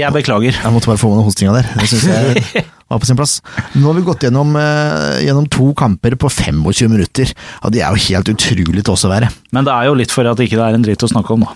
Jeg 0.00 0.10
beklager. 0.14 0.56
Jeg 0.56 0.74
måtte 0.74 0.88
bare 0.90 0.98
få 0.98 1.12
med 1.12 1.20
noe 1.20 1.26
hostinga 1.28 1.52
der. 1.54 1.68
Det 1.78 1.88
syns 1.90 2.08
jeg 2.08 2.64
var 2.92 3.02
på 3.02 3.08
sin 3.08 3.18
plass. 3.18 3.36
Nå 3.76 3.84
har 3.86 3.98
vi 3.98 4.04
gått 4.06 4.26
gjennom, 4.26 4.56
eh, 4.58 5.20
gjennom 5.26 5.46
to 5.52 5.70
kamper 5.78 6.16
på 6.20 6.30
25 6.32 6.90
minutter, 6.92 7.32
og 7.62 7.72
det 7.72 7.84
er 7.84 7.92
jo 7.94 8.06
helt 8.08 8.32
utrolig 8.34 8.82
til 8.82 8.94
oss 8.94 9.06
å 9.08 9.12
være. 9.12 9.30
Men 9.52 9.68
det 9.68 9.76
er 9.76 9.88
jo 9.88 9.98
litt 10.00 10.14
for 10.14 10.28
at 10.28 10.42
ikke 10.42 10.58
det 10.58 10.66
er 10.66 10.80
en 10.80 10.88
dritt 10.88 11.06
å 11.06 11.12
snakke 11.12 11.36
om, 11.36 11.46
da. 11.46 11.54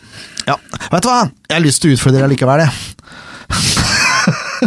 Ja, 0.52 0.56
vet 0.92 1.02
du 1.02 1.10
hva? 1.10 1.24
Jeg 1.48 1.58
har 1.58 1.66
lyst 1.66 1.82
til 1.82 1.92
å 1.92 1.98
utfordre 1.98 2.22
deg 2.22 2.36
likevel, 2.36 2.66
jeg. 2.66 3.82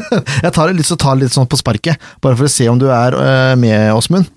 Jeg 0.45 0.53
tar 0.55 0.69
det 0.69 0.79
litt, 0.79 0.89
så 0.89 0.97
tar 0.99 1.17
det 1.17 1.27
litt 1.27 1.35
sånn 1.35 1.49
på 1.49 1.59
sparket, 1.59 2.01
bare 2.23 2.37
for 2.39 2.49
å 2.49 2.51
se 2.51 2.67
om 2.71 2.79
du 2.81 2.87
er 2.93 3.17
uh, 3.17 3.55
med, 3.59 3.91
Åsmund. 3.95 4.29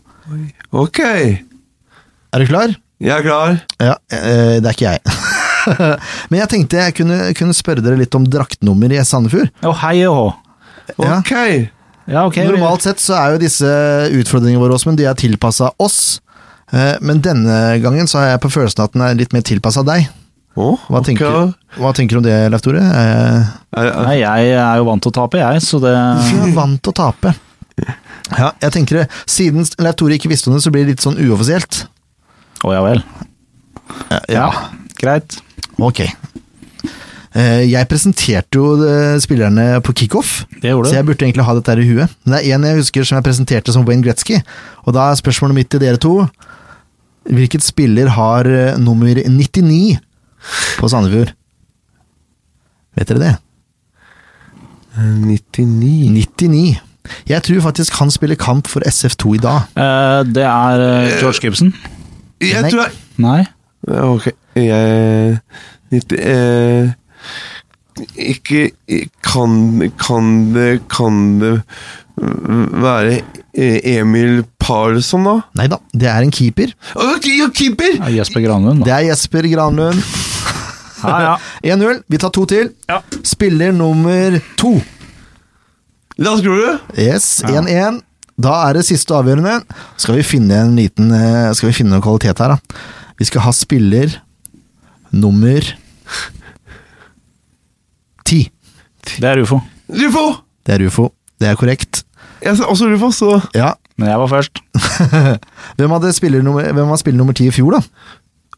Ok. 0.71 1.03
Er 1.03 2.43
du 2.43 2.49
klar? 2.49 2.75
Jeg 3.03 3.15
er 3.19 3.27
klar. 3.27 3.59
Ja, 3.83 3.99
uh, 3.99 4.57
det 4.63 4.67
er 4.67 4.73
ikke 4.77 4.95
jeg. 4.95 5.19
Men 6.31 6.41
jeg 6.43 6.51
tenkte 6.51 6.81
jeg 6.87 6.97
kunne, 6.99 7.21
kunne 7.39 7.55
spørre 7.57 7.85
dere 7.85 8.01
litt 8.01 8.15
om 8.19 8.27
draktnummer 8.27 8.95
i 8.95 9.03
Sandefjord. 9.07 9.53
Å, 9.63 9.77
hei 9.85 9.99
og 10.11 10.33
Ok. 10.99 11.31
Ja. 11.31 11.71
Ja, 12.11 12.25
okay. 12.27 12.45
Normalt 12.49 12.83
sett 12.83 13.01
så 13.01 13.15
er 13.15 13.35
jo 13.35 13.43
disse 13.43 13.69
utfordringene 14.19 14.61
våre, 14.61 14.75
Åsmund, 14.75 14.99
de 14.99 15.07
er 15.07 15.19
tilpassa 15.19 15.71
oss. 15.83 16.21
Eh, 16.73 16.97
Men 17.01 17.23
denne 17.23 17.79
gangen 17.83 18.09
så 18.11 18.19
har 18.19 18.33
jeg 18.33 18.43
på 18.43 18.51
følelsen 18.57 18.85
at 18.85 18.97
den 18.97 19.05
er 19.07 19.19
litt 19.19 19.35
mer 19.37 19.45
tilpassa 19.47 19.85
deg. 19.87 20.09
Å, 20.53 20.67
Hva, 20.85 20.99
okay. 21.01 21.15
tenker, 21.15 21.53
hva 21.81 21.91
tenker 21.97 22.19
du 22.19 22.21
om 22.21 22.25
det, 22.27 22.35
Leif 22.53 22.61
Tore? 22.65 22.83
Eh, 22.85 23.53
er, 23.81 23.87
Nei, 24.05 24.17
jeg 24.21 24.51
er 24.61 24.81
jo 24.83 24.85
vant 24.91 25.01
til 25.01 25.09
å 25.09 25.17
tape, 25.23 25.41
jeg, 25.41 25.63
så 25.65 25.81
det 25.81 25.93
Du 26.29 26.43
er 26.45 26.53
vant 26.57 26.83
til 26.85 26.93
å 26.93 26.99
tape. 26.99 27.33
Ja, 28.37 28.51
jeg 28.61 28.75
tenker 28.75 29.01
det. 29.01 29.07
Siden 29.33 29.65
Leif 29.81 29.97
Tore 30.01 30.19
ikke 30.19 30.29
visste 30.33 30.51
om 30.53 30.59
det, 30.59 30.65
så 30.67 30.73
blir 30.75 30.85
det 30.85 30.95
litt 30.97 31.05
sånn 31.07 31.17
uoffisielt. 31.25 31.87
Å 32.69 32.75
ja 32.77 32.83
vel. 32.85 33.01
Ja, 34.31 34.51
greit. 35.01 35.41
Ok. 35.83 36.05
Eh, 37.33 37.65
Jeg 37.73 37.89
presenterte 37.89 38.61
jo 38.61 38.75
eh, 38.85 39.17
spillerne 39.25 39.81
på 39.85 39.95
kickoff, 39.97 40.43
Det 40.61 40.69
gjorde 40.75 40.91
så 40.93 40.99
jeg 40.99 41.09
burde 41.09 41.25
egentlig 41.25 41.47
ha 41.49 41.57
dette 41.57 41.73
her 41.73 41.81
i 41.81 41.89
huet. 41.89 42.13
Men 42.27 42.37
det 42.37 42.43
er 42.45 42.59
en 42.59 42.69
jeg 42.69 42.81
husker 42.83 43.09
som 43.09 43.17
jeg 43.19 43.25
presenterte 43.31 43.73
som 43.73 43.89
Wayne 43.89 44.05
Gretzky, 44.05 44.43
og 44.85 44.93
da 44.97 45.09
er 45.11 45.21
spørsmålet 45.21 45.57
mitt 45.63 45.73
til 45.73 45.81
dere 45.83 46.01
to 46.01 46.19
Hvilket 47.23 47.63
spiller 47.63 48.09
har 48.19 48.49
eh, 48.51 48.77
nummer 48.83 49.15
99 49.17 49.97
på 50.79 50.89
Sandefjord? 50.89 51.33
Vet 52.97 53.09
dere 53.09 53.23
det? 53.23 53.35
99 54.97 56.11
99. 56.13 56.81
Jeg 57.29 57.43
tror 57.43 57.61
faktisk 57.61 57.97
han 57.99 58.11
spiller 58.11 58.37
kamp 58.39 58.69
for 58.71 58.85
SF2 58.87 59.35
i 59.35 59.41
dag. 59.43 59.65
Eh, 59.77 60.25
Det 60.35 60.45
er 60.45 60.83
eh, 60.87 61.21
George 61.21 61.41
Gibson. 61.43 61.75
Jeg 62.41 62.71
tror 62.71 62.83
jeg 62.83 62.93
Nei? 63.23 63.45
Ok, 63.89 64.29
jeg 64.57 65.39
90 65.91 66.19
eh, 66.19 66.93
Ikke 68.17 68.71
kan, 69.23 69.91
kan 69.99 70.55
det 70.55 70.81
Kan 70.91 71.41
det 71.41 71.63
være 72.17 73.23
eh, 73.55 73.79
Emil 73.99 74.43
Parlsson, 74.61 75.25
da? 75.27 75.35
Nei 75.59 75.67
da, 75.73 75.79
det 75.97 76.09
er 76.11 76.27
en 76.27 76.33
keeper. 76.35 76.75
Å, 76.95 77.15
ja, 77.25 77.49
keeper! 77.55 77.97
er 78.03 78.15
Jesper 78.19 78.45
Granlund, 78.45 78.83
da. 78.83 78.89
Det 78.89 78.95
er 78.99 79.09
Jesper 79.11 79.49
Granlund. 79.51 80.03
Ja, 81.03 81.17
ja. 81.25 81.35
1-0. 81.75 82.03
Vi 82.13 82.21
tar 82.23 82.33
to 82.35 82.45
til. 82.51 82.73
Ja. 82.91 83.01
Spiller 83.27 83.73
nummer 83.75 84.39
to. 84.61 84.77
Lars 86.23 86.43
Grorud? 86.45 86.83
Yes, 87.01 87.41
1-1. 87.49 88.03
Da 88.43 88.53
er 88.69 88.79
det 88.79 88.85
siste 88.87 89.15
avgjørende. 89.17 89.61
Skal 90.01 90.19
vi 90.21 90.27
finne 90.27 90.61
en 90.65 90.77
liten 90.79 91.11
eh, 91.15 91.51
Skal 91.57 91.69
vi 91.71 91.77
finne 91.77 91.95
noe 91.97 92.05
kvalitet 92.05 92.41
her, 92.43 92.55
da? 92.55 92.85
Vi 93.21 93.27
skal 93.29 93.45
ha 93.45 93.53
spiller 93.55 94.15
nummer 95.13 95.67
ti. 98.27 98.45
Det 99.19 99.29
er 99.29 99.43
ufo. 99.43 99.59
Ufo! 99.93 100.25
Det 100.65 100.77
er 100.77 100.87
ufo. 100.89 101.11
Det 101.43 101.51
er 101.51 101.59
korrekt. 101.59 102.05
Jeg 102.43 102.57
sa 102.59 102.65
også 102.71 102.87
Rufus, 102.93 103.19
så 103.19 103.41
Ja. 103.59 103.73
Men 103.99 104.09
jeg 104.09 104.19
var 104.23 104.31
først. 104.31 104.59
Hvem 105.79 105.91
hadde 105.95 106.13
spiller 106.17 106.43
nummer, 106.43 106.65
hvem 106.73 106.89
var 106.89 106.97
spiller 107.01 107.19
nummer 107.21 107.35
ti 107.37 107.47
i 107.51 107.53
fjor, 107.55 107.77
da? 107.77 107.81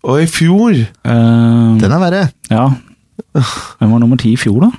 Og 0.05 0.21
i 0.23 0.27
fjor 0.31 0.71
Eh, 0.79 1.81
Den 1.81 1.93
er 1.93 2.01
verre. 2.03 2.23
ja. 2.53 2.69
Hvem 3.35 3.91
var 3.97 3.99
nummer 4.05 4.17
ti 4.21 4.33
i 4.35 4.39
fjor, 4.41 4.61
da? 4.63 4.71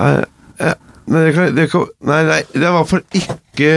eh, 0.00 0.22
eh, 0.60 0.74
Nei, 1.06 1.20
det 1.26 1.32
kan, 1.36 1.50
det 1.56 1.66
kan, 1.72 1.82
nei, 2.08 2.20
nei, 2.24 2.38
det 2.54 2.62
er 2.62 2.70
i 2.70 2.76
hvert 2.78 2.88
fall 2.88 3.02
ikke 3.18 3.72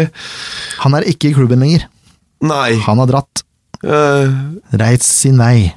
Han 0.85 0.95
er 0.95 1.07
ikke 1.11 1.27
i 1.31 1.35
klubben 1.35 1.59
lenger. 1.59 1.83
Nei. 2.47 2.77
Han 2.85 3.01
har 3.01 3.09
dratt. 3.09 3.43
Eh, 3.83 4.37
Reist 4.79 5.09
sin 5.23 5.37
vei. 5.41 5.73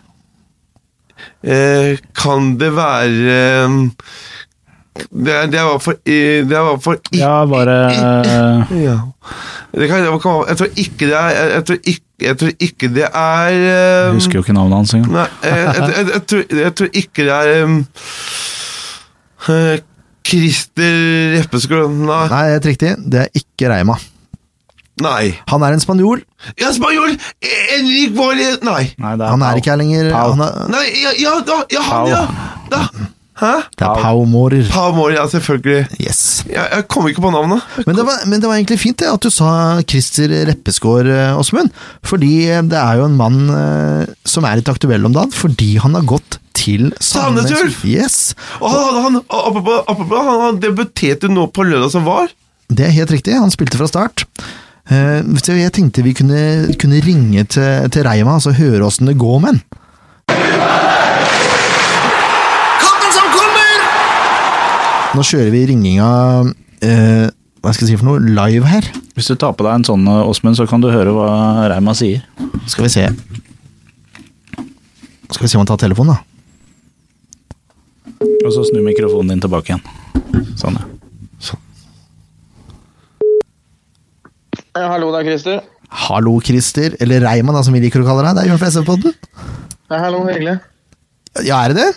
eh, 1.43 1.97
kan 2.17 2.55
det 2.61 2.71
være 2.77 3.65
um, 3.67 3.81
det, 5.11 5.35
er- 5.35 5.47
det 5.53 5.61
var 5.67 5.95
i- 6.07 6.43
Det 6.51 6.59
var 6.67 6.79
for 6.85 6.99
ikke 7.01 7.19
Ja, 7.21 7.45
bare 7.47 7.77
uh... 7.91 8.73
Ja. 8.83 8.97
Det 9.75 9.87
kan, 9.89 10.03
det 10.03 10.21
kan, 10.23 10.39
jeg 10.49 10.57
tror 10.59 10.71
ikke 10.77 11.07
det 11.07 11.15
er 11.15 11.29
Jeg, 11.31 11.51
jeg, 11.55 11.65
tror, 11.65 11.77
ikke, 11.85 12.05
jeg 12.21 12.39
tror 12.39 12.51
ikke 12.67 12.89
det 12.95 13.05
er 13.15 13.49
Jeg 13.55 14.09
um, 14.11 14.15
husker 14.19 14.39
jo 14.41 14.43
ikke 14.45 14.53
navnet 14.57 14.77
hans 14.81 14.95
engang. 14.95 15.13
Nei, 15.13 15.27
jeg, 15.45 15.59
jeg, 15.59 15.91
jeg, 15.97 16.07
jeg, 16.15 16.23
tror, 16.27 16.43
jeg 16.65 16.75
tror 16.81 16.89
ikke 17.03 17.27
det 17.29 17.37
er 17.41 17.65
um, 17.65 17.77
Christer 20.31 20.97
Reppeskog 21.39 21.91
Nei. 22.05 22.25
Nei, 22.31 22.43
helt 22.55 22.67
riktig. 22.71 22.95
Det 23.11 23.23
er 23.25 23.31
ikke 23.41 23.71
Reima. 23.73 23.97
Nei. 25.01 25.31
Han 25.49 25.63
er 25.65 25.73
en 25.79 25.81
spanjol. 25.81 26.21
Ja, 26.61 26.69
spanjol! 26.77 27.15
Enrik 27.41 28.13
Valle 28.19 28.51
Nei. 28.67 28.83
Nei, 29.01 29.15
er 29.17 29.25
Han 29.33 29.41
er 29.41 29.55
Pau. 29.55 29.63
ikke 29.63 29.71
her 29.73 29.81
lenger. 29.81 30.11
Pau. 30.13 30.35
Han 30.35 30.45
er, 30.45 30.59
Nei, 30.75 30.85
ja, 31.01 31.15
ja, 31.23 31.33
da, 31.49 31.57
ja 31.73 31.87
han, 31.87 31.95
Pau. 31.95 32.11
ja! 32.13 32.21
Da. 32.75 32.83
Hæ? 33.41 33.53
det 33.79 33.87
er 33.87 34.01
Pau. 34.03 34.25
Mårer. 34.29 34.67
Pau 34.69 34.91
Mårer, 34.93 35.15
ja, 35.17 35.25
selvfølgelig. 35.33 35.87
Yes. 36.03 36.21
Jeg, 36.45 36.61
jeg 36.61 36.85
kom 36.93 37.07
ikke 37.09 37.23
på 37.25 37.31
navnet. 37.33 37.65
Men 37.87 37.97
det, 37.97 38.05
var, 38.05 38.19
men 38.29 38.43
det 38.43 38.49
var 38.51 38.59
egentlig 38.61 38.79
fint 38.83 38.99
det, 39.01 39.09
at 39.09 39.25
du 39.25 39.31
sa 39.33 39.81
Christer 39.89 40.35
Reppeskår, 40.51 41.09
eh, 41.09 41.39
Åsmund. 41.41 41.73
Fordi 42.05 42.35
det 42.69 42.77
er 42.81 43.01
jo 43.01 43.07
en 43.09 43.17
mann 43.17 43.41
eh, 43.55 44.13
som 44.29 44.45
er 44.45 44.61
litt 44.61 44.69
aktuell 44.69 45.09
om 45.09 45.17
dagen, 45.17 45.33
fordi 45.33 45.73
han 45.81 45.97
har 45.97 46.05
gått 46.11 46.37
til 46.61 46.91
Sandnes 47.01 47.49
Ulf! 47.57 47.81
Yes, 47.89 48.35
Og 48.61 48.69
han, 48.69 48.99
han, 49.07 49.21
apropos, 49.33 49.81
apropos, 49.89 50.19
han, 50.27 50.41
han 50.45 50.61
debuterte 50.61 51.31
nå 51.33 51.47
på 51.57 51.65
lørdag 51.65 51.95
som 51.95 52.05
var. 52.05 52.29
det 52.69 52.85
er 52.91 52.93
helt 53.01 53.11
riktig. 53.17 53.39
Han 53.41 53.51
spilte 53.55 53.81
fra 53.81 53.89
start. 53.89 54.27
Eh, 54.91 55.23
så 55.41 55.57
jeg 55.57 55.73
tenkte 55.77 56.05
vi 56.05 56.13
kunne, 56.19 56.43
kunne 56.81 57.01
ringe 57.07 57.47
til, 57.49 57.89
til 57.95 58.05
Reima 58.05 58.37
og 58.37 58.45
så 58.45 58.53
høre 58.61 58.85
åssen 58.85 59.09
det 59.09 59.17
går 59.21 59.39
med 59.41 59.55
han. 59.55 59.63
Kampen 62.81 63.13
som 63.17 63.27
kommer! 63.35 63.81
Nå 65.11 65.25
kjører 65.27 65.51
vi 65.51 65.65
ringinga 65.73 66.09
eh, 66.87 67.27
Hva 67.61 67.73
skal 67.75 67.87
jeg 67.87 67.91
si 67.91 67.99
for 67.99 68.07
noe? 68.07 68.23
Live 68.23 68.69
her. 68.71 68.87
Hvis 69.17 69.31
du 69.31 69.35
tar 69.35 69.57
på 69.59 69.67
deg 69.67 69.81
en 69.81 69.87
sånn, 69.89 70.05
eh, 70.07 70.29
Åsmund, 70.31 70.57
så 70.59 70.69
kan 70.71 70.83
du 70.83 70.89
høre 70.93 71.15
hva 71.17 71.31
Reima 71.73 71.95
sier. 71.99 72.23
Skal 72.71 72.87
vi 72.87 72.93
se 72.95 73.09
Skal 75.31 75.45
vi 75.45 75.51
se 75.51 75.59
om 75.59 75.65
han 75.65 75.71
tar 75.71 75.83
telefonen, 75.83 76.15
da. 76.15 76.21
Og 78.21 78.51
så 78.55 78.63
snu 78.69 78.81
mikrofonen 78.85 79.35
din 79.35 79.43
tilbake 79.43 79.73
igjen. 79.75 79.85
Sånn, 80.61 80.79
ja. 80.79 80.87
Ja, 84.79 84.87
hallo, 84.93 85.11
det 85.11 85.21
er 85.21 85.27
Christer. 85.27 85.57
Hallo, 86.07 86.37
Christer. 86.45 86.95
Eller 87.03 87.25
Reima, 87.27 87.53
da, 87.57 87.63
som 87.67 87.75
vi 87.75 87.83
liker 87.83 88.05
å 88.05 88.07
kalle 88.07 88.23
deg. 88.29 88.37
Det 88.39 88.43
er 88.45 88.51
Jørn 88.53 88.61
fra 88.63 88.71
SF-podden. 88.71 89.17
Ja, 89.91 89.99
hallo, 90.05 90.23
hyggelig. 90.29 90.55
Ja, 91.43 91.59
er 91.65 91.75
det 91.75 91.81
det? 91.81 91.89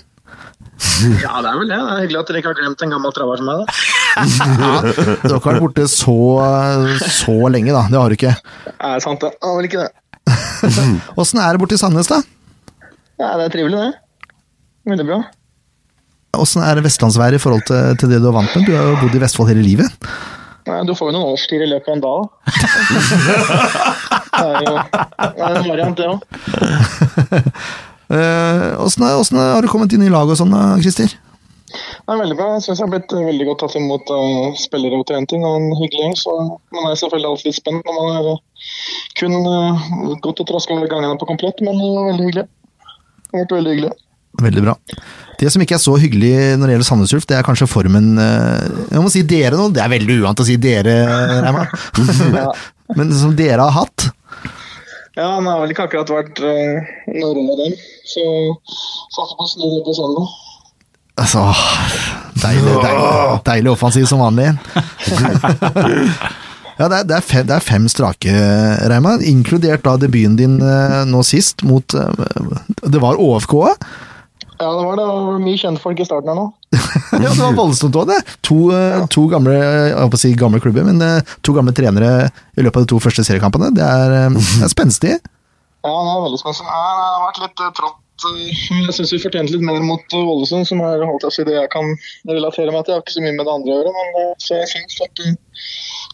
Ja, 1.24 1.40
det 1.44 1.50
er 1.52 1.58
vel 1.60 1.70
det. 1.70 1.78
Det 1.78 1.94
er 1.94 2.02
hyggelig 2.04 2.20
at 2.20 2.30
dere 2.30 2.40
ikke 2.42 2.52
har 2.52 2.58
glemt 2.60 2.82
en 2.86 2.94
gammel 2.96 3.14
traver 3.16 3.40
som 3.40 3.48
meg. 3.50 3.58
da. 3.62 3.66
Du 5.24 5.30
har 5.30 5.38
ikke 5.38 5.50
vært 5.52 5.64
borte 5.64 5.86
så, 5.92 6.16
så 7.20 7.36
lenge, 7.54 7.72
da. 7.76 7.84
Det 7.92 8.00
har 8.00 8.10
du 8.10 8.18
ikke. 8.18 8.34
Er 8.74 8.98
det 8.98 9.04
sant, 9.06 9.24
det? 9.24 9.32
Ja, 9.38 9.54
vel 9.58 9.68
ikke 9.70 9.84
det. 9.86 9.92
Åssen 11.20 11.42
er 11.44 11.56
det 11.56 11.62
borte 11.64 11.78
i 11.78 11.82
Sandnes, 11.82 12.10
da? 12.12 12.20
Ja, 13.22 13.34
det 13.40 13.48
er 13.48 13.54
trivelig, 13.56 13.80
det. 13.80 14.36
Veldig 14.92 15.08
bra. 15.08 15.20
Åssen 16.44 16.64
er 16.66 16.82
vestlandsværet 16.84 17.38
i 17.38 17.42
forhold 17.44 17.64
til, 17.70 17.94
til 18.02 18.10
det 18.10 18.20
du 18.24 18.28
er 18.32 18.36
vant 18.36 18.56
med? 18.58 18.66
Du 18.66 18.74
har 18.74 18.88
jo 18.90 18.96
bodd 19.04 19.14
i 19.16 19.22
Vestfold 19.22 19.52
hele 19.54 19.64
livet. 19.64 20.08
Nei, 20.66 20.80
du 20.88 20.94
får 20.96 21.12
jo 21.12 21.16
noen 21.18 21.34
årstider 21.36 21.68
i 21.68 21.72
løpet 21.76 21.92
av 21.92 21.96
en 21.98 22.06
dag. 22.08 22.22
Det 24.34 24.42
er 24.50 24.64
jo 24.66 24.72
det 24.74 25.44
er 25.46 25.58
en 25.60 25.68
variant, 25.70 26.00
det 26.00 26.08
òg. 26.10 26.20
Eh, 28.14 28.82
Åssen 28.84 29.06
uh, 29.08 29.54
har 29.56 29.66
du 29.66 29.72
kommet 29.72 29.94
inn 29.96 30.06
i 30.06 30.12
laget 30.14 30.36
og 30.36 30.44
sånn, 30.44 30.58
Christer? 30.84 31.16
Det 31.74 32.14
er 32.14 32.20
veldig 32.20 32.38
bra. 32.38 32.48
Jeg 32.56 32.66
syns 32.66 32.80
jeg 32.80 32.86
har 32.86 32.92
blitt 32.92 33.14
veldig 33.16 33.46
godt 33.50 33.62
tatt 33.64 33.76
imot 33.80 34.12
av 34.14 34.58
spillere 34.62 35.00
og 35.00 35.08
trening. 35.10 35.46
Og 35.48 35.58
en 35.58 35.68
hyggelig 35.80 36.04
gjeng, 36.04 36.16
så 36.20 36.36
man 36.76 36.90
er 36.90 36.98
selvfølgelig 37.00 37.30
alltid 37.32 37.50
litt 37.50 37.60
spent 37.60 37.88
når 37.88 37.98
man 37.98 38.18
er 38.20 38.32
eh, 38.34 38.72
kun 39.20 39.38
uh, 39.48 39.86
gått 40.26 40.44
og 40.44 40.50
traska 40.50 40.78
gangene 40.84 41.20
på 41.22 41.30
komplett, 41.30 41.64
men 41.66 41.80
det 41.80 41.92
var 41.96 42.10
veldig 42.12 42.28
hyggelig. 42.30 42.48
Det 43.24 43.38
har 43.38 43.46
vært 43.46 43.56
veldig 43.58 43.76
hyggelig. 43.76 43.94
Veldig 44.44 44.64
bra. 44.66 44.74
Det 45.40 45.50
som 45.54 45.62
ikke 45.64 45.76
er 45.78 45.82
så 45.84 45.94
hyggelig 46.02 46.34
når 46.58 46.66
det 46.66 46.76
gjelder 46.76 46.88
Sandnes 46.88 47.14
Ulf, 47.14 47.28
det 47.30 47.36
er 47.38 47.46
kanskje 47.46 47.68
formen 47.70 48.16
eh, 48.22 48.64
Jeg 48.96 49.04
må 49.04 49.12
si 49.14 49.22
dere 49.30 49.60
nå, 49.60 49.68
det 49.74 49.84
er 49.84 49.92
veldig 49.94 50.18
uvant 50.22 50.42
å 50.42 50.48
si 50.48 50.58
dere, 50.62 50.98
Reimar. 51.46 51.74
Ja. 52.44 52.50
Men 52.98 53.14
som 53.16 53.32
dere 53.38 53.64
har 53.64 53.74
hatt. 53.74 54.10
Ja, 55.14 55.28
han 55.36 55.46
har 55.46 55.60
vel 55.62 55.74
ikke 55.74 55.86
akkurat 55.86 56.10
vært 56.10 56.40
uh, 56.42 56.94
noen 57.14 57.52
av 57.54 57.60
dem, 57.60 57.76
så 58.10 58.24
satser 59.14 59.36
på 59.38 59.46
å 59.46 59.52
snu 59.52 59.68
det 59.68 59.84
på 59.86 59.94
søndag. 59.98 60.32
Altså, 61.22 61.44
deilig, 62.42 62.74
deilig, 62.82 63.12
deilig 63.46 63.74
offensiv 63.76 64.10
som 64.10 64.24
vanlig. 64.24 64.50
Ja, 66.74 66.88
det 66.90 66.98
er, 66.98 67.04
det, 67.06 67.18
er 67.20 67.26
fem, 67.26 67.44
det 67.46 67.54
er 67.54 67.62
fem 67.62 67.84
strake, 67.92 68.32
Reima, 68.90 69.12
inkludert 69.30 69.84
da 69.86 69.94
debuten 70.02 70.40
din 70.40 70.56
eh, 70.58 71.04
nå 71.06 71.22
sist 71.22 71.62
mot 71.70 71.94
eh, 71.94 72.24
Det 72.82 73.02
var 73.04 73.20
ÅFK? 73.22 73.54
Ja, 74.64 74.70
det 74.78 74.84
var 74.88 74.96
det. 75.00 75.06
Det 75.10 75.24
var 75.28 75.40
mye 75.44 75.60
kjentfolk 75.60 76.00
i 76.00 76.06
starten 76.08 76.32
her 76.32 76.38
nå. 76.40 76.46
Ja, 77.24 77.30
det 77.30 77.40
var 77.42 77.56
voldsomt 77.58 77.98
òg, 78.00 78.08
det. 78.10 78.20
To, 78.48 78.58
ja. 78.74 79.04
to 79.12 79.26
gamle 79.32 79.54
jeg 79.58 79.92
holdt 79.98 80.14
på 80.14 80.20
å 80.20 80.22
si 80.24 80.32
gamle 80.40 80.62
klubber, 80.64 80.86
men 80.88 81.02
eh, 81.04 81.34
to 81.46 81.54
gamle 81.56 81.74
trenere 81.76 82.30
i 82.58 82.64
løpet 82.66 82.80
av 82.80 82.86
de 82.88 82.92
to 82.94 83.00
første 83.04 83.26
seriekampene. 83.28 83.70
Det 83.78 83.84
er, 83.86 84.16
eh, 84.24 84.40
det 84.62 84.66
er 84.70 84.72
spenstig. 84.74 85.18
Ja, 85.84 85.92
det 85.92 86.16
er 86.16 86.24
veldig 86.30 86.40
spennende. 86.42 86.72
Ja, 86.72 86.96
det 86.96 87.12
har 87.12 87.28
vært 87.28 87.44
litt 87.44 87.64
trått. 87.82 88.00
eh, 88.32 88.64
Jeg 88.88 88.96
syns 88.98 89.14
vi 89.14 89.22
fortjente 89.26 89.54
litt 89.58 89.66
mer 89.68 89.84
mot 89.84 90.18
Ålesund, 90.18 90.66
som 90.70 90.82
er 90.88 91.04
holdt 91.10 91.28
jeg 91.28 91.36
si, 91.38 91.46
det 91.50 91.58
jeg 91.60 91.72
kan 91.74 91.92
relatere 92.30 92.72
meg 92.74 92.86
til. 92.88 92.94
Jeg 92.96 93.00
har 93.02 93.06
ikke 93.06 93.18
så 93.18 93.26
mye 93.26 93.38
med 93.38 93.46
det 93.50 93.56
andre 93.58 93.74
å 93.74 93.80
gjøre, 93.82 93.96
men 94.00 94.36
så 94.48 94.60
jeg 94.62 94.72
syns 94.74 95.00
at 95.06 95.24
det 95.24 95.34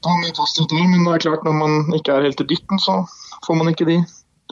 var 0.08 0.22
mye 0.24 0.36
positivt 0.38 0.72
der, 0.74 0.88
men 0.90 1.04
det 1.06 1.16
er 1.18 1.26
klart 1.28 1.46
når 1.48 1.58
man 1.60 1.80
ikke 2.00 2.16
er 2.18 2.26
helt 2.30 2.42
i 2.44 2.48
dytten, 2.54 2.80
så 2.82 3.02
får 3.46 3.60
man 3.62 3.72
ikke 3.74 3.88
de 3.90 4.00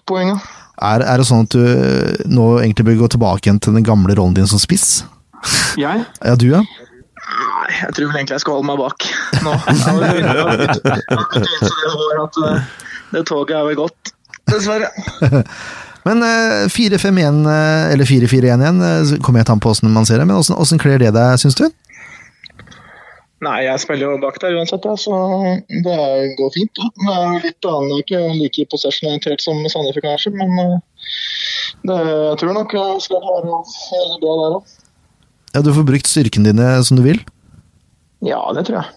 poengene. 0.10 0.42
Er, 0.78 1.02
er 1.02 1.18
det 1.18 1.26
sånn 1.26 1.46
at 1.48 1.54
du 1.56 1.64
eh, 1.64 2.26
nå 2.30 2.60
egentlig 2.62 2.86
bør 2.86 3.00
gå 3.04 3.08
tilbake 3.16 3.42
igjen 3.48 3.60
til 3.64 3.74
den 3.78 3.86
gamle 3.86 4.14
rollen 4.18 4.36
din 4.38 4.50
som 4.50 4.60
spiss? 4.62 4.88
Jeg? 5.80 5.98
Ja, 6.28 6.36
du 6.38 6.48
ja? 6.52 6.62
Nei, 7.28 7.72
jeg 7.82 7.92
tror 7.98 8.08
vel 8.08 8.18
egentlig 8.22 8.36
jeg 8.38 8.44
skal 8.46 8.56
holde 8.56 8.70
meg 8.70 8.78
bak 8.80 9.00
nå. 9.44 9.54
At 12.28 12.36
eh, 12.46 12.58
det 13.16 13.24
toget 13.28 13.56
er 13.58 13.64
vel 13.68 13.80
gått. 13.82 14.02
Dessverre. 14.48 14.90
Men 16.08 16.18
eh, 16.24 16.72
4-5-1, 16.72 17.44
eh, 17.52 17.92
eller 17.92 18.06
4-4-1 18.08 18.46
igjen, 18.46 18.80
kommer 19.26 19.40
jeg 19.42 19.48
til 19.50 19.56
an 19.58 19.64
på 19.64 19.70
hvordan 19.74 19.98
man 19.98 20.08
ser 20.08 20.18
det, 20.22 20.28
men 20.30 20.38
hvordan 20.40 20.80
kler 20.80 20.98
det 21.02 21.12
deg, 21.18 21.30
syns 21.42 21.58
du? 21.60 21.66
Nei, 23.46 23.58
jeg 23.68 23.82
spiller 23.84 24.08
jo 24.16 24.22
bak 24.22 24.40
der 24.42 24.56
uansett, 24.58 24.86
ja, 24.88 24.96
så 24.98 25.14
det 25.86 25.98
går 26.40 26.54
fint. 26.56 26.80
Ja. 26.82 26.88
Det 26.98 27.14
er 27.14 27.44
litt 27.44 27.68
annet, 27.70 28.00
ikke 28.02 28.22
like 28.34 28.66
possession-orientert 28.72 29.44
som 29.46 29.60
Sandefjord 29.70 30.08
kanskje, 30.08 30.32
men 30.34 30.56
eh, 30.64 30.78
det, 31.86 31.98
jeg 32.02 32.40
tror 32.42 32.56
nok 32.58 32.74
jeg 32.74 33.04
skal 33.06 33.22
klare 33.22 33.60
å 33.60 33.62
bra 34.24 34.38
der 34.42 34.56
òg. 34.58 34.78
Ja, 35.54 35.62
Du 35.62 35.70
får 35.74 35.86
brukt 35.86 36.10
styrkene 36.10 36.50
dine 36.50 36.72
som 36.86 36.98
du 36.98 37.06
vil? 37.06 37.22
Ja, 38.26 38.42
det 38.58 38.66
tror 38.68 38.82
jeg. 38.82 38.90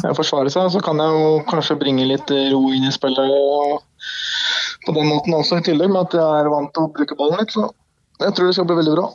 Jeg 0.00 0.16
forsvare 0.18 0.50
seg, 0.50 0.68
så 0.74 0.82
kan 0.82 0.98
jeg 1.02 1.14
jo 1.14 1.30
kanskje 1.50 1.78
bringe 1.78 2.06
litt 2.06 2.30
ro 2.30 2.60
inn 2.74 2.86
i 2.86 2.92
spillet. 2.94 3.30
og 3.30 3.80
På 4.86 4.94
den 4.96 5.08
måten 5.10 5.34
også, 5.34 5.58
i 5.58 5.66
tillegg 5.66 5.90
med 5.90 6.08
at 6.08 6.18
jeg 6.18 6.42
er 6.42 6.50
vant 6.50 6.70
til 6.74 6.86
å 6.86 6.92
bruke 6.94 7.18
ballen 7.18 7.42
litt. 7.42 7.54
Så 7.54 7.66
jeg 8.22 8.34
tror 8.34 8.50
det 8.50 8.56
skal 8.58 8.68
bli 8.70 8.78
veldig 8.82 8.94
bra. 8.98 9.08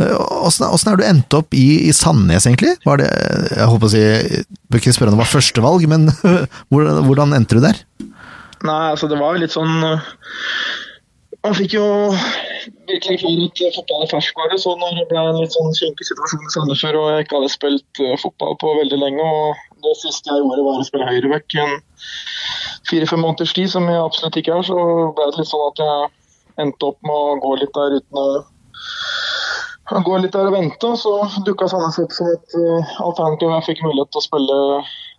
Eh, 0.00 0.14
Åssen 0.40 0.92
er 0.92 1.00
du 1.00 1.06
endt 1.06 1.36
opp 1.36 1.56
i, 1.56 1.66
i 1.88 1.94
Sandnes, 1.96 2.46
egentlig? 2.48 2.76
Var 2.86 3.02
det, 3.02 3.08
jeg 3.56 3.70
håper 3.72 3.88
å 3.88 3.92
si, 3.92 4.04
bør 4.70 4.82
ikke 4.82 4.94
spørre 4.96 5.12
om 5.12 5.18
det 5.18 5.24
var 5.24 5.32
førstevalg, 5.34 5.88
men 5.90 6.08
hvordan, 6.70 7.02
hvordan 7.08 7.36
endte 7.36 7.58
du 7.58 7.64
der? 7.64 7.80
Nei, 8.66 8.82
altså 8.92 9.08
det 9.08 9.18
var 9.20 9.38
litt 9.40 9.54
sånn 9.54 9.72
øh, 9.86 10.02
Man 11.40 11.54
fikk 11.56 11.72
jo 11.78 11.84
virkelig 12.90 13.22
føle 13.22 13.46
at 13.48 13.76
fotball 13.78 14.04
i 14.04 14.10
ferskvare, 14.10 14.58
så 14.60 14.74
når 14.76 14.98
det 14.98 15.06
ble 15.08 15.22
en 15.24 15.38
litt 15.40 15.54
sånn 15.54 15.72
kinkig 15.78 16.04
situasjon 16.10 16.44
i 16.44 16.52
Sandnes 16.52 16.82
før, 16.84 16.98
og 17.00 17.06
jeg 17.14 17.24
ikke 17.24 17.38
hadde 17.38 17.52
spilt 17.54 18.00
fotball 18.20 18.58
på 18.60 18.74
veldig 18.82 18.98
lenge, 19.00 19.24
og 19.24 19.80
det 19.86 19.94
siste 20.02 20.28
jeg 20.28 20.42
gjorde 20.42 20.66
var 20.66 20.82
å 20.82 20.84
spille 20.84 21.08
høyreback 21.08 21.56
i 21.56 21.64
fire-fem 22.90 23.22
måneders 23.24 23.54
tid, 23.56 23.70
som 23.72 23.88
jeg 23.88 24.02
absolutt 24.02 24.36
ikke 24.42 24.58
er, 24.58 24.66
så 24.68 24.76
ble 25.16 25.30
det 25.30 25.40
litt 25.40 25.48
sånn 25.48 25.66
at 25.70 25.82
jeg 25.84 26.10
endte 26.66 26.90
opp 26.90 26.98
med 27.06 27.16
å 27.16 27.38
gå 27.40 27.54
litt 27.62 27.72
der 27.78 27.96
uten 27.96 28.20
å 28.20 28.26
gå 30.06 30.18
litt 30.22 30.34
der 30.36 30.48
og 30.48 30.54
vente, 30.54 30.86
og 30.86 30.98
så 31.00 31.42
dukka 31.46 31.68
Sandnes 31.70 31.98
opp 32.02 32.12
som 32.14 32.30
et 32.30 32.56
uh, 32.56 32.96
alternativ. 33.02 33.50
Jeg 33.56 33.66
fikk 33.68 33.84
mulighet 33.86 34.10
til 34.14 34.22
å 34.22 34.26
spille 34.26 34.58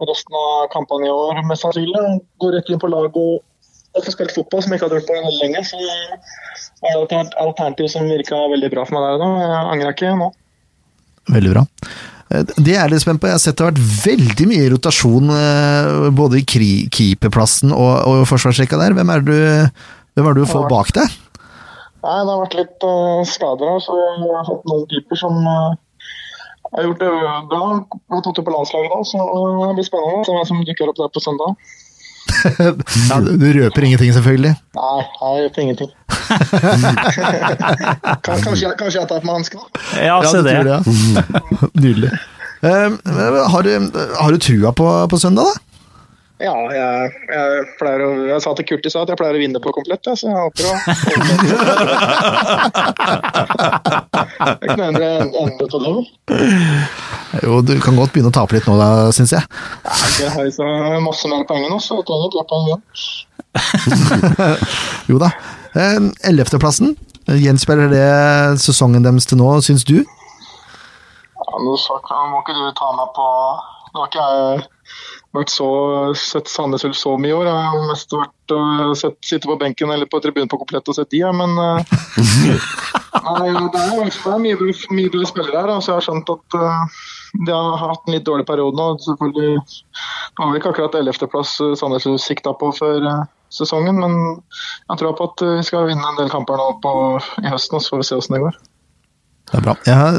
resten 0.10 0.38
av 0.42 0.68
kampene 0.74 1.10
i 1.10 1.14
år, 1.14 1.42
mest 1.50 1.66
sannsynlig. 1.66 2.04
Gå 2.42 2.52
rett 2.56 2.72
inn 2.72 2.82
på 2.82 2.92
lag 2.92 3.12
og 3.12 3.42
og 3.92 4.06
få 4.06 4.14
spilt 4.14 4.32
fotball, 4.32 4.62
som 4.64 4.72
jeg 4.72 4.80
ikke 4.80 4.88
hadde 4.88 5.00
gjort 5.02 5.10
på 5.10 5.18
veldig 5.18 5.40
lenge. 5.42 5.64
Så 5.68 5.80
det 5.82 7.18
et 7.18 7.36
alternativ 7.42 7.90
som 7.92 8.08
virka 8.08 8.40
veldig 8.54 8.70
bra 8.72 8.86
for 8.88 8.98
meg 8.98 9.04
der 9.04 9.18
og 9.18 9.24
da. 9.24 9.32
Jeg 9.44 9.72
angrer 9.74 9.96
ikke 9.96 10.14
nå. 10.22 10.30
Veldig 11.32 11.54
bra. 11.56 11.66
Det 12.32 12.56
Det 12.56 12.72
jeg 12.72 12.80
er 12.80 12.94
litt 12.94 13.04
spent 13.04 13.20
på, 13.20 13.28
jeg 13.28 13.36
har 13.36 13.44
sett 13.44 13.58
det 13.60 13.66
har 13.66 13.74
vært 13.74 14.06
veldig 14.06 14.48
mye 14.48 14.70
rotasjon 14.72 15.34
eh, 15.36 16.06
både 16.16 16.40
i 16.40 16.46
keeperplassen 16.48 17.74
og, 17.76 17.92
og 18.08 18.24
forsvarsrekka 18.30 18.80
der. 18.80 18.96
Hvem 18.96 19.12
er 19.12 19.26
det 19.26 19.36
du, 19.36 19.84
hvem 20.16 20.30
er 20.30 20.40
det 20.40 20.46
du 20.46 20.54
får 20.54 20.70
bak 20.72 20.94
deg? 20.96 21.20
Nei, 22.02 22.18
det 22.26 22.34
har 22.34 22.42
vært 22.42 22.58
litt 22.58 22.86
uh, 22.88 23.22
skader 23.30 23.70
her, 23.70 23.82
så 23.84 23.96
jeg 24.00 24.16
har 24.26 24.48
hatt 24.48 24.64
noen 24.70 24.88
typer 24.90 25.20
som 25.20 25.38
uh, 25.46 25.76
har 26.72 26.88
gjort 26.88 27.04
det 27.04 27.12
bra. 27.52 27.62
Vi 27.94 28.16
har 28.16 28.24
tatt 28.26 28.40
det 28.40 28.46
på 28.48 28.56
landslaget 28.56 28.90
da, 28.96 29.00
så 29.06 29.22
uh, 29.22 29.62
det 29.68 29.76
blir 29.78 29.88
spennende 29.88 30.24
å 30.24 30.26
se 30.26 30.36
hvem 30.38 30.50
som 30.50 30.66
dukker 30.66 30.92
opp 30.92 31.00
der 31.02 31.14
på 31.14 31.24
søndag. 31.24 31.56
Ja, 33.10 33.20
du 33.44 33.48
røper 33.54 33.86
ingenting, 33.86 34.14
selvfølgelig. 34.18 34.54
Nei, 34.80 35.00
jeg 35.22 35.46
røper 35.46 35.66
ingenting. 35.68 35.92
Kan- 38.26 38.44
kanskje, 38.46 38.74
kanskje 38.80 39.00
jeg 39.02 39.10
tar 39.10 39.20
på 39.22 39.28
meg 39.28 39.36
hanskene? 39.42 39.66
Ja, 40.02 40.22
se 40.26 40.42
det. 40.46 40.58
tror 40.58 40.72
ja. 40.74 40.80
Nydelig. 41.84 42.14
Uh, 42.62 42.98
har, 43.50 43.66
du, 43.66 43.92
har 44.18 44.34
du 44.34 44.42
trua 44.42 44.74
på, 44.78 44.88
på 45.10 45.22
søndag, 45.22 45.50
da? 45.50 45.71
Ja, 46.42 46.56
jeg, 46.74 47.12
jeg 47.30 47.66
pleier 47.78 48.02
å 48.02 48.10
Jeg 48.26 48.42
sa 48.42 48.54
til 48.58 48.66
Kurt 48.70 48.86
i 48.88 48.92
stad 48.92 49.04
at 49.06 49.12
jeg 49.14 49.20
pleier 49.20 49.38
å 49.38 49.42
vinne 49.42 49.60
på 49.62 49.74
komplett, 49.76 50.02
så 50.18 50.26
jeg 50.26 50.34
håper 50.34 50.64
å 50.66 50.74
Det 54.42 54.66
ikke 54.66 54.80
noe 54.80 54.88
endre 54.90 55.10
endre 55.42 55.66
det. 55.70 55.92
Jo, 57.44 57.62
du 57.66 57.74
kan 57.84 57.98
godt 58.00 58.14
begynne 58.16 58.32
å 58.32 58.36
tape 58.36 58.56
litt 58.58 58.68
nå, 58.70 58.74
da, 58.80 58.88
syns 59.16 59.34
jeg. 59.36 59.44
Jeg 60.22 60.32
har 60.34 60.50
så 60.56 60.68
masse 61.04 61.30
mer 61.30 61.46
penger 61.50 61.70
nå, 61.72 61.78
så 61.84 62.00
jeg 62.00 62.08
trenger 62.10 62.28
ikke 62.32 62.50
poeng 62.50 62.66
igjen. 62.72 62.82
Jo 65.12 65.22
da. 65.22 65.30
Eh, 65.78 66.00
Ellevteplassen. 66.32 66.96
Gjenspeiler 67.32 67.92
det 67.92 68.08
sesongen 68.64 69.06
deres 69.06 69.30
til 69.30 69.38
nå, 69.40 69.50
syns 69.64 69.86
du? 69.88 70.00
Ja, 70.02 71.46
nå 71.62 71.74
må 72.32 72.42
ikke 72.42 72.58
du 72.58 72.66
ta 72.78 72.90
meg 72.98 73.08
på 73.16 73.28
Nå 73.92 74.00
har 74.00 74.08
ikke 74.08 74.24
jeg 74.24 74.62
vært 75.36 75.54
så, 75.54 75.70
sett 76.20 76.52
Sandnes 76.52 76.84
Ulf 76.88 76.98
så 77.00 77.16
mye 77.20 77.32
i 77.32 77.36
år. 77.36 77.48
Jeg 77.48 77.72
har 77.72 77.88
mest 77.90 78.16
vært 78.16 78.56
uh, 78.56 78.92
sett, 79.00 79.18
sitte 79.26 79.50
på 79.50 79.58
benken 79.62 79.94
eller 79.94 80.10
på 80.12 80.20
tribunen 80.24 80.52
på 80.52 80.60
komplett 80.62 80.92
og 80.92 80.98
sett 80.98 81.12
de, 81.14 81.24
ja, 81.24 81.32
men 81.36 81.56
uh, 81.56 81.80
Nei, 83.22 83.52
det 83.52 83.80
er, 83.80 84.08
det 84.08 84.32
er 84.34 84.40
mye, 84.42 84.74
mye 84.96 85.12
bra 85.14 85.28
spillere 85.28 85.62
her. 85.62 85.74
Så 85.80 85.92
jeg 85.92 85.98
har 86.00 86.06
skjønt 86.08 86.32
at 86.32 86.58
uh, 86.58 87.02
de 87.34 87.52
har 87.52 87.78
hatt 87.78 88.08
en 88.08 88.16
litt 88.16 88.26
dårlig 88.28 88.46
periode 88.48 88.78
nå. 88.78 88.88
Selvfølgelig 89.06 89.60
Det 89.62 90.42
var 90.42 90.58
ikke 90.58 90.74
akkurat 90.74 90.98
11.-plass 91.00 91.54
Sandnes 91.80 92.08
Ulf 92.10 92.24
sikta 92.24 92.54
på 92.58 92.72
før 92.76 93.08
eh, 93.08 93.24
sesongen, 93.52 94.00
men 94.00 94.18
jeg 94.32 95.00
tror 95.00 95.16
på 95.20 95.28
at 95.30 95.44
eh, 95.46 95.58
vi 95.60 95.68
skal 95.68 95.88
vinne 95.90 96.08
en 96.08 96.20
del 96.20 96.32
kamper 96.32 96.60
nå 96.60 96.68
på, 96.84 96.94
i 97.44 97.52
høsten, 97.52 97.84
så 97.84 97.96
får 97.96 98.02
vi 98.02 98.08
se 98.08 98.20
hvordan 98.20 98.38
det 98.38 98.44
går. 98.46 98.60
Det 99.52 99.60
er 99.60 99.66
bra. 99.66 99.76
Jeg 99.84 99.98
har 100.00 100.18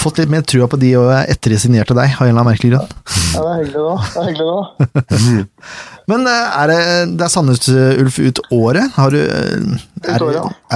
fått 0.00 0.18
litt 0.20 0.30
mer 0.32 0.44
trua 0.48 0.66
på 0.70 0.78
de 0.80 0.94
og 0.96 1.10
etter 1.20 1.52
de 1.52 1.58
signerte 1.60 1.96
deg, 1.96 2.14
av 2.16 2.24
en 2.24 2.30
eller 2.32 2.40
annen 2.40 2.48
merkelig 2.48 2.72
grunn. 2.72 2.94
Ja, 3.34 3.42
det 3.44 3.50
er 3.50 3.60
hyggelig 3.60 3.84
da. 3.84 3.96
Det 4.08 4.22
er 4.22 4.28
hyggelig 4.30 4.48
da. 4.48 5.44
Men 6.10 6.26
eh, 6.28 6.56
er 6.62 6.72
det, 6.72 6.80
det 7.18 7.26
er 7.26 7.32
Sandnes 7.32 7.68
Ulf 8.00 8.18
ut 8.20 8.40
året? 8.56 8.96
Har 8.96 9.14
du, 9.14 9.20
eh, 9.20 10.10
er, 10.16 10.26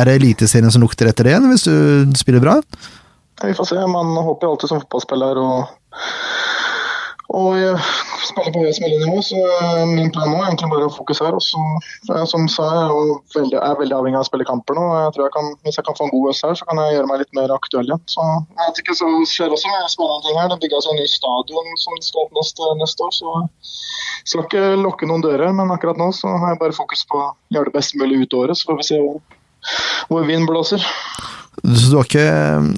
er 0.02 0.08
det 0.08 0.18
Eliteserien 0.20 0.72
som 0.72 0.84
lukter 0.84 1.08
etter 1.10 1.28
det 1.28 1.34
igjen, 1.34 1.48
hvis 1.52 1.66
du 1.68 2.18
spiller 2.20 2.44
bra? 2.44 2.58
Ja, 3.40 3.48
Vi 3.48 3.56
får 3.56 3.72
se. 3.72 3.80
Man 3.88 4.12
håper 4.16 4.48
jo 4.48 4.54
alltid 4.56 4.72
som 4.72 4.84
fotballspiller 4.84 5.40
å 5.40 5.48
og 7.28 7.58
jeg 7.60 7.76
spiller 8.24 8.52
på 8.54 8.62
høyest 8.64 8.80
mulig 8.80 8.98
nivå, 9.02 9.18
så 9.20 9.36
eh, 9.36 9.82
min 9.90 10.08
plan 10.14 10.30
nå 10.32 10.38
er 10.38 10.46
egentlig 10.46 10.70
bare 10.72 10.86
å 10.88 10.94
fokusere. 10.94 11.36
Og 11.36 11.44
så, 11.44 11.60
for 12.06 12.16
jeg, 12.16 12.28
som 12.30 12.46
sa, 12.48 12.68
jeg 12.72 12.86
er, 12.88 13.76
veldig, 13.76 13.96
avhengig 13.98 14.16
av 14.16 14.24
å 14.24 14.28
spille 14.30 14.46
kamper 14.48 14.78
nå. 14.78 14.84
Jeg 15.02 15.12
tror 15.16 15.26
jeg 15.26 15.34
kan, 15.34 15.50
hvis 15.66 15.76
jeg 15.76 15.84
kan 15.84 15.98
få 15.98 16.06
en 16.06 16.14
god 16.14 16.30
øst 16.32 16.46
her, 16.46 16.56
så 16.56 16.68
kan 16.70 16.80
jeg 16.80 16.96
gjøre 16.96 17.10
meg 17.10 17.20
litt 17.22 17.36
mer 17.36 17.52
aktuell 17.52 17.90
igjen. 17.90 18.04
Så 18.08 18.24
jeg 18.24 18.62
vet 18.62 18.80
ikke, 18.82 18.96
så 19.02 19.10
skjer 19.28 19.56
også 19.56 19.74
mye 19.74 19.92
spennende 19.92 20.24
ting 20.24 20.40
her. 20.40 20.48
Det 20.54 20.60
bygges 20.64 20.88
en 20.88 21.00
ny 21.02 21.08
stadion 21.12 21.80
som 21.84 22.00
skal 22.08 22.24
åpnes 22.24 22.54
neste 22.80 23.08
år. 23.10 23.18
Så 23.18 23.34
jeg 23.36 24.32
skal 24.32 24.46
ikke 24.46 24.64
lukke 24.80 25.10
noen 25.10 25.24
dører, 25.24 25.52
men 25.60 25.74
akkurat 25.74 26.00
nå 26.00 26.08
så 26.16 26.32
har 26.32 26.54
jeg 26.54 26.62
bare 26.64 26.78
fokus 26.80 27.04
på 27.12 27.20
å 27.20 27.32
gjøre 27.52 27.68
det 27.68 27.76
best 27.76 27.98
mulig 28.00 28.22
ut 28.24 28.40
året. 28.40 28.56
Så 28.56 28.72
får 28.72 28.80
vi 28.80 28.88
se 28.88 29.02
hvor, 29.04 29.20
hvor 30.08 30.24
vind 30.32 30.48
blåser. 30.48 30.88
Så 31.64 31.90
du 31.90 31.96
har 31.98 32.06
ikke 32.06 32.26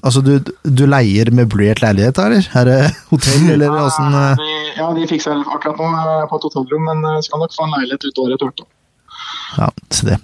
Altså, 0.06 0.22
du, 0.24 0.52
du 0.64 0.84
leier 0.88 1.30
møblert 1.36 1.82
leilighet, 1.84 2.18
eller? 2.22 2.48
Er 2.56 2.68
det 2.68 2.78
hotell, 3.10 3.46
eller 3.56 3.76
åssen 3.82 4.16
Ja, 4.16 4.24
eh? 4.32 4.72
ja, 4.78 4.90
de 4.96 5.06
fikser 5.10 5.34
jeg 5.34 5.46
akkurat 5.46 5.80
nå 5.80 6.26
på 6.30 6.40
et 6.40 6.48
hotellrom, 6.48 6.88
men 6.88 7.06
jeg 7.16 7.28
skal 7.28 7.42
nok 7.44 7.56
få 7.56 7.66
en 7.66 7.76
leilighet 7.76 8.08
ut 8.08 8.22
året 8.24 8.36
etter 8.38 8.50
hvert. 8.50 8.66
Ja, 9.58 9.70
se 9.92 10.10
det. 10.12 10.18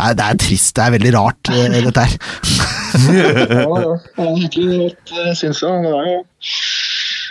Nei, 0.00 0.12
det 0.16 0.26
er 0.26 0.38
trist. 0.40 0.72
Det 0.76 0.84
er 0.84 0.94
veldig 0.96 1.14
rart, 1.16 1.50
eh, 1.52 1.78
dette 1.88 2.06
her. 2.06 2.18
Ja, 3.10 3.30
ja. 3.34 3.96
Det 4.16 4.26
er 4.26 4.38
hyggelig, 4.44 4.92
det 5.10 5.34
syns 5.40 5.64
jeg. 5.64 5.82
Det 5.84 5.96
er 5.96 6.12
jo 6.14 6.20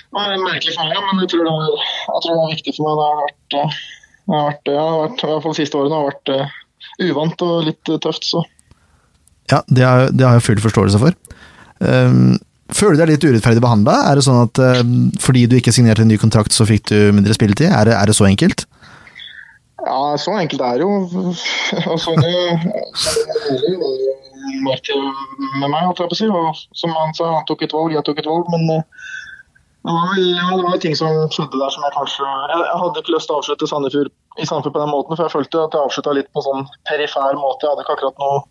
det 0.09 0.21
er 0.25 0.31
en 0.33 0.41
merkelig 0.41 0.73
for 0.73 0.89
meg, 0.89 1.01
men 1.05 1.21
jeg 1.21 1.29
tror, 1.31 1.43
det 1.45 1.51
er, 1.53 1.89
jeg 2.09 2.21
tror 2.23 2.37
det 2.37 2.43
er 2.43 2.53
viktig 2.55 2.71
for 2.75 2.85
meg. 2.85 2.95
Det 2.99 3.07
har 3.09 3.19
vært, 3.21 3.57
eh, 3.59 3.75
det 4.29 4.35
har 4.35 4.47
vært, 4.47 4.63
ja, 4.65 4.71
det 4.71 4.79
har 4.79 5.03
vært 5.03 5.23
i 5.23 5.29
hvert 5.29 5.43
fall 5.43 5.53
de 5.53 5.59
siste 5.59 5.79
årene 5.79 5.99
har 5.99 6.07
vært 6.09 6.31
uh, 6.33 6.55
uvant 7.09 7.43
og 7.45 7.67
litt 7.67 7.91
eh, 7.93 7.99
tøft. 8.05 8.25
så 8.25 8.41
Ja, 9.49 9.63
det 9.67 9.85
har, 9.85 10.09
det 10.13 10.25
har 10.25 10.37
jeg 10.37 10.45
full 10.45 10.61
forståelse 10.63 11.01
for. 11.01 11.17
Um, 11.79 12.37
føler 12.75 12.97
du 12.97 13.01
deg 13.03 13.13
litt 13.13 13.25
urettferdig 13.25 13.63
behandla? 13.63 13.95
Er 14.09 14.19
det 14.19 14.25
sånn 14.27 14.43
at 14.43 14.61
uh, 14.61 14.83
fordi 15.21 15.47
du 15.49 15.57
ikke 15.59 15.73
signerte 15.75 16.05
en 16.05 16.11
ny 16.11 16.19
kontrakt, 16.21 16.53
så 16.55 16.67
fikk 16.69 16.91
du 16.91 16.97
mindre 17.15 17.33
spilletid? 17.37 17.71
Er 17.71 17.89
det, 17.89 17.97
er 17.97 18.11
det 18.11 18.17
så 18.17 18.27
enkelt? 18.29 18.67
Ja, 19.85 20.17
så 20.19 20.35
enkelt 20.37 20.61
er 20.61 20.81
det 20.81 20.85
jo. 20.85 20.91
Og 21.93 21.99
sånn 22.03 22.23
er 22.25 22.59
med 24.59 25.69
meg, 25.71 25.85
holdt 25.85 26.01
jeg 26.01 26.09
på 26.09 26.15
å 26.15 26.19
si. 26.19 26.27
Og 26.27 26.61
som 26.77 26.93
han 26.95 27.15
sa, 27.17 27.31
han 27.37 27.47
tok 27.49 27.63
et 27.65 27.75
valg, 27.75 27.95
jeg 27.95 28.05
tok 28.07 28.21
et 28.21 28.29
valg. 28.29 28.49
Men 28.53 28.65
eh, 28.75 28.83
det 29.87 29.95
var, 29.95 30.17
ja, 30.19 30.47
det 30.51 30.63
var 30.65 30.81
ting 30.83 30.97
som 30.99 31.07
skjedde 31.31 31.61
der 31.61 31.71
som 31.73 31.85
jeg 31.87 31.95
kanskje 31.95 32.25
jeg 32.51 32.79
hadde 32.81 33.01
ikke 33.01 33.13
lyst 33.15 33.29
til 33.29 33.35
å 33.37 33.39
avslutte 33.39 33.69
Sandefjord 33.69 34.09
i 34.11 34.47
Sandefjord 34.47 34.75
på 34.75 34.81
den 34.83 34.91
måten, 34.91 35.15
for 35.15 35.25
jeg 35.25 35.33
følte 35.33 35.61
at 35.63 35.77
jeg 35.77 35.87
avslutta 35.87 36.15
litt 36.17 36.31
på 36.35 36.43
sånn 36.43 36.67
perifær 36.89 37.39
måte. 37.39 37.63
Jeg 37.63 37.71
hadde 37.71 37.85
ikke 37.85 37.95
akkurat 37.95 38.19
noe 38.19 38.43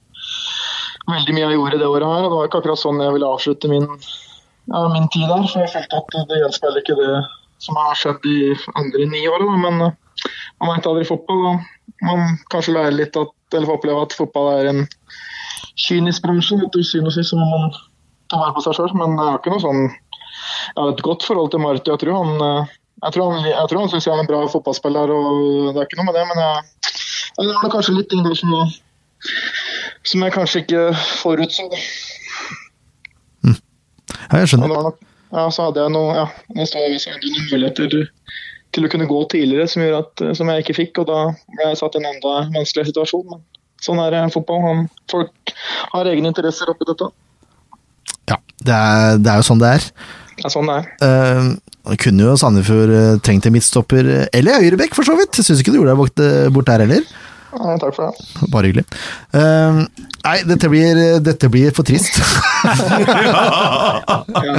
veldig 1.09 1.35
mye 1.35 1.45
jeg 1.47 1.57
gjorde 1.57 1.81
det 1.81 1.89
året 1.89 2.11
her, 2.13 2.27
og 2.27 2.31
det 2.31 2.39
var 2.39 2.49
ikke 2.49 2.61
akkurat 2.63 2.83
sånn 2.83 3.03
jeg 3.03 3.15
ville 3.15 3.33
avslutte 3.33 3.71
min, 3.73 3.89
ja, 4.69 4.85
min 4.93 5.09
tid 5.15 5.27
der. 5.31 5.45
For 5.49 5.65
jeg 5.65 5.73
følte 5.75 6.01
at 6.03 6.31
det 6.31 6.41
gjenspeiler 6.43 6.83
ikke 6.83 6.99
det 6.99 7.13
som 7.65 7.79
har 7.81 7.99
skjedd 7.99 8.21
de 8.25 8.55
andre 8.79 9.09
ni 9.11 9.25
åra. 9.31 9.51
Men 9.65 9.83
uh, 9.89 9.93
man 10.61 10.75
veit 10.75 10.89
aldri 10.91 11.07
fotball. 11.09 11.45
Og 11.49 12.07
man 12.07 12.37
kanskje 12.53 12.77
lærer 12.77 12.97
litt 12.97 13.17
at, 13.19 13.35
eller 13.55 13.71
får 13.71 13.81
oppleve 13.81 14.05
at 14.07 14.19
fotball 14.19 14.51
er 14.55 14.73
en 14.73 14.83
kynisk 15.87 16.27
bransje. 16.27 16.59
Til 16.75 16.87
syvende 16.87 17.13
og 17.13 17.17
sist 17.17 17.37
må 17.37 17.47
man 17.47 17.73
ta 18.29 18.41
vare 18.43 18.55
på 18.57 18.65
seg 18.67 18.79
sjøl. 18.79 18.93
Men 18.99 19.17
jeg 19.17 19.25
har 19.27 19.41
ikke 19.41 19.55
noe 19.55 19.65
sånn 19.65 19.83
Jeg 19.89 20.79
har 20.79 20.93
et 20.93 21.07
godt 21.07 21.25
forhold 21.27 21.51
til 21.53 21.65
Marty. 21.65 21.91
Jeg 21.91 22.05
tror 22.05 22.21
han 22.23 22.69
jeg 22.99 23.15
tror 23.15 23.31
han, 23.31 23.45
jeg 23.47 23.71
tror 23.71 23.85
han 23.85 23.91
syns 23.93 24.07
jeg 24.09 24.11
er 24.11 24.21
en 24.25 24.27
bra 24.27 24.41
fotballspiller, 24.51 25.11
og 25.15 25.69
det 25.71 25.79
er 25.79 25.87
ikke 25.87 26.01
noe 26.01 26.09
med 26.09 26.17
det. 26.19 26.25
Men 26.27 26.41
jeg, 26.43 26.95
jeg 27.39 27.59
har 27.63 27.71
kanskje 27.71 27.95
litt 27.95 28.09
ting 28.11 28.25
der 28.27 28.35
som, 28.35 28.51
som 30.09 30.25
jeg 30.25 30.35
kanskje 30.35 30.63
ikke 30.65 30.85
forutså. 31.21 31.69
Ja, 34.29 34.41
jeg 34.41 34.51
skjønner. 34.51 34.73
Nok, 34.89 35.01
ja, 35.33 35.45
så 35.53 35.69
hadde 35.69 35.85
jeg 35.85 35.93
noe, 35.93 36.15
ja, 36.17 36.27
noen 36.55 37.45
muligheter 37.51 37.91
til, 37.93 38.05
til, 38.75 38.87
å 38.87 38.91
kunne 38.93 39.09
gå 39.11 39.21
tidligere 39.33 39.69
som, 39.71 39.85
at, 39.85 40.25
som, 40.37 40.51
jeg 40.53 40.65
ikke 40.65 40.79
fikk. 40.81 41.03
og 41.03 41.09
Da 41.11 41.21
ble 41.53 41.71
jeg 41.71 41.81
satt 41.81 41.97
i 41.97 42.03
en 42.03 42.11
enda 42.13 42.35
vanskeligere 42.57 42.93
situasjon. 42.93 43.27
Men 43.35 43.45
sånn 43.85 44.03
er 44.05 44.19
fotball. 44.35 44.63
Han, 44.65 44.85
folk 45.13 45.55
har 45.95 46.13
egne 46.13 46.33
interesser 46.33 46.73
oppi 46.73 46.89
dette. 46.89 47.11
Ja, 48.29 48.41
det 48.65 48.75
er, 48.75 49.21
det 49.21 49.33
er, 49.33 49.41
jo 49.41 49.49
sånn 49.49 49.63
det 49.63 49.75
er. 49.79 49.89
Det 50.39 50.47
er 50.47 50.55
sånn 50.55 50.71
det 50.71 50.81
er. 50.81 50.93
Uh, 51.05 51.97
kunne 52.01 52.29
jo 52.29 52.37
Sandefjord 52.41 52.93
uh, 52.93 53.15
trengt 53.25 53.49
en 53.49 53.57
midtstopper, 53.57 54.13
eller 54.37 54.65
Øyrebekk 54.65 54.97
for 54.97 55.09
så 55.09 55.17
vidt. 55.19 55.41
Syns 55.41 55.61
ikke 55.61 55.73
du 55.75 55.81
gjorde 55.81 55.97
deg 55.97 56.53
bort 56.57 56.69
der 56.69 56.85
heller. 56.85 57.05
Nei, 57.49 57.79
takk 57.81 57.95
for 57.97 58.11
det. 58.11 58.49
Bare 58.53 58.69
hyggelig. 58.69 58.85
Uh, 59.33 59.87
nei, 60.27 60.37
dette 60.49 60.69
blir, 60.69 60.99
dette 61.25 61.49
blir 61.53 61.73
for 61.77 61.87
trist. 61.89 62.19
ja, 62.69 64.03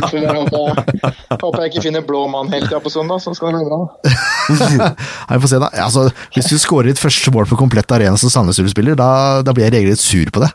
så 0.10 0.18
jeg 0.18 0.26
håper, 0.26 1.60
jeg 1.62 1.70
ikke 1.70 1.84
finner 1.86 2.06
blå 2.06 2.24
mann 2.32 2.50
helt 2.54 2.66
tida 2.66 2.82
på 2.82 2.90
søndag, 2.94 3.22
så 3.22 3.36
skal 3.38 3.54
det 3.54 3.62
bli 3.62 3.70
bra. 3.70 3.80
Nei, 4.10 5.36
vi 5.36 5.42
får 5.44 5.52
se, 5.54 5.62
da. 5.62 5.70
Altså, 5.86 6.08
hvis 6.34 6.50
du 6.50 6.58
skårer 6.62 6.90
ditt 6.90 7.02
første 7.02 7.34
mål 7.36 7.46
på 7.52 7.60
komplett 7.60 7.94
arena 7.94 8.18
som 8.18 8.34
Sandnes 8.34 8.62
Ulf-spiller, 8.64 8.98
da, 8.98 9.12
da, 9.46 9.54
blir 9.54 9.68
jeg 9.68 9.76
regelrett 9.78 10.02
sur 10.02 10.34
på 10.34 10.44
det. 10.46 10.50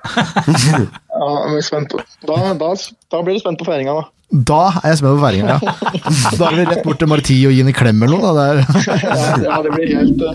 ja, 0.74 1.30
jeg 1.54 1.68
spent. 1.70 1.94
Da, 2.26 2.40
da, 2.58 2.74
da 3.14 3.22
blir 3.22 3.38
du 3.38 3.44
spent 3.44 3.62
på 3.62 3.68
feiringa, 3.70 4.00
da. 4.00 4.10
Da 4.34 4.60
er 4.80 4.90
jeg 4.90 5.04
spent 5.04 5.14
på 5.14 5.22
feiringa, 5.22 5.54
ja. 5.54 5.60
Da 6.40 6.50
er 6.50 6.58
vi 6.58 6.66
rett 6.72 6.82
bort 6.82 6.98
til 6.98 7.10
Marti 7.14 7.38
og 7.46 7.54
gi 7.54 7.62
en 7.62 7.74
klem 7.76 8.02
eller 8.02 8.18
noe. 8.18 8.34
Da, 8.34 8.44
ja, 9.46 9.62
det 9.62 9.70
blir 9.76 9.94
helt, 9.94 10.28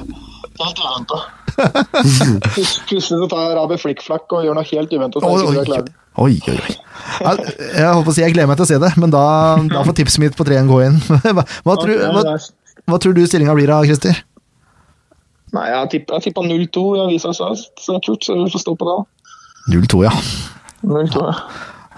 helt 0.68 0.82
uventa. 0.84 1.20
Plutselig 2.56 3.04
så 3.06 3.20
tar 3.32 3.56
Rabi 3.58 3.78
flikkflakk 3.82 4.36
og 4.38 4.46
gjør 4.48 4.58
noe 4.58 4.68
helt 4.70 4.94
uventa. 4.96 5.24
Oi, 6.20 6.36
oi, 6.52 6.56
oi. 6.56 6.76
Jeg 7.20 7.88
holdt 7.88 8.08
på 8.08 8.12
å 8.12 8.16
si 8.16 8.24
jeg 8.24 8.34
gleder 8.36 8.50
meg 8.50 8.60
til 8.60 8.66
å 8.66 8.70
se 8.70 8.80
det, 8.82 8.92
men 9.00 9.14
da, 9.14 9.24
da 9.72 9.84
får 9.88 9.96
tipset 10.02 10.24
mitt 10.24 10.36
på 10.38 10.48
3-1 10.48 10.72
gå 10.72 10.82
inn. 10.88 10.98
Hva, 11.36 11.46
hva, 11.46 11.78
tror, 11.80 11.96
hva, 12.16 12.36
hva 12.90 13.00
tror 13.00 13.16
du 13.16 13.24
stillinga 13.28 13.56
blir 13.56 13.72
da, 13.72 13.80
Christer? 13.88 14.24
Nei, 15.56 15.66
Jeg 15.72 16.06
tippa 16.28 16.44
0-2 16.46 16.84
i 16.98 17.04
avisa, 17.08 17.34
så 17.34 18.00
kult, 18.06 18.26
så 18.26 18.38
vi 18.38 18.50
får 18.54 18.64
stå 18.66 18.76
på 18.78 18.90
det. 18.90 18.98
0-2, 19.74 20.04
ja. 20.06 20.14
0-2, 20.86 21.24
ja. 21.26 21.38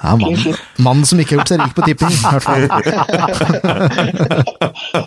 Ja, 0.02 0.16
Mannen 0.18 0.56
mann 0.82 1.04
som 1.06 1.20
ikke 1.22 1.36
har 1.36 1.41
gjort 1.41 1.49
seg 1.52 1.60
rik 1.62 1.76
på 1.78 1.84
tipping, 1.86 2.10
i 2.10 2.26
hvert 2.26 2.41
fall. 2.41 2.64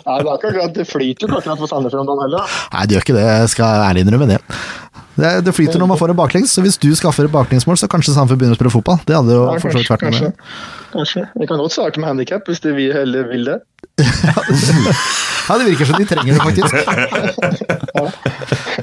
Nei, 0.05 0.19
det, 0.23 0.29
akkurat, 0.31 0.71
det 0.75 0.85
flyter 0.87 1.25
jo 1.25 1.27
ikke 1.27 1.37
akkurat 1.41 1.59
for 1.59 1.67
Sandefjord 1.67 2.01
om 2.05 2.09
dagen 2.13 2.23
heller. 2.23 2.43
Nei, 2.71 2.83
det 2.87 2.93
gjør 2.95 3.03
ikke 3.03 3.17
det, 3.17 3.25
jeg 3.27 3.49
skal 3.51 3.67
ærlig 3.89 4.01
innrømme 4.05 4.27
det. 4.29 4.39
det. 5.19 5.31
Det, 5.43 5.51
flyter 5.57 5.79
når 5.83 5.89
man 5.91 5.99
får 5.99 6.09
en 6.13 6.19
baklengs, 6.21 6.51
så 6.55 6.59
hvis 6.63 6.79
du 6.79 6.95
skaffer 6.95 7.23
et 7.27 7.33
baklengsmål, 7.33 7.75
så 7.81 7.87
kanskje 7.91 8.15
Sandefjord 8.15 8.39
begynner 8.39 8.55
å 8.55 8.59
spille 8.61 8.75
fotball. 8.77 8.99
Det 9.03 9.15
hadde 9.17 9.31
jo 9.35 9.43
ja, 9.49 9.59
for 9.65 9.69
så 9.75 9.79
vidt 9.81 9.91
vært 9.91 10.07
noe. 10.07 10.31
Kanskje. 10.93 11.21
Vi 11.43 11.47
kan 11.51 11.59
godt 11.59 11.75
starte 11.75 11.99
med 11.99 12.07
handikap, 12.13 12.47
hvis 12.47 12.63
vi 12.63 12.87
heller 12.95 13.27
vil 13.33 13.43
det. 13.51 13.59
ja, 13.99 15.51
det 15.59 15.67
virker 15.67 15.83
som 15.91 15.99
de 15.99 16.07
trenger 16.07 16.31
det, 16.31 16.39
faktisk. 16.39 16.71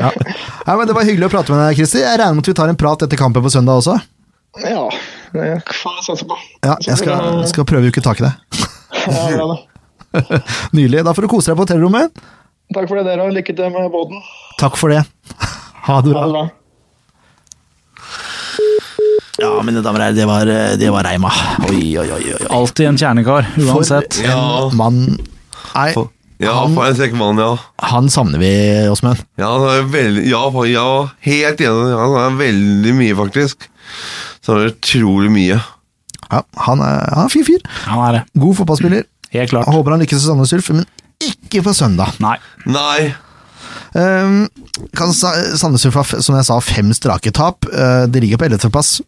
ja. 0.02 0.10
ja. 0.12 0.72
men 0.76 0.84
Det 0.92 0.96
var 1.00 1.08
hyggelig 1.08 1.24
å 1.30 1.32
prate 1.38 1.48
med 1.56 1.64
deg, 1.64 1.72
Christer. 1.80 2.04
Jeg 2.04 2.20
regner 2.20 2.36
med 2.36 2.44
at 2.44 2.52
vi 2.52 2.56
tar 2.60 2.68
en 2.76 2.80
prat 2.84 3.00
etter 3.08 3.16
kampen 3.24 3.40
på 3.48 3.56
søndag 3.56 3.80
også? 3.80 3.96
Ja, 4.60 4.84
det 5.32 5.48
får 5.68 5.98
jeg 5.98 6.06
satse 6.06 6.28
på. 6.28 6.38
Ja, 6.64 6.76
jeg 6.84 7.00
skal, 7.00 7.42
skal 7.50 7.66
prøve 7.68 7.88
å 7.88 7.92
uke 7.92 8.04
tak 8.04 8.22
i 8.22 8.26
det. 8.28 8.32
ja, 9.06 9.26
bra 9.32 9.50
da. 9.52 9.60
Nydelig. 10.76 11.04
Da 11.06 11.14
får 11.16 11.26
du 11.26 11.30
kose 11.32 11.52
deg 11.52 11.58
på 11.58 11.66
hotellrommet. 11.66 12.24
Takk 12.72 12.88
for 12.88 13.00
det, 13.00 13.06
dere. 13.08 13.28
Lykke 13.32 13.54
til 13.56 13.72
med 13.72 13.92
båten. 13.92 14.20
Takk 14.60 14.80
for 14.80 14.94
det. 14.94 15.04
Ha 15.82 15.96
det 15.98 16.12
bra. 16.14 16.44
Ja, 19.42 19.48
mine 19.66 19.80
damer 19.82 19.98
og 19.98 20.04
herrer, 20.04 20.14
det 20.14 20.26
var, 20.28 20.50
det 20.78 20.90
var 20.94 21.08
Reima. 21.08 21.32
Oi, 21.66 21.96
oi, 21.98 22.06
oi. 22.14 22.20
oi. 22.36 22.42
Alltid 22.54 22.92
en 22.92 23.00
kjernekar, 23.00 23.48
uansett. 23.58 24.20
For 24.20 24.68
en 24.70 24.76
mann. 24.78 25.00
Nei, 25.72 25.88
ja, 26.42 26.52
han, 26.60 26.76
for 26.76 26.86
en 26.86 26.96
kjekk 26.98 27.16
mann, 27.18 27.38
ja. 27.42 27.56
Han 27.90 28.08
savner 28.10 28.38
vi, 28.42 28.52
Åsmund. 28.90 29.24
Ja, 29.38 29.50
ja, 30.22 30.44
ja, 30.70 30.86
helt 31.26 31.66
enig. 31.66 31.92
Han 31.98 32.16
er 32.18 32.38
veldig 32.40 32.94
mye, 32.98 33.18
faktisk. 33.18 33.68
Så 34.42 34.56
det 34.56 34.62
er 34.62 34.74
utrolig 34.74 35.30
mye. 35.34 35.58
Ja, 36.32 36.40
han 36.64 36.80
er, 36.80 37.02
han 37.12 37.26
er 37.26 37.32
fin 37.32 37.46
fyr. 37.46 37.60
Han 37.86 38.04
er 38.06 38.18
det. 38.18 38.22
God 38.40 38.56
fotballspiller. 38.60 39.04
Helt 39.32 39.52
klart. 39.52 39.68
Jeg 39.68 39.76
håper 39.76 39.94
han 39.94 40.02
lykkes 40.04 40.24
i 40.24 40.26
Sandnes 40.26 40.52
Ulf, 40.56 40.70
men 40.74 40.86
ikke 41.22 41.62
på 41.64 41.74
søndag. 41.76 42.16
Nei. 42.22 42.36
Nei. 42.68 43.12
Um, 43.92 44.46
Sandnes 44.96 45.86
Ulf 45.88 45.98
har, 46.00 46.10
som 46.24 46.36
jeg 46.38 46.48
sa, 46.48 46.58
fem 46.64 46.92
strake 46.96 47.32
tap. 47.36 47.68
Uh, 47.72 48.04
de 48.08 48.24
ligger 48.24 48.40
på 48.40 48.48
11.-plass. 48.48 49.00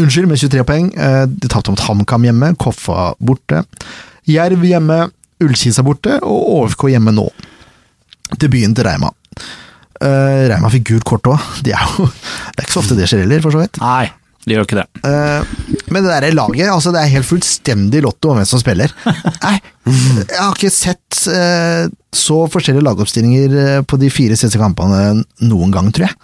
Unnskyld, 0.00 0.28
med 0.28 0.40
23 0.40 0.64
poeng. 0.68 0.92
Uh, 0.96 1.24
de 1.28 1.50
tapte 1.52 1.72
mot 1.72 1.84
HamKam 1.88 2.28
hjemme, 2.28 2.52
Koffa 2.60 3.12
borte. 3.20 3.64
Jerv 4.28 4.64
hjemme, 4.68 5.06
Ullkisa 5.42 5.84
borte, 5.84 6.20
og 6.22 6.52
OFK 6.58 6.88
hjemme 6.94 7.14
nå. 7.16 7.26
Debuten 8.40 8.76
til 8.76 8.88
Reima. 8.88 9.12
Uh, 10.02 10.48
Reima 10.50 10.70
fikk 10.72 10.88
gult 10.90 11.06
kort 11.06 11.30
òg. 11.30 11.46
Det, 11.66 11.76
er 11.76 11.94
jo, 11.94 12.08
det 12.08 12.58
er 12.58 12.66
ikke 12.66 12.74
så 12.74 12.82
ofte 12.82 12.98
det 12.98 13.08
skjer 13.10 13.24
heller, 13.24 13.42
for 13.44 13.54
så 13.54 13.62
vidt. 13.62 13.78
Nei, 13.82 14.10
det 14.42 14.56
gjør 14.56 14.66
ikke 14.66 14.80
det. 14.80 14.86
Uh, 15.06 15.74
men 15.94 16.02
det 16.02 16.14
der 16.24 16.34
laget, 16.34 16.70
altså 16.72 16.90
det 16.94 17.02
er 17.02 17.12
helt 17.12 17.28
fullstendig 17.28 18.02
lotto 18.02 18.32
om 18.32 18.40
hvem 18.40 18.48
som 18.48 18.62
spiller. 18.62 18.94
Nei, 19.44 19.58
jeg 19.86 20.38
har 20.38 20.56
ikke 20.56 20.72
sett 20.74 21.20
uh, 21.30 21.84
så 22.14 22.40
forskjellige 22.50 22.86
lagoppstillinger 22.88 23.84
på 23.88 24.00
de 24.02 24.10
fire 24.12 24.38
siste 24.38 24.58
kampene 24.60 25.22
noen 25.44 25.74
gang, 25.74 25.92
tror 25.94 26.10
jeg. 26.10 26.18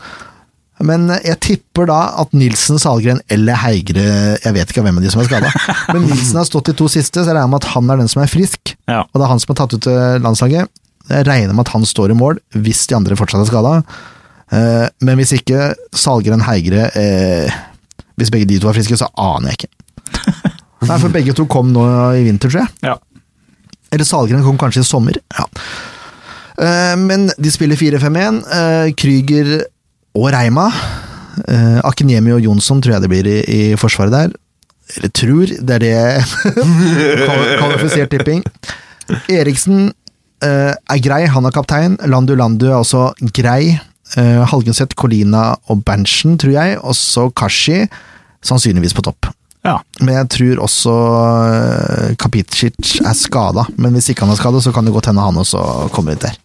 Men 0.89 1.09
jeg 1.11 1.39
tipper 1.43 1.89
da 1.91 2.01
at 2.23 2.35
Nilsen, 2.39 2.79
Salgren 2.79 3.19
eller 3.35 3.59
Heigre 3.59 4.05
Jeg 4.39 4.55
vet 4.55 4.71
ikke 4.71 4.85
hvem 4.87 5.01
av 5.01 5.03
de 5.03 5.11
som 5.11 5.25
er 5.25 5.27
skada. 5.27 5.51
Men 5.95 6.05
Nilsen 6.07 6.39
har 6.39 6.47
stått 6.47 6.71
de 6.71 6.75
to 6.79 6.87
siste, 6.93 7.19
så 7.19 7.27
jeg 7.27 7.35
regner 7.35 7.51
med 7.51 7.65
at 7.65 7.73
han 7.73 7.91
er 7.91 7.99
den 7.99 8.11
som 8.11 8.23
er 8.23 8.31
frisk. 8.31 8.77
Ja. 8.87 9.01
Og 9.03 9.19
det 9.19 9.27
er 9.27 9.33
han 9.33 9.43
som 9.43 9.55
har 9.55 9.59
tatt 9.65 9.75
ut 9.75 9.89
landslaget. 10.23 10.71
Jeg 11.09 11.27
regner 11.29 11.55
med 11.57 11.67
at 11.67 11.73
han 11.75 11.87
står 11.89 12.13
i 12.13 12.19
mål, 12.19 12.41
hvis 12.53 12.87
de 12.89 12.97
andre 12.99 13.17
fortsatt 13.19 13.45
er 13.45 13.49
skada. 13.51 13.75
Men 15.05 15.21
hvis 15.21 15.35
ikke, 15.37 15.73
Salgren, 15.93 16.41
Heigre 16.47 16.87
eh, 16.97 17.57
Hvis 18.17 18.31
begge 18.33 18.47
de 18.49 18.57
to 18.63 18.71
er 18.71 18.77
friske, 18.79 18.97
så 18.97 19.11
aner 19.21 19.53
jeg 19.53 19.59
ikke. 19.59 19.69
Nei, 20.89 20.97
for 21.03 21.13
begge 21.13 21.35
to 21.37 21.45
kom 21.51 21.69
nå 21.75 21.85
i 22.17 22.23
vinter, 22.25 22.49
tror 22.49 22.63
jeg. 22.65 22.73
Ja. 22.89 22.95
Eller 23.93 24.09
Salgren 24.09 24.45
kom 24.47 24.57
kanskje 24.61 24.85
i 24.85 24.89
sommer. 24.89 25.21
Ja. 25.37 25.47
Men 26.99 27.29
de 27.39 27.53
spiller 27.55 27.79
4-5-1. 27.79 28.41
Krüger 28.99 29.53
og 30.19 30.29
Reima. 30.35 30.67
Akiniemi 31.87 32.33
og 32.35 32.43
Jonsson 32.43 32.81
tror 32.83 32.97
jeg 32.97 33.05
det 33.05 33.13
blir 33.13 33.29
i, 33.31 33.39
i 33.45 33.61
forsvaret 33.79 34.17
der. 34.17 34.35
Eller 34.97 35.13
tror, 35.13 35.47
det 35.47 35.75
er 35.77 35.85
det 35.85 35.97
Kvalifisert 37.61 38.11
tipping. 38.15 38.43
Eriksen 39.29 39.93
uh, 40.45 40.73
er 40.75 41.03
grei, 41.05 41.23
han 41.31 41.49
er 41.49 41.55
kaptein. 41.55 41.97
Landu 42.09 42.35
Landu 42.39 42.69
er 42.71 42.79
også 42.79 43.11
grei. 43.37 43.79
Uh, 44.17 44.45
Halgenseth, 44.49 44.97
Colina 44.99 45.51
og 45.69 45.83
Berntsen, 45.87 46.39
tror 46.41 46.55
jeg. 46.55 46.79
Også 46.81 47.29
Kashi, 47.37 47.83
sannsynligvis 48.45 48.97
på 48.97 49.05
topp. 49.07 49.31
Ja. 49.67 49.77
Men 50.01 50.15
jeg 50.15 50.31
tror 50.37 50.65
også 50.65 50.95
uh, 50.95 52.17
Kapicic 52.21 52.99
er 53.03 53.17
skada. 53.19 53.67
Men 53.77 53.97
hvis 53.97 54.11
ikke 54.13 54.25
han 54.25 54.35
er 54.35 54.41
skada, 54.41 54.63
så 54.65 54.73
kan 54.75 54.87
det 54.87 54.95
godt 54.95 55.11
hende 55.11 55.25
han 55.25 55.41
også 55.43 55.91
kommer 55.95 56.17
ut 56.17 56.25
der. 56.25 56.39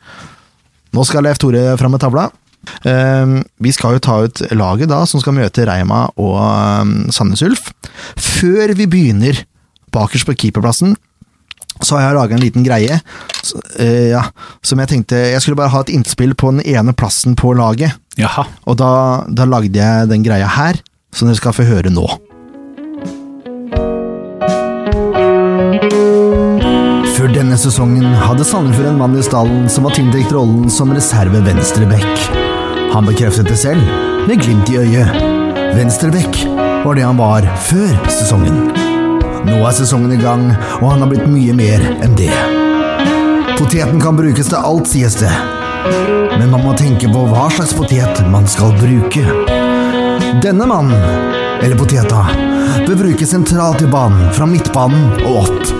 Nå 0.93 1.05
skal 1.07 1.25
Leif 1.25 1.39
Tore 1.41 1.71
fram 1.79 1.95
med 1.95 2.03
tavla. 2.03 2.27
Uh, 2.83 3.39
vi 3.63 3.71
skal 3.75 3.97
jo 3.97 4.03
ta 4.03 4.19
ut 4.25 4.43
laget 4.55 4.91
da, 4.91 5.03
som 5.09 5.23
skal 5.23 5.35
møte 5.37 5.65
Reima 5.67 6.05
og 6.17 6.37
um, 6.39 6.93
Sandnes 7.13 7.43
Ulf. 7.45 7.71
Før 8.19 8.75
vi 8.77 8.89
begynner 8.89 9.43
bakerst 9.93 10.27
på 10.27 10.35
keeperplassen, 10.45 10.95
så 11.87 11.97
har 11.97 12.07
jeg 12.07 12.17
laga 12.17 12.37
en 12.37 12.43
liten 12.43 12.65
greie 12.65 12.99
uh, 12.99 14.07
ja, 14.09 14.23
som 14.65 14.81
jeg 14.81 14.91
tenkte 14.91 15.19
Jeg 15.33 15.41
skulle 15.43 15.59
bare 15.59 15.73
ha 15.73 15.83
et 15.83 15.93
innspill 15.93 16.35
på 16.35 16.51
den 16.53 16.63
ene 16.65 16.95
plassen 16.95 17.37
på 17.39 17.53
laget. 17.57 17.95
Jaha. 18.19 18.45
Og 18.69 18.77
da, 18.79 18.91
da 19.27 19.47
lagde 19.49 19.79
jeg 19.79 20.11
den 20.11 20.25
greia 20.25 20.49
her, 20.49 20.79
som 21.13 21.29
dere 21.29 21.39
skal 21.39 21.55
få 21.55 21.65
høre 21.67 21.91
nå. 21.93 22.05
Før 27.13 27.31
denne 27.33 27.57
sesongen 27.59 28.15
hadde 28.25 28.45
Sandefjord 28.47 28.89
en 28.91 29.01
mann 29.01 29.17
i 29.17 29.25
stallen 29.25 29.67
som 29.71 29.87
var 29.87 29.95
tiltenkt 29.97 30.33
rollen 30.35 30.69
som 30.73 30.93
reserve 30.93 31.41
venstreback. 31.45 32.27
Han 32.93 33.07
bekreftet 33.09 33.49
det 33.49 33.57
selv, 33.57 33.81
med 34.27 34.43
glimt 34.43 34.69
i 34.69 34.81
øyet. 34.83 35.17
Venstreback 35.73 36.43
var 36.83 36.99
det 36.99 37.07
han 37.07 37.17
var 37.17 37.47
før 37.69 37.95
sesongen. 38.11 38.82
Nå 39.43 39.59
er 39.67 39.75
sesongen 39.75 40.13
i 40.15 40.19
gang, 40.21 40.47
og 40.79 40.93
han 40.93 41.03
har 41.03 41.09
blitt 41.11 41.27
mye 41.29 41.55
mer 41.57 41.83
enn 42.03 42.15
det. 42.19 42.31
Poteten 43.57 43.99
kan 44.01 44.17
brukes 44.17 44.49
til 44.49 44.59
alt, 44.59 44.89
sies 44.89 45.17
det. 45.19 45.31
Men 46.39 46.49
man 46.51 46.63
må 46.63 46.73
tenke 46.79 47.09
på 47.11 47.25
hva 47.29 47.49
slags 47.53 47.75
potet 47.77 48.23
man 48.31 48.47
skal 48.49 48.73
bruke. 48.79 49.23
Denne 50.43 50.67
mannen, 50.67 50.95
eller 51.63 51.77
poteta, 51.79 52.23
bør 52.87 52.99
brukes 53.03 53.31
sentralt 53.35 53.83
i 53.83 53.89
banen, 53.91 54.31
fra 54.35 54.47
midtbanen 54.49 55.11
og 55.27 55.43
opp. 55.43 55.73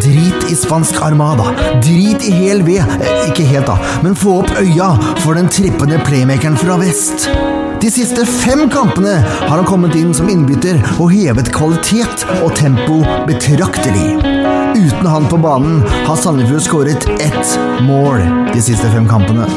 Drit 0.00 0.46
i 0.52 0.56
spansk 0.56 1.00
armada, 1.04 1.50
drit 1.84 2.24
i 2.24 2.32
hel 2.36 2.62
ved, 2.64 2.84
Eh, 3.00 3.28
ikke 3.28 3.44
helt 3.48 3.66
da, 3.66 3.76
men 4.04 4.14
få 4.14 4.40
opp 4.42 4.52
øya 4.60 4.92
for 5.24 5.34
den 5.34 5.48
trippende 5.48 5.98
playmakeren 6.06 6.56
fra 6.56 6.76
vest. 6.80 7.28
De 7.80 7.88
siste 7.90 8.26
fem 8.28 8.66
kampene 8.68 9.14
har 9.24 9.54
han 9.54 9.64
kommet 9.64 9.94
inn 9.96 10.10
som 10.12 10.28
innbytter 10.28 10.82
og 11.00 11.14
hevet 11.14 11.48
kvalitet 11.54 12.26
og 12.42 12.52
tempo 12.58 12.98
betraktelig. 13.24 14.18
Uten 14.76 15.08
han 15.08 15.28
på 15.30 15.38
banen 15.40 15.80
har 16.04 16.18
Sandefjord 16.20 16.66
skåret 16.66 17.08
ett 17.16 17.54
mål 17.88 18.20
de 18.52 18.60
siste 18.60 18.90
fem 18.92 19.08
kampene. 19.08 19.48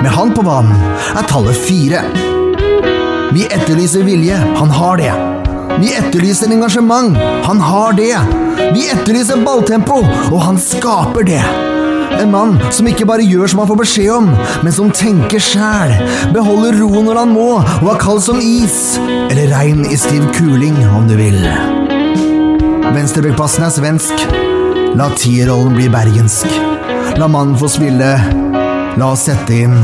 Med 0.00 0.10
han 0.10 0.34
på 0.34 0.42
banen 0.42 0.74
er 1.14 1.28
tallet 1.30 1.62
fire. 1.68 2.02
Vi 3.32 3.46
etterlyser 3.46 4.02
vilje, 4.10 4.42
han 4.58 4.74
har 4.80 4.98
det. 4.98 5.12
Vi 5.78 5.94
etterlyser 6.02 6.50
engasjement, 6.50 7.14
han 7.46 7.62
har 7.62 7.94
det. 7.94 8.16
Vi 8.74 8.88
etterlyser 8.90 9.46
balltempo, 9.46 10.02
og 10.32 10.40
han 10.50 10.58
skaper 10.60 11.30
det. 11.30 11.71
En 12.20 12.30
mann 12.30 12.56
som 12.74 12.86
ikke 12.90 13.06
bare 13.08 13.24
gjør 13.26 13.50
som 13.50 13.62
han 13.62 13.70
får 13.70 13.80
beskjed 13.82 14.10
om, 14.14 14.28
men 14.62 14.74
som 14.74 14.90
tenker 14.94 15.42
sjæl, 15.42 15.94
beholder 16.34 16.76
roen 16.80 17.08
når 17.08 17.20
han 17.22 17.32
må, 17.34 17.48
og 17.80 17.88
er 17.94 18.00
kald 18.02 18.22
som 18.24 18.40
is. 18.42 18.96
Eller 19.30 19.50
regn 19.54 19.84
i 19.88 19.98
stiv 19.98 20.26
kuling, 20.36 20.76
om 20.92 21.08
du 21.10 21.16
vil. 21.18 21.40
Venstrebekkpassen 22.92 23.64
er 23.66 23.72
svensk. 23.72 24.26
La 24.98 25.08
tierrollen 25.16 25.72
bli 25.78 25.88
bergensk. 25.92 26.50
La 27.16 27.28
mannen 27.30 27.56
få 27.60 27.70
spille. 27.72 28.10
La 29.00 29.08
oss 29.08 29.24
sette 29.28 29.62
inn 29.64 29.78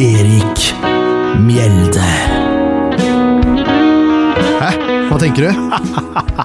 Erik 0.00 0.62
Mjelde. 1.42 2.06
Hæ? 4.62 4.70
Hva 5.10 5.20
tenker 5.20 5.50
du? 5.50 5.62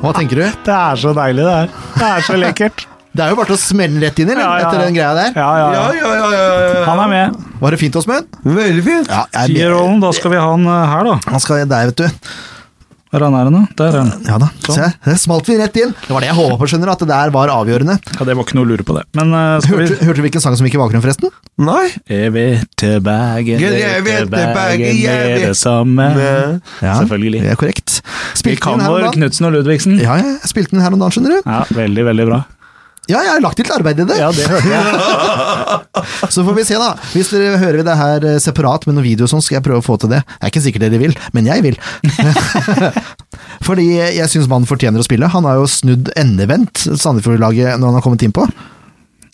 Hva 0.04 0.14
tenker 0.18 0.44
du? 0.44 0.46
Det 0.68 0.76
er 0.76 1.00
så 1.00 1.16
deilig, 1.16 1.48
det 1.48 1.58
her. 1.62 1.74
Det 1.96 2.12
er 2.12 2.28
så 2.28 2.40
lekkert. 2.44 2.88
Det 3.18 3.24
er 3.26 3.32
jo 3.34 3.38
bare 3.40 3.50
til 3.50 3.58
å 3.58 3.62
smelle 3.62 4.02
rett 4.04 4.20
inn 4.22 4.30
i. 4.30 4.36
Ja, 4.38 4.50
ja, 4.60 4.68
etter 4.68 4.84
den 4.86 4.98
greia 4.98 5.14
der. 5.18 5.32
Ja, 5.34 5.48
ja, 5.58 5.70
Ja, 5.74 5.86
ja. 5.96 5.96
ja, 5.98 6.12
ja. 6.18 6.28
ja, 6.38 6.68
ja. 6.78 6.84
Han 6.86 7.02
er 7.08 7.14
med. 7.16 7.40
Var 7.64 7.74
det 7.74 7.80
fint, 7.82 7.98
Åsmund? 7.98 8.38
Veldig 8.46 8.84
fint. 8.86 9.16
Tierrollen, 9.50 9.98
da 10.04 10.14
skal 10.14 10.36
vi 10.36 10.42
ha 10.44 10.52
han 10.54 10.68
eh, 10.70 10.86
her, 10.94 11.10
da. 11.10 11.18
han 11.34 11.42
skal 11.44 11.66
der, 11.66 11.90
vet 11.90 12.06
du. 12.06 12.30
Hvor 13.08 13.24
er 13.24 13.32
han 13.32 13.36
her, 13.40 13.50
da? 13.56 13.60
Der 13.80 13.96
er 13.96 14.02
han. 14.04 14.10
Ja 14.28 14.36
da, 14.42 14.48
Sånn. 14.66 14.76
se. 14.76 14.88
Det 15.06 15.14
smalt 15.22 15.48
vi 15.48 15.56
rett 15.58 15.78
inn. 15.80 15.94
Det 15.96 16.12
var 16.12 16.26
det 16.26 16.28
jeg 16.28 16.36
håpa 16.38 16.58
på, 16.60 16.68
skjønner 16.68 16.90
du, 16.90 16.92
at 16.92 17.04
det 17.06 17.08
der 17.14 17.32
var 17.32 17.52
avgjørende. 17.54 17.96
Ja, 18.04 18.26
det 18.28 18.36
var 18.36 18.44
ikke 18.46 18.58
noe 18.60 18.68
å 18.68 18.70
lure 18.74 18.84
på 18.86 18.98
det. 18.98 19.04
Men 19.16 19.32
uh, 19.32 19.40
skal 19.64 19.80
Hørte, 19.80 19.96
vi 19.96 20.08
hørte 20.10 20.20
du 20.20 20.26
hvilken 20.26 20.44
sang 20.44 20.58
som 20.60 20.68
gikk 20.68 20.76
i 20.76 20.82
bakgrunnen, 20.82 21.06
forresten? 21.06 21.32
Nei. 21.64 21.86
Jeg 22.12 22.34
vet 22.36 22.68
til 22.84 23.00
Bergen, 23.06 23.64
Jeg 23.64 24.04
vet 24.06 24.28
til 24.28 24.52
Bergen, 24.60 25.00
jeg 25.00 25.32
er 25.38 25.48
det 25.48 25.56
samme. 25.58 26.10
Ja, 26.84 26.98
Selvfølgelig. 27.00 27.46
Det 27.48 27.56
er 27.56 27.62
korrekt. 27.64 28.02
Vi 28.04 28.44
Spilte 28.44 28.66
kan 28.68 28.84
her 28.84 28.92
om 28.92 28.98
vår 28.98 29.08
dagen. 29.08 29.22
Knutsen 29.22 29.48
og 29.50 29.56
Ludvigsen. 29.56 29.98
Ja, 30.04 30.20
jeg 30.20 30.52
spilte 30.52 30.76
den 30.76 30.84
her 30.84 30.92
om 30.92 31.00
dagen, 31.00 31.16
skjønner 31.16 31.40
du. 31.40 31.48
Ja, 31.48 31.64
veldig, 31.80 32.06
veldig 32.12 32.28
bra. 32.28 32.44
Ja, 33.08 33.22
jeg 33.24 33.32
har 33.32 33.44
lagt 33.44 33.60
litt 33.62 33.72
arbeid 33.72 34.02
i 34.04 34.06
det. 34.10 34.18
Ja, 34.20 34.30
det 34.36 34.48
hørte 34.52 34.72
jeg. 34.72 36.28
Så 36.36 36.44
får 36.44 36.58
vi 36.58 36.66
se, 36.68 36.80
da. 36.82 36.90
Hvis 37.14 37.32
dere 37.32 37.60
hører 37.62 37.86
det 37.88 37.96
her 38.00 38.28
eh, 38.28 38.40
separat 38.44 38.88
med 38.88 38.98
noen 38.98 39.08
video 39.08 39.28
og 39.28 39.32
sånn, 39.32 39.44
skal 39.44 39.60
jeg 39.60 39.66
prøve 39.70 39.80
å 39.80 39.86
få 39.86 39.96
til 40.02 40.12
det. 40.12 40.22
Det 40.28 40.44
er 40.44 40.52
ikke 40.52 40.66
sikkert 40.66 40.88
dere 40.88 41.02
vil, 41.02 41.16
men 41.38 41.48
jeg 41.48 41.64
vil. 41.66 41.80
Fordi 43.68 43.88
jeg 43.96 44.28
syns 44.32 44.50
mannen 44.52 44.70
fortjener 44.70 45.00
å 45.02 45.08
spille. 45.08 45.32
Han 45.32 45.48
har 45.48 45.62
jo 45.62 45.70
snudd 45.72 46.12
endevendt 46.20 46.84
Sandefjord-laget 46.88 47.78
når 47.80 47.92
han 47.92 48.00
har 48.00 48.06
kommet 48.06 48.28
innpå. 48.28 48.48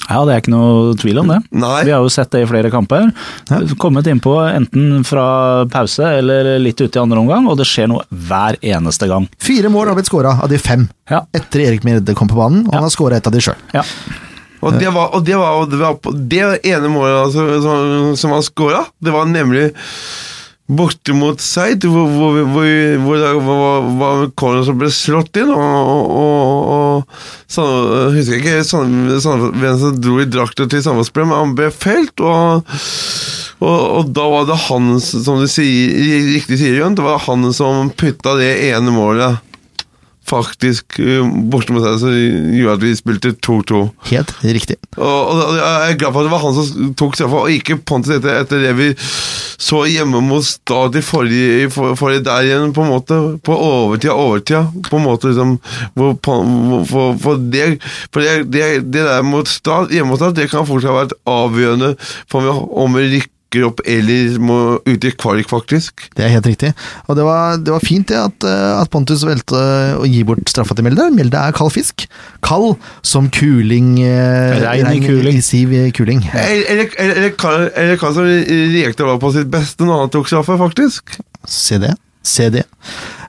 Ja, 0.10 0.20
det 0.28 0.34
er 0.34 0.42
ikke 0.42 0.52
noe 0.52 0.96
tvil 1.00 1.20
om 1.22 1.30
det. 1.32 1.38
Nei. 1.56 1.84
Vi 1.88 1.94
har 1.96 2.02
jo 2.04 2.10
sett 2.12 2.32
det 2.36 2.42
i 2.44 2.48
flere 2.50 2.70
kamper. 2.74 3.12
Kommet 3.80 4.08
innpå 4.12 4.34
enten 4.50 5.06
fra 5.08 5.64
pause 5.72 6.10
eller 6.20 6.58
litt 6.60 6.82
ute 6.82 7.00
i 7.00 7.02
andre 7.02 7.22
omgang, 7.24 7.48
og 7.48 7.56
det 7.62 7.68
skjer 7.70 7.88
noe 7.92 8.04
hver 8.12 8.58
eneste 8.62 9.08
gang. 9.08 9.30
Fire 9.40 9.72
mål 9.72 9.88
har 9.94 9.96
blitt 10.00 10.10
skåra 10.12 10.36
av 10.44 10.50
de 10.52 10.60
fem 10.60 10.90
Ja. 11.10 11.22
etter 11.34 11.64
Erik 11.70 11.84
Mjelde 11.88 12.16
kom 12.16 12.28
på 12.28 12.36
banen, 12.36 12.66
og 12.68 12.74
Ja. 12.74 12.80
han 12.82 12.84
har 12.90 12.90
skåra 12.96 13.16
et 13.18 13.28
av 13.28 13.34
de 13.34 13.40
sjøl. 13.40 13.56
Ja. 13.74 13.84
Og 14.64 14.80
det 14.80 14.88
var, 14.96 15.10
og 15.16 15.26
det 15.26 15.36
var, 15.36 15.58
og 15.60 15.70
det 15.72 15.80
var 15.80 15.96
på 16.00 16.12
det 16.30 16.60
ene 16.64 16.88
målet 16.88 17.26
altså, 17.26 17.62
som, 17.62 18.16
som 18.16 18.32
han 18.32 18.42
skåra, 18.44 18.86
det 19.04 19.12
var 19.12 19.26
nemlig 19.28 19.74
borte 20.68 21.14
mot 21.16 21.42
Seid, 21.44 21.84
hvor, 21.84 22.08
hvor, 22.08 22.38
hvor, 22.54 22.68
hvor 23.04 23.20
det 23.20 23.32
var, 24.00 24.26
corner 24.40 24.64
som 24.64 24.80
ble 24.80 24.90
slått 24.94 25.36
inn, 25.40 25.52
og, 25.52 25.60
og, 25.60 26.12
og, 26.24 26.54
og 26.74 27.52
sånn, 27.52 28.18
jeg 28.20 28.40
ikke 28.40 28.64
sånn, 28.68 28.94
hvem 29.60 29.80
som 29.82 29.98
dro 30.00 30.20
i 30.24 30.28
drakta 30.30 30.70
til 30.72 30.84
Sandvassbrød, 30.86 31.30
men 31.30 31.42
han 31.42 31.56
ble 31.60 31.70
felt, 31.76 32.24
og 33.64 34.12
da 34.16 34.28
var 34.32 34.48
det 34.50 34.60
han, 34.70 34.94
som 35.04 35.42
du 35.44 35.48
sier, 35.52 35.92
riktig 36.32 36.60
sier, 36.62 36.80
Jørn, 36.80 36.96
det 37.00 37.06
var 37.06 37.24
han 37.28 37.50
som 37.56 37.92
putta 38.00 38.38
det 38.40 38.54
ene 38.72 38.96
målet 38.96 39.53
faktisk 40.34 41.00
uh, 41.00 41.24
borte 41.52 41.76
mot 41.76 41.86
som 42.02 42.14
gjorde 42.14 42.78
at 42.78 42.84
vi 42.84 42.94
spilte 42.98 43.34
2-2. 43.46 43.84
Helt 44.10 44.36
riktig. 44.44 44.80
Og, 44.98 45.32
og 45.34 45.56
jeg 45.60 45.94
er 45.94 46.00
glad 46.02 46.12
for 46.12 46.22
at 46.22 46.28
det 46.28 46.34
var 46.34 46.44
han 46.44 46.58
som 46.58 46.94
tok 47.00 47.18
straffa, 47.18 47.46
og 47.46 47.54
ikke 47.54 47.80
Pontus 47.84 48.16
etter, 48.18 48.42
etter 48.44 48.64
det 48.64 48.74
vi 48.78 48.92
så 49.64 49.84
hjemme 49.88 50.20
mot 50.24 50.44
Stad 50.46 50.98
i 51.00 51.04
forrige, 51.06 51.70
for, 51.74 51.96
forrige 52.00 52.26
der 52.26 52.48
igjen, 52.48 52.74
på 52.76 52.84
en 52.84 52.92
måte. 52.92 53.20
På 53.46 53.56
overtida, 53.56 54.16
overtida. 54.18 54.66
På 54.90 55.00
en 55.00 55.06
måte 55.08 55.32
liksom 55.32 55.56
hvor, 55.96 56.18
for, 56.26 57.14
for, 57.22 57.46
det, 57.54 57.78
for 58.10 58.24
det, 58.24 58.50
det, 58.54 58.66
det 58.94 59.06
der 59.08 59.24
mot 59.26 59.48
Stad, 59.50 59.94
hjemme 59.94 60.14
mot 60.14 60.22
Stad, 60.22 60.36
det 60.40 60.50
kan 60.52 60.68
fortsatt 60.68 60.92
ha 60.92 61.00
vært 61.04 61.16
avgjørende 61.30 61.94
for 62.32 62.52
om 62.84 63.00
vi, 63.00 63.08
rykker 63.16 63.32
rykker 63.54 63.68
opp 63.68 63.82
eller 63.86 64.38
må 64.42 64.58
ut 64.86 65.06
i 65.06 65.12
kvalik, 65.14 65.48
faktisk. 65.50 66.08
Det 66.18 66.26
er 66.26 66.34
helt 66.34 66.48
riktig. 66.50 66.72
Og 67.08 67.18
det 67.18 67.26
var, 67.28 67.58
det 67.62 67.74
var 67.74 67.84
fint 67.84 68.08
det 68.10 68.18
at, 68.18 68.44
eh, 68.48 68.82
at 68.82 68.90
Pontus 68.94 69.24
valgte 69.28 69.58
å 70.00 70.06
gi 70.10 70.24
bort 70.28 70.44
straffa 70.50 70.76
til 70.76 70.86
Mjelde. 70.88 71.10
Mjelde 71.14 71.38
er 71.40 71.54
kald 71.56 71.74
fisk. 71.76 72.08
Kald 72.46 72.76
som 73.06 73.30
kuling 73.34 74.00
eh, 74.02 74.58
Rein 74.64 74.90
i 74.94 75.04
kuling. 75.06 75.42
siv 75.46 75.74
kuling. 75.94 76.24
Eller, 76.34 76.66
eller, 76.70 76.90
eller, 76.98 77.20
eller, 77.78 77.98
kan- 77.98 78.14
som 78.14 78.26
Rekdal 78.26 79.08
var 79.14 79.22
på 79.22 79.34
sitt 79.34 79.52
beste 79.54 79.86
når 79.86 80.04
han 80.06 80.10
tok 80.14 80.28
straffe, 80.32 80.58
faktisk. 80.60 81.16
Se 81.50 81.78
det. 81.82 81.94
Se 82.24 82.50
det. 82.50 82.64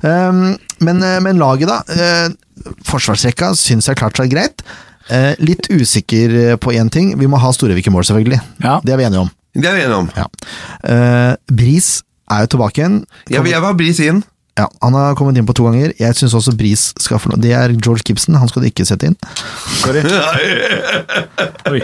Um, 0.02 0.56
men, 0.80 1.02
eh, 1.02 1.20
men 1.20 1.40
laget, 1.40 1.68
da. 1.68 1.82
Uh, 1.90 2.74
forsvarsrekka 2.86 3.52
syns 3.58 3.88
jeg 3.90 3.98
klart 3.98 4.16
seg 4.20 4.30
greit. 4.32 4.62
Eh, 5.12 5.34
litt 5.44 5.66
usikker 5.68 6.32
eh, 6.40 6.56
på 6.56 6.72
én 6.72 6.88
ting. 6.92 7.12
Vi 7.20 7.28
må 7.28 7.36
ha 7.42 7.50
Storevik 7.52 7.90
i 7.90 7.92
mål, 7.92 8.06
selvfølgelig. 8.08 8.38
Ja. 8.64 8.78
Det 8.84 8.94
er 8.94 9.00
vi 9.02 9.04
enige 9.08 9.24
om. 9.26 9.32
Det 9.54 9.68
er 9.70 9.76
vi 9.78 9.82
enige 9.86 9.98
om. 10.02 10.08
Ja. 10.16 10.26
Eh, 10.90 11.34
Bris 11.54 11.90
er 12.30 12.44
jo 12.44 12.52
tilbake 12.54 12.80
igjen. 12.82 13.00
Jeg, 13.30 13.44
jeg 13.50 13.62
var 13.62 13.76
bris 13.78 14.00
inn. 14.02 14.22
Ja, 14.58 14.68
Han 14.82 14.94
har 14.94 15.16
kommet 15.18 15.38
inn 15.38 15.46
på 15.48 15.54
to 15.56 15.66
ganger. 15.66 15.92
Jeg 15.98 16.14
syns 16.18 16.34
også 16.38 16.54
Bris 16.58 16.92
skal 17.02 17.18
få 17.22 17.32
noe. 17.32 17.40
Det 17.42 17.52
er 17.58 17.74
George 17.74 18.04
Gibson, 18.06 18.36
han 18.38 18.50
skal 18.50 18.62
du 18.62 18.68
ikke 18.70 18.86
sette 18.86 19.10
inn. 19.10 19.16
Sorry. 19.80 20.02
Oi. 21.72 21.82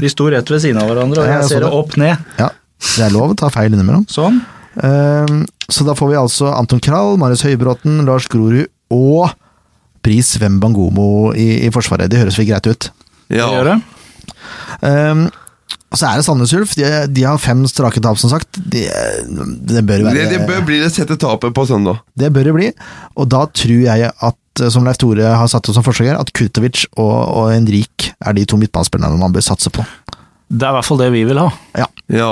De 0.00 0.08
sto 0.08 0.30
rett 0.32 0.48
ved 0.50 0.62
siden 0.64 0.80
av 0.80 0.88
hverandre, 0.88 1.20
og 1.20 1.28
jeg 1.28 1.42
jeg 1.42 1.50
ser 1.50 1.64
det 1.66 1.72
opp 1.76 1.96
ned. 2.00 2.24
Ja, 2.40 2.48
Det 2.80 3.04
er 3.04 3.12
lov 3.12 3.34
å 3.34 3.36
ta 3.36 3.50
feil 3.52 3.74
innimellom. 3.76 4.06
Sånn. 4.08 4.40
Um, 4.80 5.42
så 5.68 5.84
da 5.84 5.92
får 5.98 6.12
vi 6.14 6.18
altså 6.20 6.48
Anton 6.54 6.80
Krall, 6.82 7.18
Marius 7.20 7.44
Høybråten, 7.44 8.00
Lars 8.08 8.28
Grorud 8.32 8.70
og 8.94 9.34
Bris 10.00 10.32
Wembangomo 10.40 11.34
i, 11.36 11.66
i 11.66 11.70
Forsvaret. 11.74 12.08
Det 12.10 12.22
høres 12.22 12.38
vel 12.40 12.48
greit 12.48 12.70
ut. 12.70 12.88
Ja. 13.28 13.44
Det 13.44 13.52
gjør 13.58 13.68
det. 13.68 13.76
Um, 14.80 15.26
og 15.90 15.98
så 15.98 16.06
er 16.06 16.20
det 16.20 16.24
Sandnes 16.26 16.52
Ulf. 16.54 16.76
De, 16.78 16.86
de 17.10 17.24
har 17.26 17.40
fem 17.42 17.64
strake 17.70 18.02
tap, 18.02 18.18
som 18.20 18.30
sagt. 18.30 18.60
Det 18.72 18.84
det 19.70 19.82
bør 19.86 20.04
være 20.06 20.14
Det, 20.14 20.26
det 20.30 20.44
bør 20.46 20.62
bli 20.66 20.78
det 20.82 20.92
sette 20.94 21.16
tapet 21.18 21.54
på 21.56 21.64
søndag. 21.66 21.98
Det 22.18 22.30
bør 22.34 22.46
det 22.50 22.54
bli. 22.54 22.68
Og 23.18 23.26
da 23.30 23.42
tror 23.50 23.82
jeg 23.86 24.10
at, 24.10 24.62
som 24.70 24.86
Leif 24.86 25.00
Tore 25.02 25.32
har 25.34 25.50
satt 25.50 25.66
opp 25.66 25.76
som 25.76 25.86
forslag 25.86 26.12
her, 26.12 26.20
at 26.22 26.30
Kurtovic 26.36 26.84
og, 26.94 27.10
og 27.10 27.50
Henrik 27.54 28.12
er 28.22 28.38
de 28.38 28.46
to 28.46 28.58
midtbanespillerne 28.60 29.18
man 29.18 29.34
bør 29.34 29.46
satse 29.50 29.72
på. 29.74 29.84
Det 30.50 30.66
er 30.66 30.72
i 30.72 30.78
hvert 30.78 30.88
fall 30.88 31.02
det 31.02 31.10
vi 31.14 31.24
vil 31.26 31.42
ha. 31.42 31.48
Ja. 31.78 31.90
Ja. 32.14 32.30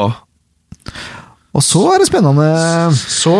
Og 1.59 1.65
så 1.65 1.83
er 1.95 2.03
det 2.03 2.09
spennende 2.11 2.47
Så 2.95 3.35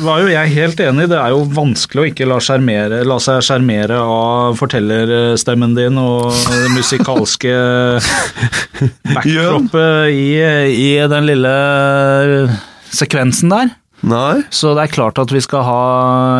var 0.00 0.22
jo 0.22 0.30
jeg 0.32 0.52
helt 0.54 0.80
enig, 0.80 1.08
det 1.10 1.18
er 1.18 1.34
jo 1.34 1.42
vanskelig 1.52 2.02
å 2.02 2.06
ikke 2.08 2.28
la, 2.28 2.38
skjermere, 2.42 3.02
la 3.08 3.18
seg 3.22 3.42
sjarmere 3.44 3.98
av 4.00 4.56
fortellerstemmen 4.60 5.76
din 5.76 5.98
og 6.00 6.32
det 6.48 6.72
musikalske 6.72 7.52
backdropet 9.14 10.14
i, 10.16 10.26
i 10.72 10.90
den 11.12 11.28
lille 11.28 11.54
sekvensen 12.92 13.52
der. 13.52 13.72
Nei? 14.02 14.40
Så 14.50 14.72
det 14.74 14.88
er 14.88 14.94
klart 14.96 15.20
at 15.22 15.30
vi 15.30 15.38
skal 15.44 15.62
ha 15.62 15.82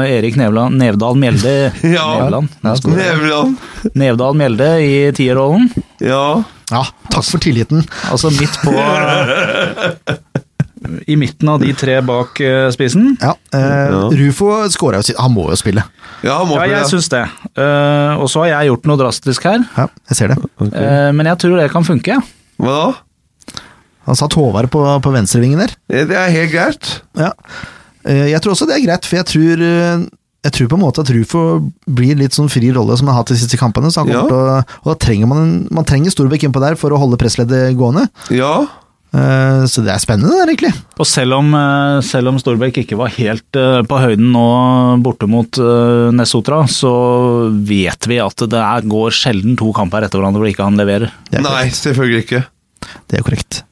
Erik 0.08 0.34
Nevland, 0.40 0.80
Nevdal 0.80 1.14
Mjelde 1.20 1.52
Ja. 1.96 2.08
Nevland, 2.24 2.48
Nevland. 2.64 3.54
Nevdal 3.94 4.34
Mjelde 4.40 4.72
i 4.82 4.96
tierrollen. 5.14 5.68
Ja. 6.02 6.42
Ja, 6.72 6.86
takk 7.12 7.26
for 7.28 7.42
tilliten. 7.42 7.84
Altså 8.10 8.30
midt 8.32 8.54
på 8.64 8.72
i 11.06 11.16
midten 11.16 11.48
av 11.48 11.60
de 11.62 11.72
tre 11.78 12.00
bak 12.06 12.40
eh, 12.40 12.68
spissen. 12.74 13.16
Ja, 13.22 13.34
eh, 13.54 13.94
Rufo 14.18 14.50
skåra 14.72 15.00
jo 15.00 15.06
sitt 15.08 15.18
Han 15.20 15.32
må 15.34 15.48
jo 15.50 15.56
spille. 15.60 15.84
Ja, 16.22 16.38
han 16.40 16.48
må 16.50 16.56
Ja, 16.60 16.66
jeg 16.78 16.90
syns 16.90 17.08
det. 17.12 17.22
Eh, 17.56 18.14
og 18.22 18.28
så 18.32 18.44
har 18.44 18.52
jeg 18.54 18.70
gjort 18.72 18.86
noe 18.90 19.00
drastisk 19.00 19.44
her, 19.48 19.62
Ja, 19.76 19.88
jeg 20.10 20.16
ser 20.18 20.28
det. 20.34 20.38
Okay. 20.58 20.78
eh, 20.82 21.10
men 21.12 21.26
jeg 21.26 21.38
tror 21.44 21.56
det 21.60 21.70
kan 21.74 21.84
funke. 21.86 22.18
Hva 22.62 22.78
da? 22.80 23.60
Han 24.08 24.18
satt 24.18 24.34
Håvard 24.34 24.66
på, 24.74 24.80
på 25.04 25.12
venstrevingen 25.14 25.60
der. 25.62 25.76
Det 26.10 26.16
er 26.18 26.32
helt 26.34 26.50
greit. 26.50 26.88
Ja. 27.18 27.30
Eh, 28.04 28.28
Jeg 28.32 28.40
tror 28.42 28.56
også 28.56 28.66
det 28.66 28.80
er 28.80 28.86
greit, 28.88 29.06
for 29.06 29.20
jeg 29.20 29.28
tror, 29.30 29.62
eh, 29.62 30.02
jeg 30.42 30.52
tror 30.56 30.68
på 30.72 30.74
en 30.74 30.82
måte 30.82 31.04
at 31.04 31.10
Rufo 31.14 31.42
blir 31.86 32.16
litt 32.18 32.34
sånn 32.34 32.50
fri 32.50 32.72
rolle 32.74 32.96
som 32.98 33.06
han 33.06 33.14
har 33.14 33.22
hatt 33.22 33.30
de 33.30 33.36
siste 33.38 33.58
kampene. 33.60 33.92
Så 33.94 34.02
han 34.02 34.10
Ja. 34.10 34.24
til 34.26 34.34
å, 34.34 34.56
og 34.82 34.88
da 34.90 34.94
trenger 35.06 35.28
man, 35.30 35.38
en, 35.44 35.68
man 35.70 35.84
trenger 35.86 36.10
Storbekk 36.10 36.48
innpå 36.48 36.58
der 36.64 36.74
for 36.74 36.90
å 36.90 36.98
holde 36.98 37.16
pressleddet 37.20 37.76
gående. 37.78 38.08
Ja. 38.34 38.66
Eh, 39.12 39.64
Så 39.68 39.84
det 39.84 39.92
er 39.92 40.00
spennende 40.00 40.32
der, 40.32 40.48
egentlig. 40.48 40.72
Og 40.96 41.06
selv 41.08 41.36
om, 41.36 41.52
eh, 41.54 42.00
selv 42.06 42.32
om 42.32 42.38
Storbekk 42.40 42.82
ikke 42.82 42.96
var 42.96 43.12
helt 43.12 43.58
eh, 43.60 43.82
på 43.84 44.00
høyden 44.00 44.32
nå 44.32 44.46
borte 45.04 45.28
mot 45.28 45.60
Nesotra, 46.16 46.62
så 46.68 46.92
vet 47.52 48.08
vi 48.08 48.18
at 48.24 48.46
det 48.48 48.58
er, 48.58 48.88
går 48.88 49.12
sjelden 49.12 49.58
to 49.60 49.72
kamper 49.76 50.06
etter 50.06 50.20
hverandre 50.20 50.40
hvor 50.40 50.50
ikke 50.50 50.64
han 50.64 50.80
leverer. 50.80 51.12
Er 51.32 51.44
Nei, 51.44 51.68
selvfølgelig 51.68 52.24
ikke. 52.24 52.44
Det 53.08 53.20
er 53.20 53.26
korrekt. 53.26 53.62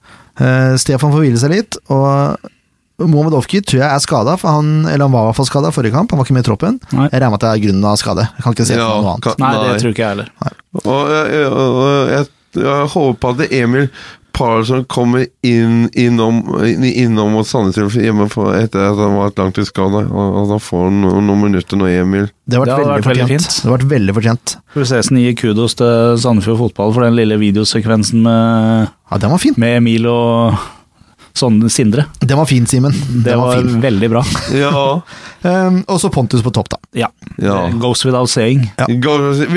Uh, 0.41 0.77
Stefan 0.81 1.13
får 1.13 1.25
hvile 1.25 1.41
seg 1.41 1.53
litt, 1.53 1.77
og 1.93 2.39
Mohammed 3.01 3.35
Ofki 3.37 3.61
tror 3.65 3.81
jeg 3.83 3.89
er 3.89 4.03
skada, 4.05 4.37
for 4.41 4.55
han, 4.57 4.87
eller 4.89 5.05
han 5.07 5.13
var 5.13 5.27
i 5.27 5.29
hvert 5.31 5.39
fall 5.41 5.49
skada 5.49 5.73
forrige 5.75 5.93
kamp, 5.93 6.13
han 6.13 6.21
var 6.21 6.29
ikke 6.29 6.37
med 6.37 6.45
i 6.45 6.49
troppen. 6.49 6.79
Nei. 6.93 7.09
Jeg 7.09 7.17
regner 7.21 7.33
med 7.33 7.41
at 7.41 7.45
det 7.45 7.51
er 7.51 7.63
grunnen 7.65 7.89
av 7.91 7.99
skade. 8.01 8.27
Jeg 8.37 8.45
kan 8.45 8.57
ikke 8.57 8.69
se 8.69 8.77
ja, 8.79 8.89
noe 8.89 9.15
annet. 9.15 9.41
Nei, 9.41 9.53
det 9.61 9.75
tror 9.83 9.95
ikke 9.95 10.05
jeg 10.05 10.15
heller. 10.15 10.31
Og 10.85 11.13
jeg, 11.13 11.27
jeg, 11.35 11.51
og 11.51 12.13
jeg, 12.15 12.31
jeg 12.61 12.91
håper 12.95 13.35
at 13.35 13.55
Emil 13.61 13.89
Parson 14.33 14.85
kommer 14.91 15.27
inn 15.47 15.89
innom, 15.99 16.41
innom 16.65 17.33
mot 17.35 17.47
Sandnes 17.47 17.77
hjemme 17.97 18.27
for, 18.33 18.55
etter 18.57 18.87
at 18.91 18.99
han 19.01 19.17
var 19.19 19.31
i 19.31 19.37
langtidsskada. 19.41 20.03
Og 20.11 20.51
han 20.55 20.63
får 20.65 20.91
noen, 20.95 21.27
noen 21.29 21.45
minutter 21.49 21.77
nå, 21.81 21.87
Emil. 21.91 22.29
Det 22.47 22.59
har 22.59 22.65
vært 22.65 22.71
Det 22.71 22.75
hadde 22.75 22.81
veldig 22.81 22.97
vært 22.97 23.11
veldig 23.13 23.29
fortjent. 23.29 23.47
fint. 23.47 23.61
Det 23.63 23.69
har 23.71 23.77
vært 23.79 23.89
veldig 23.95 24.17
fortjent. 24.19 24.57
Prosesen 24.75 25.21
gir 25.23 25.39
kudos 25.39 25.75
til 25.79 26.19
Sandefjord 26.25 26.59
fotball 26.65 26.93
for 26.97 27.07
den 27.07 27.17
lille 27.19 27.39
videosekvensen 27.41 28.23
med, 28.27 28.91
Ja, 29.11 29.19
den 29.19 29.31
var 29.31 29.39
fin. 29.39 29.55
med 29.57 29.77
Emil 29.83 30.07
og 30.11 30.55
sånn 31.41 31.61
Sindre. 31.71 32.07
Den 32.21 32.37
var 32.37 32.47
fin, 32.51 32.67
Simen. 32.67 32.93
Det 33.25 33.37
var 33.39 33.55
var 33.55 33.63
fin. 33.63 33.81
veldig 33.81 34.09
bra. 34.11 34.23
Ja. 34.53 35.01
Um, 35.43 35.85
og 35.89 36.01
så 36.03 36.11
Pontus 36.13 36.43
på 36.45 36.51
topp, 36.53 36.69
da. 36.75 36.77
Ja. 36.93 37.07
Ja. 37.41 37.69
Goes 37.81 38.05
without 38.05 38.29
saying. 38.29 38.67
Ja. 38.77 38.87
Vi 38.91 38.99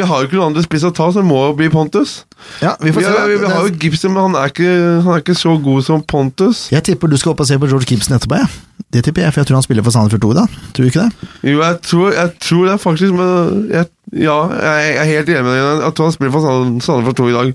har 0.05 0.21
jo 0.21 0.27
ikke 0.29 0.37
noen 0.37 0.51
andre 0.53 0.63
spiss 0.63 0.85
å 0.87 0.93
ta, 0.95 1.09
så 1.11 1.19
det 1.19 1.27
må 1.27 1.41
bli 1.57 1.67
Pontus. 1.73 2.23
Ja, 2.61 2.75
vi 2.81 2.91
får 2.91 3.01
Vi, 3.01 3.05
se. 3.05 3.11
har, 3.17 3.27
vi, 3.27 3.53
har 3.53 3.67
jo 3.67 3.73
Gibson, 3.79 4.13
men 4.13 4.21
han 4.31 4.35
er, 4.43 4.51
ikke, 4.53 4.69
han 5.03 5.13
er 5.15 5.23
ikke 5.23 5.35
så 5.35 5.55
god 5.63 5.81
som 5.83 6.03
Pontus. 6.03 6.67
Jeg 6.71 6.83
tipper 6.83 7.07
du 7.11 7.17
skal 7.17 7.31
opp 7.35 7.41
og 7.45 7.47
se 7.49 7.57
på 7.59 7.67
George 7.71 7.85
Gibson 7.89 8.15
etterpå, 8.19 8.35
Ja. 8.43 8.47
Det 8.93 9.03
tipper 9.05 9.23
jeg, 9.23 9.33
for 9.33 9.41
jeg 9.41 9.47
tror 9.49 9.57
han 9.57 9.63
spiller 9.65 9.83
for 9.85 9.93
Sandefjord 9.93 10.21
2 10.21 10.31
da. 10.37 10.43
Tror 10.73 10.85
du 10.85 10.89
ikke 10.89 11.01
det? 11.01 11.27
Jo, 11.49 11.59
jeg 11.63 11.77
tror, 11.81 12.11
jeg 12.13 12.29
tror 12.45 12.65
det 12.69 12.75
faktisk, 12.81 13.13
men 13.17 13.69
jeg, 13.73 13.85
ja, 14.21 14.35
jeg 14.53 14.91
er 15.01 15.07
helt 15.09 15.29
enig 15.33 15.43
med 15.47 15.53
deg. 15.55 15.81
Jeg 15.81 15.93
tror 15.97 16.05
han 16.09 16.13
spiller 16.13 16.33
for 16.35 16.45
Sand- 16.45 16.81
Sandefjord 16.85 17.15
2 17.17 17.27
i 17.29 17.33
dag. 17.37 17.53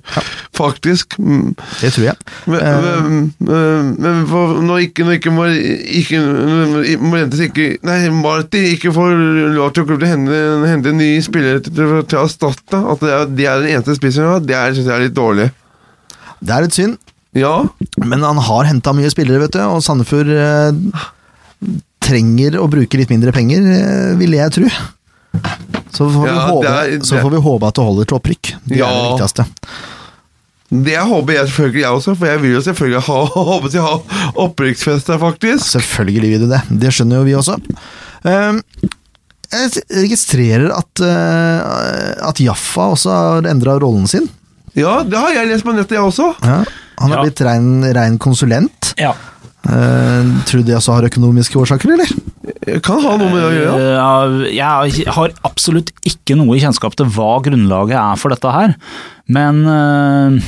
Faktisk. 0.58 1.14
Mm. 1.18 1.52
Det 1.80 1.92
tror 1.94 2.04
jeg. 2.08 2.16
Men, 2.46 2.58
Eh. 2.58 3.02
men, 3.02 3.94
men, 4.02 4.26
for, 4.30 4.56
når 4.66 4.78
ikke, 4.88 5.04
når 5.06 5.18
ikke, 5.18 5.30
Mar- 5.30 5.54
ikke 6.00 6.18
når 6.18 7.42
ikke 7.46 7.68
Nei, 7.86 7.98
Marti 8.10 8.64
ikke 8.74 8.92
får 8.94 9.14
lov 9.54 9.72
til 9.76 9.84
å 9.94 9.98
hente, 10.02 10.40
hente 10.66 10.92
nye 10.96 11.22
spillere 11.22 11.60
til, 11.62 11.72
til 11.78 12.18
å 12.18 12.24
erstatte, 12.26 12.82
at 12.94 13.00
det 13.04 13.12
er, 13.14 13.26
det 13.38 13.46
er 13.46 13.62
den 13.62 13.72
eneste 13.76 13.94
spissen 13.98 14.24
vi 14.26 14.32
har, 14.32 14.40
det 14.40 14.58
er- 14.58 14.77
synes 14.78 14.88
jeg 14.88 14.94
er 14.96 15.04
litt 15.08 15.16
dårlig. 15.18 15.50
Det 16.40 16.54
er 16.54 16.64
litt 16.66 16.76
synd, 16.78 16.98
Ja, 17.36 17.52
men 18.00 18.22
han 18.24 18.38
har 18.46 18.64
henta 18.70 18.94
mye 18.96 19.10
spillere, 19.12 19.42
vet 19.44 19.52
du, 19.54 19.60
og 19.60 19.82
Sandefjord 19.84 20.30
eh, 20.32 21.02
trenger 22.04 22.56
å 22.62 22.68
bruke 22.70 22.98
litt 22.98 23.10
mindre 23.12 23.34
penger, 23.36 23.66
eh, 23.74 24.14
vil 24.18 24.32
jeg 24.38 24.54
tro. 24.54 24.70
Så 25.92 26.06
får, 26.08 26.24
vi, 26.24 26.32
håpe, 26.32 26.64
det 26.64 26.72
er- 26.96 27.04
så 27.04 27.20
får 27.20 27.30
vi 27.36 27.40
håpe 27.44 27.68
at 27.68 27.74
det 27.78 27.84
holder 27.84 28.08
til 28.08 28.18
opprykk. 28.18 28.52
Det 28.64 28.78
er 28.80 28.92
det 28.94 29.06
viktigste. 29.12 29.44
det 30.84 30.96
håper 31.10 31.32
jeg 31.34 31.46
selvfølgelig 31.48 31.82
jeg 31.82 31.96
også, 31.98 32.14
for 32.20 32.26
jeg 32.28 32.40
vil 32.42 32.52
jo 32.54 32.62
selvfølgelig 32.66 33.02
ha, 33.08 33.18
til 33.72 33.80
å 33.80 33.86
ha 33.88 34.32
opprykksfest 34.46 35.06
der, 35.12 35.18
faktisk. 35.22 35.64
Selvfølgelig 35.76 36.32
vil 36.34 36.46
du 36.46 36.48
det. 36.54 36.62
Det 36.84 36.92
skjønner 36.94 37.20
jo 37.20 37.28
vi 37.28 37.36
også. 37.38 37.58
Um, 38.24 38.62
jeg 39.48 39.84
registrerer 40.04 40.68
at, 40.76 41.00
uh, 41.00 42.28
at 42.28 42.40
Jaffa 42.44 42.90
også 42.94 43.14
har 43.14 43.48
endra 43.48 43.78
rollen 43.80 44.06
sin. 44.10 44.28
Ja, 44.78 44.98
det 45.02 45.18
har 45.18 45.34
jeg 45.36 45.48
lest 45.50 45.66
på 45.66 45.74
nettet, 45.76 45.96
jeg 45.98 46.04
også. 46.06 46.30
Ja, 46.44 46.60
han 47.02 47.10
har 47.12 47.18
Ja. 47.18 47.24
blitt 47.26 47.40
rein, 47.46 47.68
rein 47.94 48.18
konsulent. 48.22 48.94
Ja. 48.98 49.12
Uh, 49.68 50.38
tror 50.46 50.62
du 50.62 50.68
det 50.70 50.76
også 50.78 50.94
har 50.96 51.08
økonomiske 51.10 51.58
årsaker, 51.60 51.90
eller? 51.92 52.08
Jeg 52.64 52.80
kan 52.86 53.02
ha 53.02 53.16
noe 53.20 53.28
med 53.28 53.42
det 53.42 53.48
å 53.48 53.56
gjøre. 53.56 53.88
Uh, 53.98 54.46
Jeg 54.54 55.10
har 55.18 55.34
absolutt 55.44 55.90
ikke 56.08 56.36
noe 56.38 56.56
kjennskap 56.62 56.94
til 56.96 57.10
hva 57.12 57.34
grunnlaget 57.44 57.98
er 57.98 58.16
for 58.22 58.32
dette 58.32 58.54
her, 58.54 58.76
men 59.28 59.60
uh, 59.66 60.38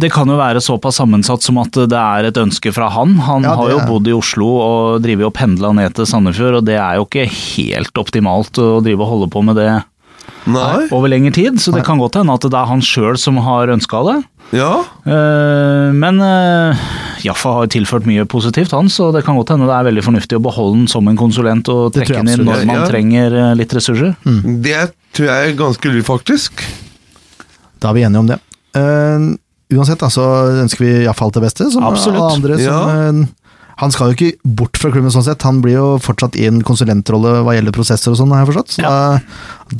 det 0.00 0.10
kan 0.12 0.28
jo 0.28 0.36
være 0.36 0.60
såpass 0.60 0.98
sammensatt 1.00 1.42
som 1.44 1.60
at 1.62 1.72
det 1.88 1.96
er 1.96 2.26
et 2.28 2.36
ønske 2.42 2.72
fra 2.74 2.88
han. 2.92 3.14
Han 3.28 3.42
Ja, 3.46 3.54
har 3.56 3.70
jo 3.70 3.78
er- 3.78 3.86
bodd 3.88 4.08
i 4.10 4.12
Oslo 4.16 4.48
og 4.60 5.02
driver 5.04 5.26
og 5.30 5.34
pendla 5.38 5.70
ned 5.72 5.94
til 5.96 6.04
Sandefjord, 6.10 6.58
og 6.60 6.64
det 6.66 6.76
er 6.80 6.96
jo 6.98 7.06
ikke 7.06 7.28
helt 7.30 7.94
optimalt 8.02 8.58
å 8.60 8.82
drive 8.84 9.00
og 9.00 9.08
holde 9.14 9.30
på 9.32 9.44
med 9.44 9.56
det 9.56 9.70
Nei? 10.50 10.86
over 10.90 11.08
lengre 11.12 11.32
tid, 11.36 11.58
så 11.60 11.70
Nei. 11.70 11.80
det 11.80 11.86
kan 11.86 11.98
godt 12.00 12.16
hende 12.16 12.32
at 12.32 12.44
det 12.46 12.56
er 12.56 12.68
han 12.70 12.80
sjøl 12.84 13.18
som 13.20 13.36
har 13.44 13.68
ønska 13.74 14.00
det. 14.08 14.16
Ja. 14.56 14.70
Eh, 15.06 15.90
Men 15.94 16.18
eh, 16.24 16.80
Jaffa 17.22 17.52
har 17.58 17.66
tilført 17.70 18.06
mye 18.08 18.24
positivt, 18.26 18.72
han, 18.72 18.88
så 18.90 19.10
det 19.14 19.22
kan 19.26 19.36
godt 19.38 19.52
hende 19.54 19.68
det 19.68 19.76
er 19.76 19.86
veldig 19.90 20.04
fornuftig 20.06 20.38
å 20.40 20.42
beholde 20.42 20.78
han 20.80 20.88
som 20.90 21.06
en 21.12 21.18
konsulent 21.20 21.68
og 21.70 21.92
trekke 21.94 22.16
den 22.16 22.26
han 22.32 22.40
inn 22.40 22.46
når 22.48 22.64
man 22.66 22.80
Ja, 22.82 22.88
trenger 22.90 23.36
eh, 23.42 23.52
litt 23.60 23.74
ressurser. 23.76 24.16
Det 24.24 24.80
tror 25.14 25.28
jeg 25.30 25.50
er 25.52 25.58
ganske 25.60 25.92
lurt, 25.92 26.06
faktisk. 26.08 26.64
Da 27.80 27.90
er 27.92 27.96
vi 28.00 28.02
enige 28.08 28.20
om 28.24 28.28
det. 28.32 28.40
Uh, 28.76 29.36
uansett, 29.74 29.98
da, 30.02 30.08
så 30.12 30.24
ønsker 30.64 30.84
vi 30.84 30.90
Jaffa 31.06 31.26
alt 31.28 31.36
det 31.38 31.44
beste, 31.46 31.68
som 31.72 31.84
Absolutt. 31.86 32.20
alle 32.20 32.34
andre. 32.38 32.58
Som, 32.58 32.66
Ja. 32.66 33.26
Han 33.80 33.92
skal 33.94 34.10
jo 34.10 34.16
ikke 34.18 34.54
bort 34.60 34.76
fra 34.76 34.90
klubben 34.92 35.12
sånn 35.14 35.24
sett, 35.24 35.42
han 35.46 35.62
blir 35.64 35.78
jo 35.78 35.86
fortsatt 36.04 36.36
i 36.36 36.44
en 36.50 36.58
konsulentrolle 36.66 37.38
hva 37.46 37.54
gjelder 37.56 37.72
prosesser 37.72 38.12
og 38.12 38.18
sånn, 38.20 38.32
har 38.34 38.42
jeg 38.44 38.50
forstått. 38.52 38.74
Så 38.76 38.82
da, 38.84 39.20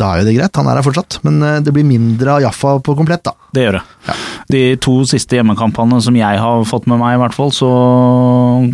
da 0.00 0.08
er 0.14 0.22
jo 0.22 0.28
det 0.30 0.34
greit, 0.38 0.56
han 0.56 0.70
er 0.72 0.80
her 0.80 0.86
fortsatt. 0.86 1.18
Men 1.26 1.36
eh, 1.44 1.58
det 1.66 1.74
blir 1.76 1.84
mindre 1.84 2.38
av 2.38 2.44
Jaffa 2.46 2.78
på 2.86 2.94
komplett, 2.96 3.24
da. 3.28 3.34
Det 3.52 3.66
gjør 3.66 3.76
det. 3.80 4.16
De 4.54 4.62
to 4.80 4.94
siste 5.10 5.36
hjemmekampene 5.36 6.00
som 6.02 6.16
jeg 6.16 6.40
har 6.40 6.64
fått 6.70 6.88
med 6.90 7.00
meg, 7.02 7.18
i 7.18 7.20
hvert 7.22 7.36
fall, 7.36 7.52
så 7.52 7.68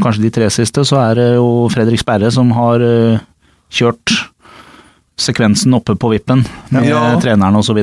kanskje 0.05 0.27
de 0.29 0.33
tre 0.39 0.51
siste, 0.55 0.85
så 0.87 1.01
er 1.09 1.19
det 1.19 1.29
jo 1.41 1.51
Fredrik 1.75 2.01
Sperre 2.03 2.31
som 2.35 2.55
har 2.57 2.85
eh, 2.87 3.19
kjørt 3.75 4.15
sekvensen 5.19 5.73
oppe 5.75 5.95
på 5.97 6.11
vippen 6.13 6.43
med 6.71 6.87
Ja. 6.91 7.17
treneren 7.23 7.57
osv. 7.57 7.83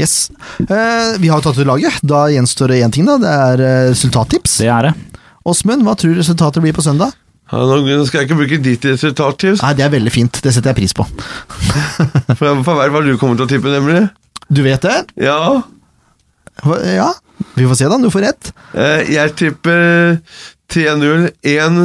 Yes. 0.00 0.30
Eh, 0.58 1.18
vi 1.20 1.28
har 1.28 1.38
jo 1.38 1.44
tatt 1.50 1.58
ut 1.60 1.66
laget. 1.68 1.98
Da 2.02 2.24
gjenstår 2.32 2.72
det 2.72 2.78
én 2.82 2.92
ting, 2.94 3.04
da. 3.04 3.18
Det 3.20 3.28
er 3.28 3.60
eh, 3.66 3.88
resultattips. 3.92 4.58
Det 4.64 4.70
er 4.72 4.88
det. 4.88 4.94
Åsmund, 5.48 5.82
hva 5.86 5.96
tror 5.98 6.14
du 6.14 6.20
resultatet 6.22 6.62
blir 6.62 6.74
på 6.76 6.84
søndag? 6.84 7.12
Ja, 7.52 7.60
nå 7.66 8.04
skal 8.08 8.22
jeg 8.22 8.30
ikke 8.30 8.38
bruke 8.38 8.58
ditt 8.64 8.84
resultattips, 8.88 9.60
Nei, 9.60 9.74
Det 9.76 9.84
er 9.84 9.90
veldig 9.92 10.12
fint, 10.14 10.38
det 10.44 10.54
setter 10.54 10.72
jeg 10.72 10.78
pris 10.78 10.94
på. 10.96 11.04
for 12.38 12.46
jeg 12.48 12.62
får 12.64 12.78
være 12.78 12.94
hva 12.94 13.02
du 13.04 13.10
kommer 13.20 13.36
til 13.40 13.44
å 13.44 13.50
tippe, 13.50 13.72
nemlig. 13.74 14.06
Du 14.52 14.62
vet 14.64 14.84
det? 14.86 14.98
Ja. 15.26 15.60
Ja, 16.62 17.10
vi 17.56 17.66
får 17.66 17.78
se 17.80 17.88
da, 17.90 17.98
du 17.98 18.08
får 18.12 18.24
rett. 18.28 18.52
Eh, 18.76 19.10
Jeg 19.16 19.34
tipper 19.40 20.18
3-0. 20.72 21.26
En 21.56 21.82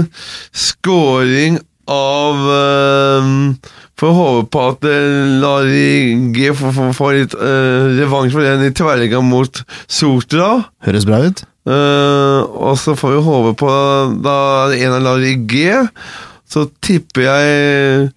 scoring 0.56 1.60
av 1.88 2.42
eh, 2.54 3.34
Får 3.98 4.12
håpe 4.14 4.50
på 4.54 4.64
at 4.70 4.84
eh, 4.86 5.40
Lari 5.42 6.32
G 6.36 6.52
får, 6.54 7.14
litt 7.18 7.34
revansj 7.98 8.36
for 8.36 8.46
den 8.46 8.68
i 8.68 8.74
tverrligga 8.78 9.24
mot 9.26 9.64
Sotra. 9.90 10.52
Høres 10.86 11.08
bra 11.10 11.24
ut. 11.26 11.42
Eh, 11.68 12.42
og 12.64 12.78
så 12.80 12.96
får 12.96 13.16
vi 13.18 13.24
håpe 13.28 13.54
på 13.60 13.72
da 14.24 14.38
en 14.78 14.98
av 14.98 15.24
i 15.28 15.36
G. 15.50 15.66
Så 16.48 16.68
tipper 16.80 17.26
jeg 17.28 18.10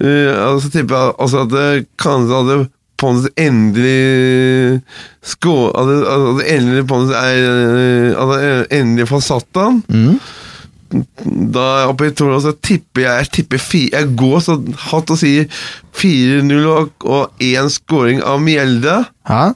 uh, 0.00 0.32
altså 0.48 0.70
tipper 0.72 0.96
jeg 0.96 1.16
altså 1.20 1.42
at 1.44 1.88
kanskje 2.00 2.38
hadde 2.38 2.60
Pons 3.00 3.24
endelig 3.40 4.80
sko, 5.24 5.70
At 5.72 5.88
at 5.88 6.40
endelig 6.52 6.82
Pons 6.88 7.12
er 7.16 7.38
eh, 7.40 8.10
At 8.20 8.72
endelig 8.76 9.06
får 9.08 9.22
satt 9.24 9.60
han. 9.60 9.78
Mm. 9.88 10.18
Da 11.54 11.62
er 11.64 11.78
jeg 11.84 11.92
oppe 11.94 12.08
i 12.10 12.14
Toro, 12.18 12.40
så 12.42 12.52
tipper 12.66 13.04
jeg 13.06 13.22
Jeg 13.24 13.30
tipper 13.38 13.62
fi- 13.62 13.90
Jeg 13.92 14.10
går 14.20 14.40
så 14.44 14.58
hatt 14.90 15.12
og 15.14 15.20
sier 15.20 15.46
4-0 16.00 16.66
og, 16.66 16.90
én 17.40 17.68
scoring 17.72 18.20
av 18.26 18.40
Mjelde. 18.44 18.98
Ja, 19.28 19.50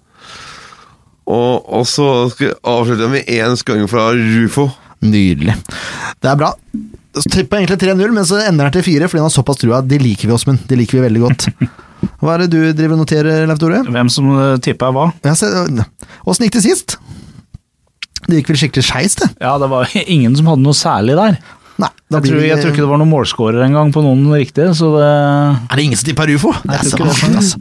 Og, 1.25 1.65
og 1.65 1.87
så 1.89 2.09
skal 2.33 2.53
jeg 2.53 3.11
med 3.13 3.31
én 3.33 3.57
skåring 3.57 3.89
fra 3.91 4.11
Rufo. 4.17 4.69
Nydelig. 5.05 5.57
Det 6.21 6.31
er 6.31 6.37
bra. 6.41 6.53
Så 7.15 7.29
jeg 7.31 7.47
egentlig 7.47 7.79
3-0, 7.79 8.13
men 8.17 8.27
så 8.27 8.41
ender 8.43 8.67
den 8.69 8.77
til 8.79 8.87
4, 8.89 9.09
fordi 9.09 9.23
han 9.23 9.29
har 9.29 9.35
såpass 9.35 9.61
trua. 9.61 9.81
Det 9.87 10.01
liker 10.03 10.29
vi, 10.29 10.35
Åsmund. 10.35 10.65
Det 10.69 10.79
liker 10.81 10.99
vi 10.99 11.05
veldig 11.07 11.23
godt. 11.23 11.49
Hva 12.21 12.35
er 12.35 12.45
det 12.45 12.51
du 12.53 12.61
driver 12.77 12.97
og 12.97 13.05
noterer, 13.05 13.45
Leif 13.49 13.61
Tore? 13.63 13.81
Hvem 13.87 14.11
som 14.13 14.31
tippa 14.61 14.61
tipper 14.65 14.93
hva? 14.93 15.07
Åssen 16.29 16.45
gikk 16.45 16.59
det 16.59 16.65
sist? 16.67 16.97
Det 18.25 18.41
gikk 18.41 18.51
vel 18.53 18.59
skikkelig 18.61 18.85
skeis, 18.89 19.17
det. 19.21 19.31
Ja, 19.41 19.55
det 19.61 19.71
var 19.73 19.89
ingen 20.17 20.37
som 20.37 20.51
hadde 20.51 20.65
noe 20.65 20.77
særlig 20.77 21.17
der. 21.21 21.39
Nei, 21.83 21.91
da 22.07 22.21
Jeg 22.21 22.23
blir 22.23 22.35
tror, 22.35 22.45
jeg 22.47 22.61
tror 22.61 22.73
ikke 22.75 22.83
det 22.85 22.91
var 22.91 23.01
noen 23.03 23.11
målskårer 23.11 23.65
engang 23.67 23.89
på 23.95 24.03
noen 24.05 24.29
riktige, 24.31 24.71
så 24.79 24.93
det 24.95 25.09
Er 25.09 25.75
det 25.75 25.87
ingen 25.89 25.99
som 25.99 26.07
tipper 26.11 26.31
ufo? 26.37 26.53
Det 26.63 26.77
er 26.77 26.85
jeg 26.85 26.93
så 26.93 27.01
mange, 27.03 27.41
altså. 27.41 27.59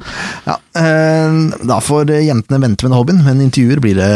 Ja, 0.49 0.57
eh, 0.81 1.39
da 1.73 1.79
får 1.81 2.13
jentene 2.21 2.61
vente 2.61 2.85
med 2.85 2.91
den 2.91 2.99
hobbyen, 2.99 3.23
men 3.25 3.41
intervjuer 3.47 3.81
blir 3.81 3.97
det 3.97 4.13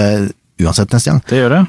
uansett 0.61 0.93
neste 0.93 1.13
gang. 1.13 1.25
Det 1.29 1.41
gjør 1.41 1.57
det. 1.57 1.65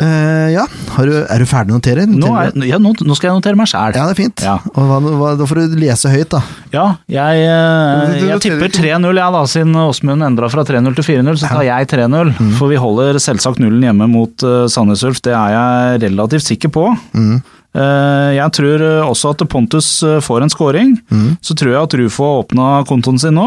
Uh, 0.00 0.48
ja, 0.48 0.62
har 0.94 1.08
du, 1.10 1.12
er 1.28 1.42
du 1.42 1.44
ferdig 1.44 1.74
å 1.74 1.76
notere? 1.76 2.06
Nå, 2.08 2.30
er, 2.40 2.54
ja, 2.64 2.78
nå, 2.80 2.94
nå 3.04 3.16
skal 3.18 3.28
jeg 3.28 3.36
notere 3.36 3.58
meg 3.60 3.68
sjæl. 3.68 3.92
Ja, 3.98 4.06
det 4.08 4.14
er 4.14 4.16
fint. 4.16 4.40
Ja. 4.40 4.54
Og 4.72 4.86
hva, 4.88 4.96
hva, 5.04 5.32
da 5.36 5.48
får 5.48 5.60
du 5.60 5.76
lese 5.76 6.08
høyt, 6.08 6.30
da. 6.32 6.40
Ja, 6.72 6.86
jeg, 7.12 7.42
eh, 7.44 8.14
du 8.16 8.30
jeg 8.30 8.40
tipper 8.46 8.72
3-0, 8.72 9.20
jeg 9.20 9.36
da, 9.36 9.42
siden 9.52 9.76
Åsmund 9.76 10.24
endra 10.24 10.48
fra 10.52 10.64
3-0 10.64 10.96
til 10.96 11.08
4-0, 11.10 11.36
så 11.42 11.52
tar 11.52 11.66
jeg 11.68 11.90
3-0. 11.92 12.32
For 12.56 12.72
vi 12.72 12.80
holder 12.80 13.20
selvsagt 13.20 13.60
nullen 13.60 13.84
hjemme 13.90 14.08
mot 14.08 14.46
uh, 14.46 14.64
Sandnes 14.72 15.04
Ulf, 15.04 15.20
det 15.26 15.36
er 15.36 15.56
jeg 15.58 16.02
relativt 16.06 16.48
sikker 16.48 16.72
på. 16.72 16.88
Eh, 17.20 17.58
jeg 17.70 18.50
tror 18.56 18.82
eh, 18.82 19.06
også 19.06 19.30
at 19.30 19.44
Pontus 19.50 19.88
eh, 20.02 20.18
får 20.24 20.42
en 20.42 20.50
scoring. 20.50 20.94
Så 21.40 21.54
tror 21.54 21.74
jeg 21.74 21.82
at 21.82 21.96
Rufo 22.00 22.26
har 22.26 22.40
åpna 22.42 22.68
kontoen 22.88 23.20
sin 23.20 23.36
nå. 23.38 23.46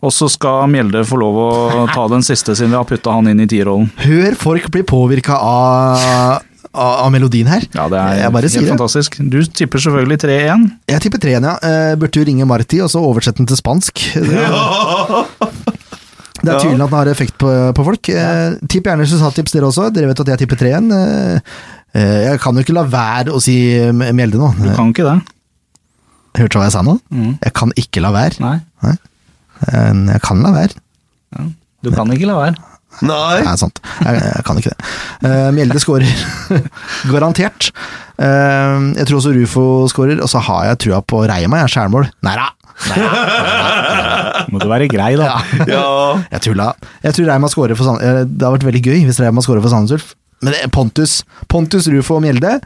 Og 0.00 0.14
så 0.14 0.30
skal 0.32 0.68
Mjelde 0.70 1.04
få 1.04 1.20
lov 1.20 1.40
å 1.44 1.50
ta 1.92 2.06
den 2.12 2.24
siste, 2.24 2.56
siden 2.56 2.72
vi 2.72 2.80
har 2.80 2.88
putta 2.88 3.12
han 3.16 3.28
inn 3.28 3.42
i 3.42 3.48
tierrollen. 3.50 3.90
Hør 4.00 4.38
folk 4.40 4.70
bli 4.72 4.84
påvirka 4.86 5.36
av, 5.36 6.40
av, 6.72 7.08
melodien 7.12 7.50
her. 7.50 7.66
Ja, 7.74 7.88
det 7.92 8.00
er 8.00 8.22
jeg 8.22 8.34
bare 8.36 8.48
helt 8.48 8.54
sier 8.54 8.66
det. 8.66 8.72
fantastisk. 8.74 9.20
Du 9.20 9.40
tipper 9.44 9.82
selvfølgelig 9.82 10.20
3-1. 10.24 10.68
Jeg 10.94 11.04
tipper 11.06 11.22
treen, 11.22 11.48
ja. 11.50 11.56
Eh, 11.60 11.94
burde 12.00 12.14
du 12.16 12.28
ringe 12.28 12.48
Marti 12.48 12.80
og 12.84 12.90
så 12.92 13.02
oversette 13.04 13.42
den 13.42 13.50
til 13.50 13.60
spansk? 13.60 14.06
Det, 14.14 14.46
det 16.44 16.54
er 16.54 16.62
tydelig 16.62 16.80
at 16.80 16.88
den 16.88 16.96
har 16.96 17.12
effekt 17.12 17.36
på, 17.40 17.50
på 17.76 17.86
folk. 17.90 18.12
Eh, 18.14 18.56
tipp 18.70 18.88
gjerne 18.88 19.04
resultattips 19.04 19.56
dere 19.56 19.68
også. 19.68 19.90
Dere 19.94 20.12
vet 20.12 20.24
at 20.24 20.32
jeg 20.34 20.44
tipper 20.44 20.60
treen. 20.62 20.88
Eh, 20.94 21.36
eh, 21.36 21.78
jeg 21.94 22.38
kan 22.42 22.54
jo 22.54 22.62
ikke 22.64 22.74
la 22.76 22.84
være 22.86 23.32
å 23.34 23.40
si 23.42 23.54
Mjelde 23.92 24.38
nå. 24.38 24.50
Du 24.60 24.68
kan 24.76 24.92
ikke 24.92 25.06
det. 25.08 25.16
Hørte 26.38 26.52
du 26.54 26.58
hva 26.60 26.66
jeg 26.68 26.74
sa 26.76 26.82
nå? 26.86 26.94
Mm. 27.10 27.32
Jeg 27.42 27.52
kan 27.58 27.72
ikke 27.80 28.02
la 28.04 28.12
være. 28.14 28.38
Nei, 28.44 28.58
Nei. 28.86 28.96
Jeg 30.14 30.20
kan 30.24 30.42
la 30.44 30.52
være. 30.54 30.78
du 31.82 31.90
kan 31.94 32.12
ikke 32.14 32.28
la 32.30 32.36
være. 32.38 32.66
Nei! 33.06 33.40
Det 33.42 33.46
er 33.52 33.58
sant. 33.60 33.78
Jeg, 34.02 34.20
jeg 34.22 34.44
kan 34.46 34.58
ikke 34.60 34.70
det. 34.74 35.34
Mjelde 35.56 35.80
skårer. 35.82 36.22
Garantert. 37.12 37.68
Eh, 38.20 38.78
jeg 38.98 39.06
tror 39.08 39.20
også 39.20 39.34
Rufo 39.36 39.64
skårer, 39.92 40.18
og 40.22 40.28
så 40.30 40.42
har 40.46 40.64
jeg 40.70 40.80
trua 40.86 40.98
på 41.02 41.22
Reima, 41.30 41.60
jeg. 41.64 41.70
Skjærmål. 41.76 42.08
Nei 42.26 42.34
da! 42.38 42.48
Må 44.50 44.58
du 44.62 44.66
være 44.70 44.88
grei, 44.90 45.12
da. 45.20 45.34
Ja. 45.68 45.84
Jeg 46.32 46.42
tulla. 46.46 46.70
Jeg 47.04 47.16
tror 47.16 47.28
Reima 47.30 47.50
skårer 47.52 47.76
for 47.78 47.86
Sand... 47.90 48.02
eh, 48.04 48.22
Det 48.26 48.46
har 48.46 48.54
vært 48.56 48.66
veldig 48.68 48.82
gøy 48.86 49.02
hvis 49.08 49.20
Reima 49.22 49.42
skårer 49.44 49.62
for 49.64 49.72
Sandnes 49.72 49.94
Ulf. 49.98 50.14
Men 50.42 50.54
er 50.56 50.70
Pontus, 50.72 51.20
Pontus, 51.52 51.88
Rufo 51.92 52.16
og 52.16 52.22
Mjelde, 52.24 52.58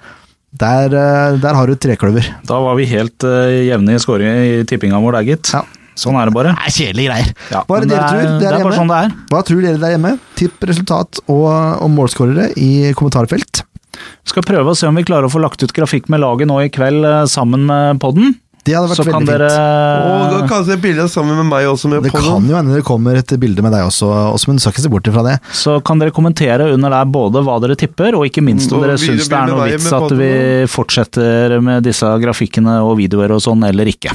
der, 0.55 0.93
eh, 0.95 1.39
der 1.43 1.57
har 1.59 1.67
du 1.67 1.75
trekløver. 1.75 2.29
Da 2.47 2.61
var 2.63 2.77
vi 2.79 2.87
helt 2.87 3.25
uh, 3.27 3.49
jevne 3.67 3.97
i 3.97 4.03
skåringen 4.03 4.45
i 4.47 4.61
tippinga 4.71 5.01
vår 5.03 5.17
der, 5.19 5.27
gitt. 5.33 5.51
Ja. 5.57 5.65
Sånn 5.99 6.17
er 6.19 6.27
det 6.27 6.35
bare. 6.35 6.53
Det 6.55 6.67
er 6.69 6.75
kjedelige 6.75 7.11
greier. 7.11 7.29
Ja, 7.55 7.61
er 7.63 7.67
det 7.67 7.75
men 7.79 7.91
dere 7.91 7.99
det 7.99 7.99
er- 7.99 8.09
tror? 8.11 8.39
det 8.39 8.47
bare 8.47 8.59
hjemme? 8.63 8.79
sånn 8.79 8.91
det 8.91 8.97
er. 9.03 9.13
Hva 9.31 9.43
tror 9.47 9.61
dere 9.63 9.79
der 9.83 9.93
hjemme? 9.95 10.13
Tipp 10.39 10.65
resultat 10.71 11.21
og, 11.31 11.47
og 11.83 11.91
målskårere 11.95 12.49
i 12.59 12.71
kommentarfelt. 12.99 13.63
Vi 13.95 14.33
Skal 14.33 14.43
prøve 14.47 14.73
å 14.73 14.79
se 14.79 14.89
om 14.91 14.95
vi 14.99 15.05
klarer 15.07 15.29
å 15.29 15.31
få 15.35 15.43
lagt 15.43 15.63
ut 15.63 15.75
grafikk 15.75 16.09
med 16.11 16.23
laget 16.23 16.51
nå 16.51 16.57
i 16.65 16.71
kveld 16.75 17.07
eh, 17.07 17.21
sammen 17.31 17.67
med 17.71 18.01
podden. 18.03 18.35
Det 18.65 18.73
hadde 18.73 18.89
vært 18.89 18.97
Så 18.97 19.05
kan 19.05 19.27
veldig 19.27 19.29
dere 19.29 19.49
fint. 19.53 20.37
Og 20.39 20.47
kanskje 20.49 20.77
et 20.79 20.83
bilde 20.85 21.05
sammen 21.13 21.37
med 21.37 21.49
meg 21.51 21.67
også 21.69 21.91
med 21.93 22.07
Det 22.07 22.13
podden. 22.15 22.31
kan 22.33 22.47
jo 22.49 22.57
hende 22.57 22.79
det 22.79 22.85
kommer 22.87 23.19
et 23.21 23.35
bilde 23.41 23.65
med 23.67 23.75
deg 23.77 23.85
også, 23.85 24.09
Åsmund. 24.33 24.57
Du 24.57 24.65
skal 24.65 24.73
ikke 24.73 24.85
se 24.87 24.93
bort 24.95 25.11
ifra 25.11 25.25
det. 25.27 25.35
Så 25.53 25.77
kan 25.85 26.01
dere 26.01 26.15
kommentere 26.17 26.71
under 26.73 26.95
der 26.97 27.05
både 27.05 27.43
hva 27.45 27.59
dere 27.61 27.77
tipper, 27.77 28.17
og 28.17 28.25
ikke 28.25 28.45
minst 28.45 28.73
om 28.73 28.81
Og 28.81 28.87
dere 28.87 28.97
syns 29.01 29.29
det 29.29 29.37
er 29.37 29.53
noe 29.53 29.69
vits 29.69 29.91
at 29.93 30.17
vi 30.17 30.31
fortsetter 30.73 31.59
med 31.61 31.85
disse 31.85 32.09
grafikkene 32.25 32.81
og 32.87 32.97
videoer 33.03 33.37
og 33.37 33.45
sånn, 33.45 33.69
eller 33.69 33.93
ikke. 33.93 34.15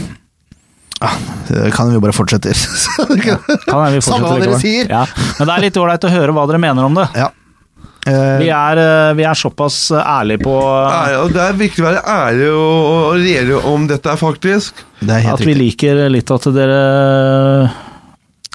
Det 1.48 1.70
kan 1.72 1.94
vi 1.94 2.00
bare 2.02 2.12
fortsette. 2.12 2.52
Kan 3.70 3.86
vi 3.86 3.96
vi 3.96 4.02
Samme 4.04 4.28
hva 4.28 4.40
dere 4.42 4.58
sier. 4.60 4.90
Ja. 4.92 5.06
Men 5.38 5.48
det 5.48 5.54
er 5.56 5.64
litt 5.70 5.78
ålreit 5.80 6.04
å 6.10 6.12
høre 6.12 6.34
hva 6.36 6.44
dere 6.50 6.60
mener 6.60 6.90
om 6.90 6.98
det. 6.98 7.08
ja. 7.16 7.30
Eh, 8.10 8.38
Vi 8.44 8.50
er, 8.50 8.82
eh, 8.84 9.14
vi 9.20 9.24
er 9.30 9.38
såpass 9.38 9.78
ærlige 9.96 10.42
på 10.44 10.56
og 10.56 11.34
Det 11.36 11.44
er 11.50 11.54
viktig 11.60 11.84
å 11.84 11.90
være 11.90 12.04
ærlig 12.06 12.50
og, 12.54 12.88
og 12.90 13.20
regjere 13.22 13.62
om 13.74 13.86
dette, 13.90 14.18
faktisk. 14.20 14.84
det 15.02 15.10
er 15.20 15.28
helt 15.28 15.40
at 15.40 15.46
vi 15.46 15.54
riktig. 15.54 15.62
liker 15.66 16.10
litt 16.10 16.32
at 16.32 16.50
dere 16.56 17.70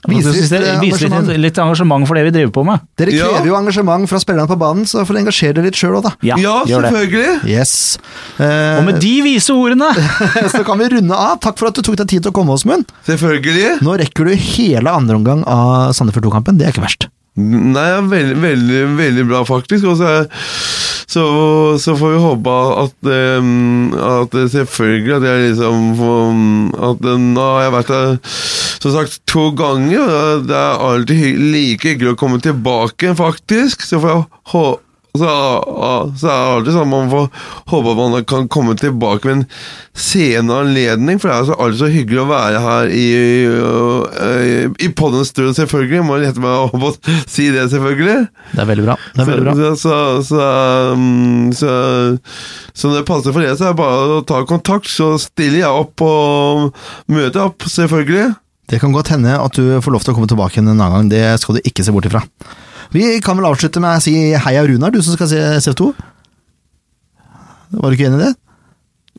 Viser 0.05 0.35
litt, 0.35 0.43
Viser 0.43 0.61
eh, 0.61 0.81
viser 0.83 1.07
engasjement. 1.09 1.29
litt, 1.33 1.39
litt 1.41 1.59
engasjement 1.63 2.05
for 2.05 2.19
det 2.19 2.25
vi 2.27 2.33
driver 2.35 2.51
på 2.53 2.65
med. 2.69 2.83
Dere 3.01 3.15
Ja. 3.17 3.25
krever 3.33 3.47
jo 3.49 3.55
engasjement 3.57 4.07
fra 4.11 4.19
spillerne 4.21 4.47
på 4.51 4.59
banen, 4.61 4.85
så 4.85 5.01
får 5.01 5.15
dere 5.17 5.23
engasjere 5.25 5.55
dere 5.57 5.65
litt 5.71 5.79
sjøl 5.81 5.97
òg, 5.97 6.03
da. 6.05 6.13
Ja, 6.21 6.37
Ja, 6.37 6.59
selvfølgelig! 6.69 7.49
Yes. 7.49 7.97
Eh, 8.39 8.77
Og 8.81 8.85
med 8.85 9.01
de 9.01 9.15
vise 9.25 9.49
ordene 9.57 9.89
så 10.53 10.61
kan 10.63 10.77
vi 10.79 10.91
runde 10.93 11.17
av. 11.17 11.41
Takk 11.41 11.57
for 11.57 11.69
at 11.69 11.75
du 11.75 11.81
tok 11.81 11.97
deg 11.97 12.07
tid 12.13 12.23
til 12.27 12.33
å 12.33 12.37
komme, 12.37 12.53
Åsmund. 12.53 12.85
Selvfølgelig. 13.09 13.81
Nå 13.81 13.97
rekker 13.97 14.29
du 14.29 14.35
hele 14.37 14.93
andre 14.93 15.17
omgang 15.17 15.41
av 15.49 15.95
Sandefjord 15.97 16.29
2-kampen. 16.29 16.59
Det 16.61 16.67
er 16.69 16.73
ikke 16.77 16.85
verst. 16.85 17.09
Nei, 17.35 17.89
veldig, 18.11 18.37
veldig, 18.43 18.83
veldig 18.99 19.25
bra, 19.27 19.43
faktisk. 19.49 19.89
Og 19.91 19.97
så, 19.99 21.25
så, 21.83 21.97
får 21.99 22.13
vi 22.13 22.23
håpe 22.23 22.55
at, 22.85 23.11
at 24.11 24.37
selvfølgelig 24.53 25.17
at 25.17 25.27
jeg 25.29 25.49
liksom 25.49 25.91
At 26.79 27.05
nå 27.05 27.49
har 27.51 27.67
jeg 27.67 27.75
vært 27.75 27.93
der 27.93 28.17
som 28.85 28.93
sagt 28.93 29.23
to 29.31 29.47
ganger, 29.57 30.03
og 30.05 30.49
det 30.49 30.57
er 30.59 30.83
alltid 30.85 31.39
like 31.41 31.89
hyggelig 31.89 32.13
å 32.13 32.19
komme 32.21 32.37
tilbake, 32.45 33.15
faktisk. 33.17 33.81
Så 33.81 33.97
får 34.03 34.11
jeg 34.13 34.27
håpe 34.53 34.83
så, 35.15 35.31
så 36.19 36.27
er 36.27 36.35
det 36.35 36.55
alltid 36.57 36.75
sånn 36.75 36.89
man 36.91 37.11
får 37.13 37.27
håpe 37.71 37.91
at 37.93 37.99
man 38.01 38.25
kan 38.27 38.49
komme 38.51 38.73
tilbake 38.75 39.29
med 39.29 39.37
en 39.37 39.45
senere 39.95 40.65
anledning, 40.65 41.21
for 41.23 41.31
det 41.31 41.37
er 41.37 41.47
så 41.47 41.59
alltid 41.63 41.81
så 41.85 41.91
hyggelig 41.95 42.23
å 42.25 42.27
være 42.33 42.63
her 42.65 42.91
i, 42.91 43.05
i, 43.47 44.49
i 44.83 44.91
poddens 44.99 45.31
stund, 45.31 45.55
selvfølgelig. 45.55 46.03
Må 46.09 46.19
lette 46.19 46.43
meg 46.43 46.67
opp 46.67 46.75
og 46.91 46.99
si 47.31 47.47
det, 47.55 47.69
selvfølgelig. 47.71 48.27
Det 48.57 48.65
er 48.65 48.71
veldig 48.73 48.89
bra. 48.89 48.99
Det 49.15 49.23
er 49.23 49.31
veldig 49.31 49.47
bra. 49.47 49.57
Så, 49.61 49.71
så, 49.85 50.01
så, 50.27 50.51
så, 51.63 51.73
så 52.75 52.91
når 52.91 52.99
det 52.99 53.09
passer 53.15 53.31
for 53.31 53.47
det, 53.47 53.55
så 53.55 53.69
er 53.71 53.77
det 53.77 53.83
bare 53.85 54.19
å 54.19 54.27
ta 54.27 54.43
kontakt, 54.51 54.91
så 54.91 55.13
stiller 55.23 55.63
jeg 55.63 55.85
opp 55.85 56.03
og 56.03 56.83
møter 57.15 57.47
opp, 57.47 57.71
selvfølgelig. 57.71 58.33
Det 58.67 58.83
kan 58.83 58.91
godt 58.97 59.15
hende 59.15 59.39
at 59.39 59.55
du 59.55 59.77
får 59.79 59.95
lov 59.95 60.03
til 60.03 60.15
å 60.15 60.19
komme 60.19 60.35
tilbake 60.35 60.59
en 60.59 60.75
annen 60.75 60.99
gang. 60.99 61.15
Det 61.15 61.27
skal 61.39 61.61
du 61.61 61.69
ikke 61.69 61.87
se 61.87 61.95
bort 61.95 62.11
ifra. 62.11 62.27
Vi 62.93 63.21
kan 63.25 63.37
vel 63.41 63.47
avslutte 63.49 63.81
med 63.83 63.97
å 63.99 64.05
si 64.05 64.15
heia 64.35 64.65
Runar, 64.69 64.91
du 64.95 65.01
som 65.03 65.15
skal 65.17 65.29
se 65.31 65.41
CV2. 65.65 65.93
Var 67.75 67.91
du 67.91 67.97
ikke 67.97 68.09
enig 68.11 68.21
i 68.21 68.25
det? 68.29 68.35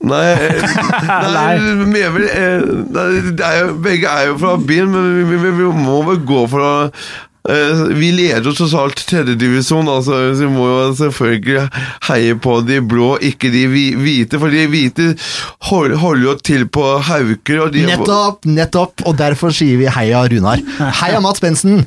Nei, 0.05 0.36
nei, 1.36 1.53
nei, 1.88 2.01
vel 2.11 2.26
eh, 2.28 2.66
nei, 2.91 3.05
det 3.39 3.45
er 3.47 3.61
jo, 3.61 3.70
Begge 3.86 4.09
er 4.11 4.26
jo 4.28 4.36
fra 4.41 4.57
byen, 4.59 4.89
men 4.91 5.05
vi, 5.32 5.38
vi, 5.39 5.51
vi 5.55 5.70
må 5.86 6.01
vel 6.09 6.20
gå 6.28 6.41
for 6.51 6.59
å 6.68 6.72
eh, 6.91 7.84
Vi 7.95 8.09
leder 8.18 8.43
jo 8.43 8.51
tross 8.57 8.76
alt 8.78 8.99
tredjedivisjon, 9.07 9.88
altså, 9.89 10.20
så 10.36 10.43
vi 10.43 10.49
må 10.51 10.68
jo 10.68 10.82
selvfølgelig 10.99 11.63
heie 12.09 12.36
på 12.43 12.57
de 12.68 12.82
blå, 12.91 13.13
ikke 13.24 13.51
de 13.55 13.63
hvite. 13.72 14.39
For 14.41 14.51
de 14.51 14.66
hvite 14.72 15.07
hold- 15.72 15.95
holder 16.03 16.26
jo 16.28 16.36
til 16.51 16.68
på 16.76 16.84
Hauker. 17.07 17.63
Og 17.66 17.72
de 17.78 17.86
Nettopp, 17.88 18.43
nettopp, 18.51 19.05
og 19.07 19.16
derfor 19.24 19.55
sier 19.55 19.80
vi 19.80 19.88
heia 19.95 20.26
Runar. 20.32 20.59
Heia 21.01 21.24
Mats 21.24 21.39
Bensen! 21.43 21.86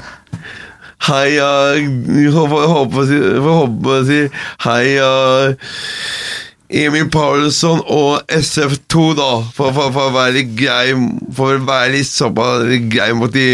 Heia 1.07 1.49
håper 2.35 3.13
jeg 3.13 3.43
å 3.45 3.99
si, 4.09 4.23
Heia 4.65 5.11
Emil 6.69 7.07
Paulsson 7.09 7.81
og 7.87 8.27
SF2, 8.29 9.05
da, 9.17 9.29
for, 9.57 9.73
for, 9.73 9.95
for 9.95 10.11
å 10.11 10.17
være 10.17 10.43
grei 10.59 10.93
For 11.33 11.57
å 11.57 11.63
være 11.65 11.95
litt 11.95 12.11
såpass 12.11 12.67
grei 12.93 13.09
mot 13.17 13.33
de 13.33 13.47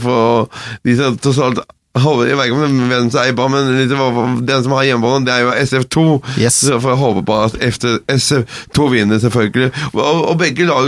For 0.00 0.48
de 0.86 0.96
som 0.96 1.18
tross 1.20 1.42
alt 1.44 1.60
har- 1.98 2.26
jeg 2.26 2.36
vet 2.38 2.46
ikke 2.46 2.54
om 2.64 2.88
hvem 2.88 3.10
som 3.10 3.20
eier 3.24 3.32
banen, 3.34 3.70
men 3.74 4.46
den 4.46 4.62
som 4.62 4.72
har 4.72 4.84
hjemmebane, 4.86 5.24
det 5.26 5.32
er 5.34 5.40
jo 5.42 5.50
SF2. 5.66 6.04
Yes. 6.38 6.54
Så 6.54 6.78
får 6.80 6.90
jeg 6.94 7.00
håpe 7.00 7.22
på 7.26 7.38
at 7.44 7.56
efter 7.60 7.98
SF2 8.08 8.90
vinner, 8.92 9.18
selvfølgelig. 9.18 9.72
Og, 9.94 10.28
og 10.30 10.38
begge 10.38 10.66
lag, 10.68 10.86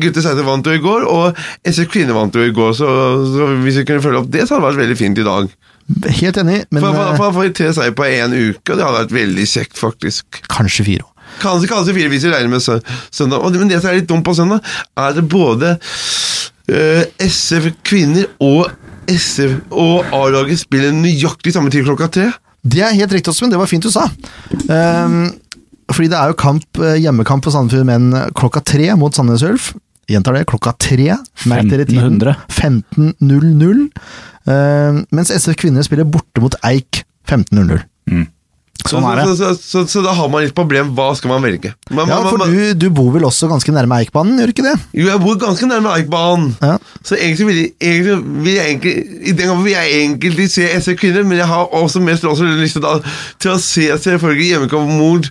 gutter 0.00 0.22
16 0.22 0.44
vant 0.46 0.66
jo 0.66 0.72
i 0.72 0.78
går, 0.84 1.06
og 1.10 1.34
SF 1.66 1.90
kvinner 1.90 2.14
vant 2.14 2.34
jo 2.34 2.42
i 2.46 2.52
går. 2.54 2.72
Så, 2.78 2.86
så 3.34 3.46
hvis 3.64 3.76
vi 3.82 3.84
kunne 3.84 4.02
følge 4.02 4.18
opp 4.22 4.30
det, 4.30 4.46
så 4.48 4.54
hadde 4.54 4.66
det 4.66 4.70
vært 4.76 4.82
veldig 4.86 4.98
fint 5.02 5.18
i 5.18 5.26
dag. 5.26 5.50
Helt 6.20 6.36
enig, 6.38 6.60
men 6.70 6.84
for, 7.18 7.32
for 7.34 7.48
tre 7.50 7.72
seier 7.74 7.90
på 7.98 8.04
én 8.06 8.30
uke, 8.30 8.70
og 8.70 8.76
det 8.78 8.84
hadde 8.86 8.98
vært 9.00 9.16
veldig 9.16 9.46
kjekt, 9.50 9.78
faktisk. 9.80 10.44
kanskje 10.52 10.84
fire 10.86 11.02
òg. 11.02 11.16
Kanskje, 11.40 11.68
kanskje 11.70 11.94
fire 11.96 12.08
hvis 12.12 12.24
vi 12.26 12.30
regner 12.30 12.50
med 12.50 12.62
sø- 12.62 12.78
søndag. 13.14 13.42
Men 13.58 13.68
det 13.70 13.80
som 13.82 13.90
er 13.90 13.98
litt 13.98 14.06
dumt 14.10 14.22
på 14.26 14.34
søndag, 14.38 14.62
er 14.98 15.10
at 15.10 15.28
både 15.30 15.74
uh, 16.70 17.02
SF 17.22 17.70
kvinner 17.86 18.26
og 18.42 18.70
SF 19.10 19.74
og 19.74 20.08
A-laget 20.14 20.62
spiller 20.62 20.94
nøyaktig 20.94 21.54
samme 21.54 21.72
tid 21.72 21.84
klokka 21.88 22.10
tre. 22.12 22.30
Det 22.60 22.82
er 22.84 22.96
helt 22.96 23.12
riktig, 23.12 23.32
Åsmund. 23.32 23.52
Det 23.54 23.60
var 23.60 23.70
fint 23.70 23.84
du 23.84 23.90
sa. 23.92 24.06
Um, 24.68 25.30
fordi 25.90 26.10
det 26.12 26.18
er 26.18 26.30
jo 26.30 26.36
kamp, 26.38 26.66
eh, 26.78 26.98
hjemmekamp 27.02 27.44
for 27.44 27.54
Sandefjord 27.54 27.88
menn 27.88 28.10
klokka 28.36 28.62
tre 28.62 28.92
mot 29.00 29.14
Sandnes 29.16 29.42
Ulf. 29.46 29.72
Gjentar 30.10 30.36
det, 30.36 30.46
klokka 30.50 30.74
tre. 30.78 31.14
Merk 31.50 31.70
dere 31.70 31.86
tiden. 31.88 32.18
1500. 32.18 32.36
15.00. 32.50 33.88
Ehm, 34.50 35.04
mens 35.14 35.30
SF 35.30 35.58
kvinner 35.60 35.84
spiller 35.86 36.08
borte 36.08 36.42
mot 36.42 36.54
Eik 36.66 37.04
15.00. 37.30 37.82
Så, 38.10 38.26
Sånn 38.88 39.06
er 39.10 39.20
det. 39.20 39.26
så, 39.28 39.36
så, 39.36 39.50
så, 39.60 39.84
så 39.90 40.02
da 40.04 40.14
har 40.16 40.30
man 40.32 40.44
litt 40.44 40.56
problem. 40.56 40.92
Hva 40.96 41.10
skal 41.18 41.34
man 41.34 41.44
velge? 41.44 41.74
Man, 41.90 42.08
Ja, 42.10 42.20
for 42.26 42.40
man, 42.40 42.52
du, 42.54 42.72
du 42.78 42.88
bor 42.94 43.10
vel 43.14 43.26
også 43.28 43.50
ganske 43.50 43.74
nærme 43.74 44.00
Eikbanen, 44.00 44.38
gjør 44.40 44.50
du 44.50 44.54
ikke 44.56 44.66
det? 44.66 44.76
Jo, 44.96 45.08
jeg 45.10 45.22
bor 45.24 45.38
ganske 45.40 45.68
nærme 45.70 45.94
Eikbanen. 45.98 46.54
Ja. 46.62 46.76
Så 47.06 47.18
egentlig 47.18 47.48
vil 47.50 47.60
jeg, 47.60 47.70
egentlig 47.80 48.16
vil 48.46 48.54
jeg 48.54 48.74
egentlig, 48.74 48.94
i 49.20 49.34
den 49.34 49.50
gangen 49.50 49.64
vil 49.64 49.74
jeg 49.74 50.00
egentlig 50.00 50.48
se 50.52 50.68
SV 50.80 50.96
Kvinner, 51.00 51.26
men 51.26 51.40
jeg 51.40 51.48
har 51.50 51.74
også 51.80 52.02
mest 52.04 52.24
også 52.24 52.48
lyst 52.60 52.80
da, 52.82 52.96
til 53.40 53.54
å 53.54 53.58
se 53.62 53.86
selvfølgelig 54.04 54.48
hjemmekamp 54.54 54.94
mot 55.00 55.28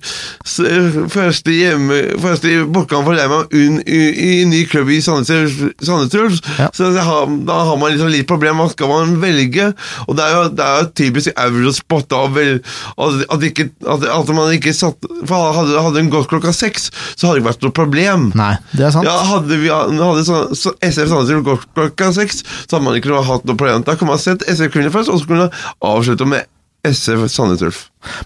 første, 1.09 1.53
hjemme, 1.53 1.99
første 2.21 2.53
bortkamp 2.73 3.07
for 3.07 3.17
Leima 3.17 3.43
unn, 3.45 3.79
i, 3.85 3.99
i 4.25 4.31
ny 4.49 4.63
klubb 4.69 4.91
i 4.93 4.99
Sandnes 5.03 6.15
Ulf. 6.19 6.39
Ja. 6.59 6.69
Så 6.75 6.91
har, 6.95 7.29
da 7.47 7.59
har 7.69 7.79
man 7.79 7.93
liksom 7.93 8.11
litt 8.13 8.27
problem. 8.29 8.59
Hva 8.59 8.69
skal 8.73 8.91
man 8.91 9.17
velge? 9.21 9.71
Og 10.07 10.17
det 10.17 10.25
er 10.25 10.35
jo, 10.35 10.43
det 10.57 10.65
er 10.65 10.81
jo 10.83 10.89
typisk 11.01 11.31
Eurosport 11.35 12.09
da, 12.11 12.23
vel, 12.33 12.59
at, 12.97 13.23
at, 13.29 13.38
ikke, 13.47 13.69
at, 13.87 14.05
at 14.11 14.31
man 14.35 14.51
ikke 14.55 14.73
satt 14.75 15.07
for 15.27 15.55
Hadde, 15.59 15.79
hadde 15.79 15.95
den 15.97 16.11
gått 16.13 16.29
klokka 16.31 16.51
seks, 16.55 16.89
så 17.15 17.27
hadde 17.29 17.39
det 17.39 17.43
ikke 17.43 17.49
vært 17.49 17.65
noe 17.65 17.75
problem. 17.79 18.27
Nei, 18.37 18.53
det 18.75 18.85
er 18.89 18.93
sant. 18.95 19.07
Ja, 19.07 19.15
hadde, 19.31 19.57
vi, 19.61 19.71
hadde 19.71 20.27
sånn, 20.27 20.53
så 20.57 20.75
SF 20.83 21.09
Sandnes 21.11 21.43
gått 21.47 21.65
klokka 21.77 22.11
seks, 22.15 22.43
så 22.65 22.77
hadde 22.77 22.85
man 22.85 22.99
ikke 22.99 23.25
hatt 23.31 23.47
noe 23.49 23.59
problem. 23.59 23.85
Da 23.87 23.97
kunne 23.99 24.13
man 24.15 24.21
sett 24.21 24.45
SF 24.47 24.73
Kvinner 24.75 24.93
først, 24.93 25.11
og 25.13 25.21
så 25.21 25.29
kunne 25.29 25.47
man 25.47 25.93
avslutte 25.95 26.27
med 26.29 26.47
SF 26.87 27.25
Sandnes 27.31 27.63
Ulf. 27.65 27.79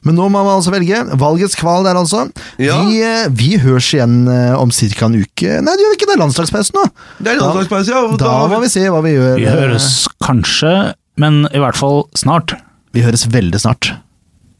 Men 0.05 0.17
nå 0.19 0.27
må 0.29 0.43
man 0.45 0.59
altså 0.59 0.73
velge. 0.73 0.99
Valgets 1.17 1.55
kval 1.57 1.85
der, 1.87 1.97
altså. 1.97 2.27
Ja. 2.61 2.77
Vi, 2.85 2.99
eh, 3.01 3.25
vi 3.33 3.55
høres 3.61 3.87
igjen 3.95 4.27
eh, 4.29 4.53
om 4.59 4.69
ca. 4.69 5.07
en 5.07 5.17
uke. 5.23 5.55
Nei, 5.57 5.73
det 5.73 5.85
gjør 5.85 5.93
vi 5.95 5.97
ikke. 5.97 6.09
Det 6.11 6.15
er 6.15 6.21
landslagspause 6.21 6.75
nå. 6.77 6.83
Det 7.17 7.33
er 7.33 7.41
landslagspause, 7.41 7.95
ja. 7.95 8.03
Da, 8.13 8.27
Da 8.27 8.51
må 8.51 8.61
vi 8.61 8.69
se 8.73 8.85
hva 8.93 9.01
vi 9.05 9.15
gjør. 9.15 9.39
Vi 9.41 9.49
høres 9.49 9.89
kanskje, 10.23 10.73
men 11.17 11.47
i 11.49 11.63
hvert 11.63 11.79
fall 11.79 12.03
snart. 12.17 12.53
Vi 12.93 13.01
høres 13.05 13.25
veldig 13.33 13.63
snart. 13.63 13.95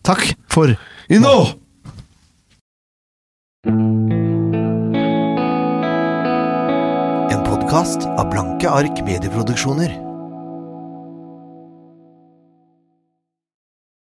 Takk 0.03 0.33
for 0.51 0.67
i 1.07 1.17
nå! 1.19 1.35
En 7.31 7.45
podkast 7.47 8.03
av 8.11 8.27
Blanke 8.33 8.67
ark 8.67 8.99
medieproduksjoner. 9.07 10.12